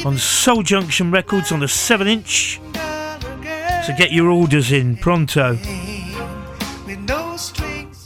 on 0.05 0.19
Soul 0.19 0.65
Junction 0.65 1.12
Records 1.12 1.53
on 1.53 1.61
the 1.61 1.69
7 1.69 2.09
inch. 2.09 2.61
So 3.86 3.95
get 3.97 4.11
your 4.11 4.28
orders 4.28 4.73
in 4.73 4.97
pronto. 4.97 5.57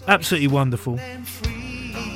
Absolutely 0.06 0.48
wonderful. 0.48 1.00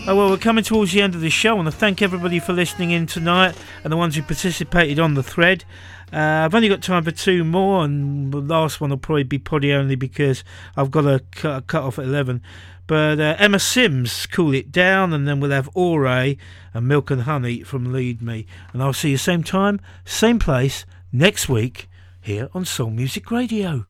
Oh, 0.04 0.16
well, 0.16 0.30
we're 0.30 0.36
coming 0.36 0.64
towards 0.64 0.90
the 0.90 1.00
end 1.00 1.14
of 1.14 1.20
the 1.20 1.30
show. 1.30 1.50
I 1.50 1.52
want 1.52 1.66
to 1.66 1.72
thank 1.72 2.02
everybody 2.02 2.40
for 2.40 2.52
listening 2.52 2.90
in 2.90 3.06
tonight 3.06 3.56
and 3.84 3.92
the 3.92 3.96
ones 3.96 4.16
who 4.16 4.22
participated 4.22 4.98
on 4.98 5.14
the 5.14 5.22
thread. 5.22 5.64
Uh, 6.12 6.42
I've 6.44 6.56
only 6.56 6.68
got 6.68 6.82
time 6.82 7.04
for 7.04 7.12
two 7.12 7.44
more, 7.44 7.84
and 7.84 8.32
the 8.32 8.38
last 8.38 8.80
one 8.80 8.90
will 8.90 8.96
probably 8.96 9.22
be 9.22 9.38
poddy 9.38 9.72
only 9.72 9.94
because 9.94 10.42
I've 10.76 10.90
got 10.90 11.06
a 11.06 11.20
cut, 11.30 11.68
cut 11.68 11.84
off 11.84 12.00
at 12.00 12.06
11. 12.06 12.42
But 12.88 13.20
uh, 13.20 13.36
Emma 13.38 13.60
Sims, 13.60 14.26
Cool 14.26 14.54
It 14.54 14.72
Down, 14.72 15.12
and 15.12 15.28
then 15.28 15.38
we'll 15.38 15.52
have 15.52 15.72
Aurae 15.74 16.36
and 16.74 16.88
Milk 16.88 17.12
and 17.12 17.22
Honey 17.22 17.62
from 17.62 17.92
Lead 17.92 18.20
Me. 18.20 18.44
And 18.72 18.82
I'll 18.82 18.92
see 18.92 19.10
you 19.10 19.16
same 19.16 19.44
time, 19.44 19.80
same 20.04 20.40
place 20.40 20.84
next 21.12 21.48
week 21.48 21.88
here 22.20 22.48
on 22.54 22.64
Soul 22.64 22.90
Music 22.90 23.30
Radio. 23.30 23.86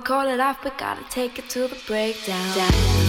call 0.00 0.28
it 0.28 0.40
off, 0.40 0.58
but 0.62 0.76
gotta 0.78 1.04
take 1.10 1.38
it 1.38 1.48
to 1.50 1.68
the 1.68 1.78
breakdown. 1.86 2.99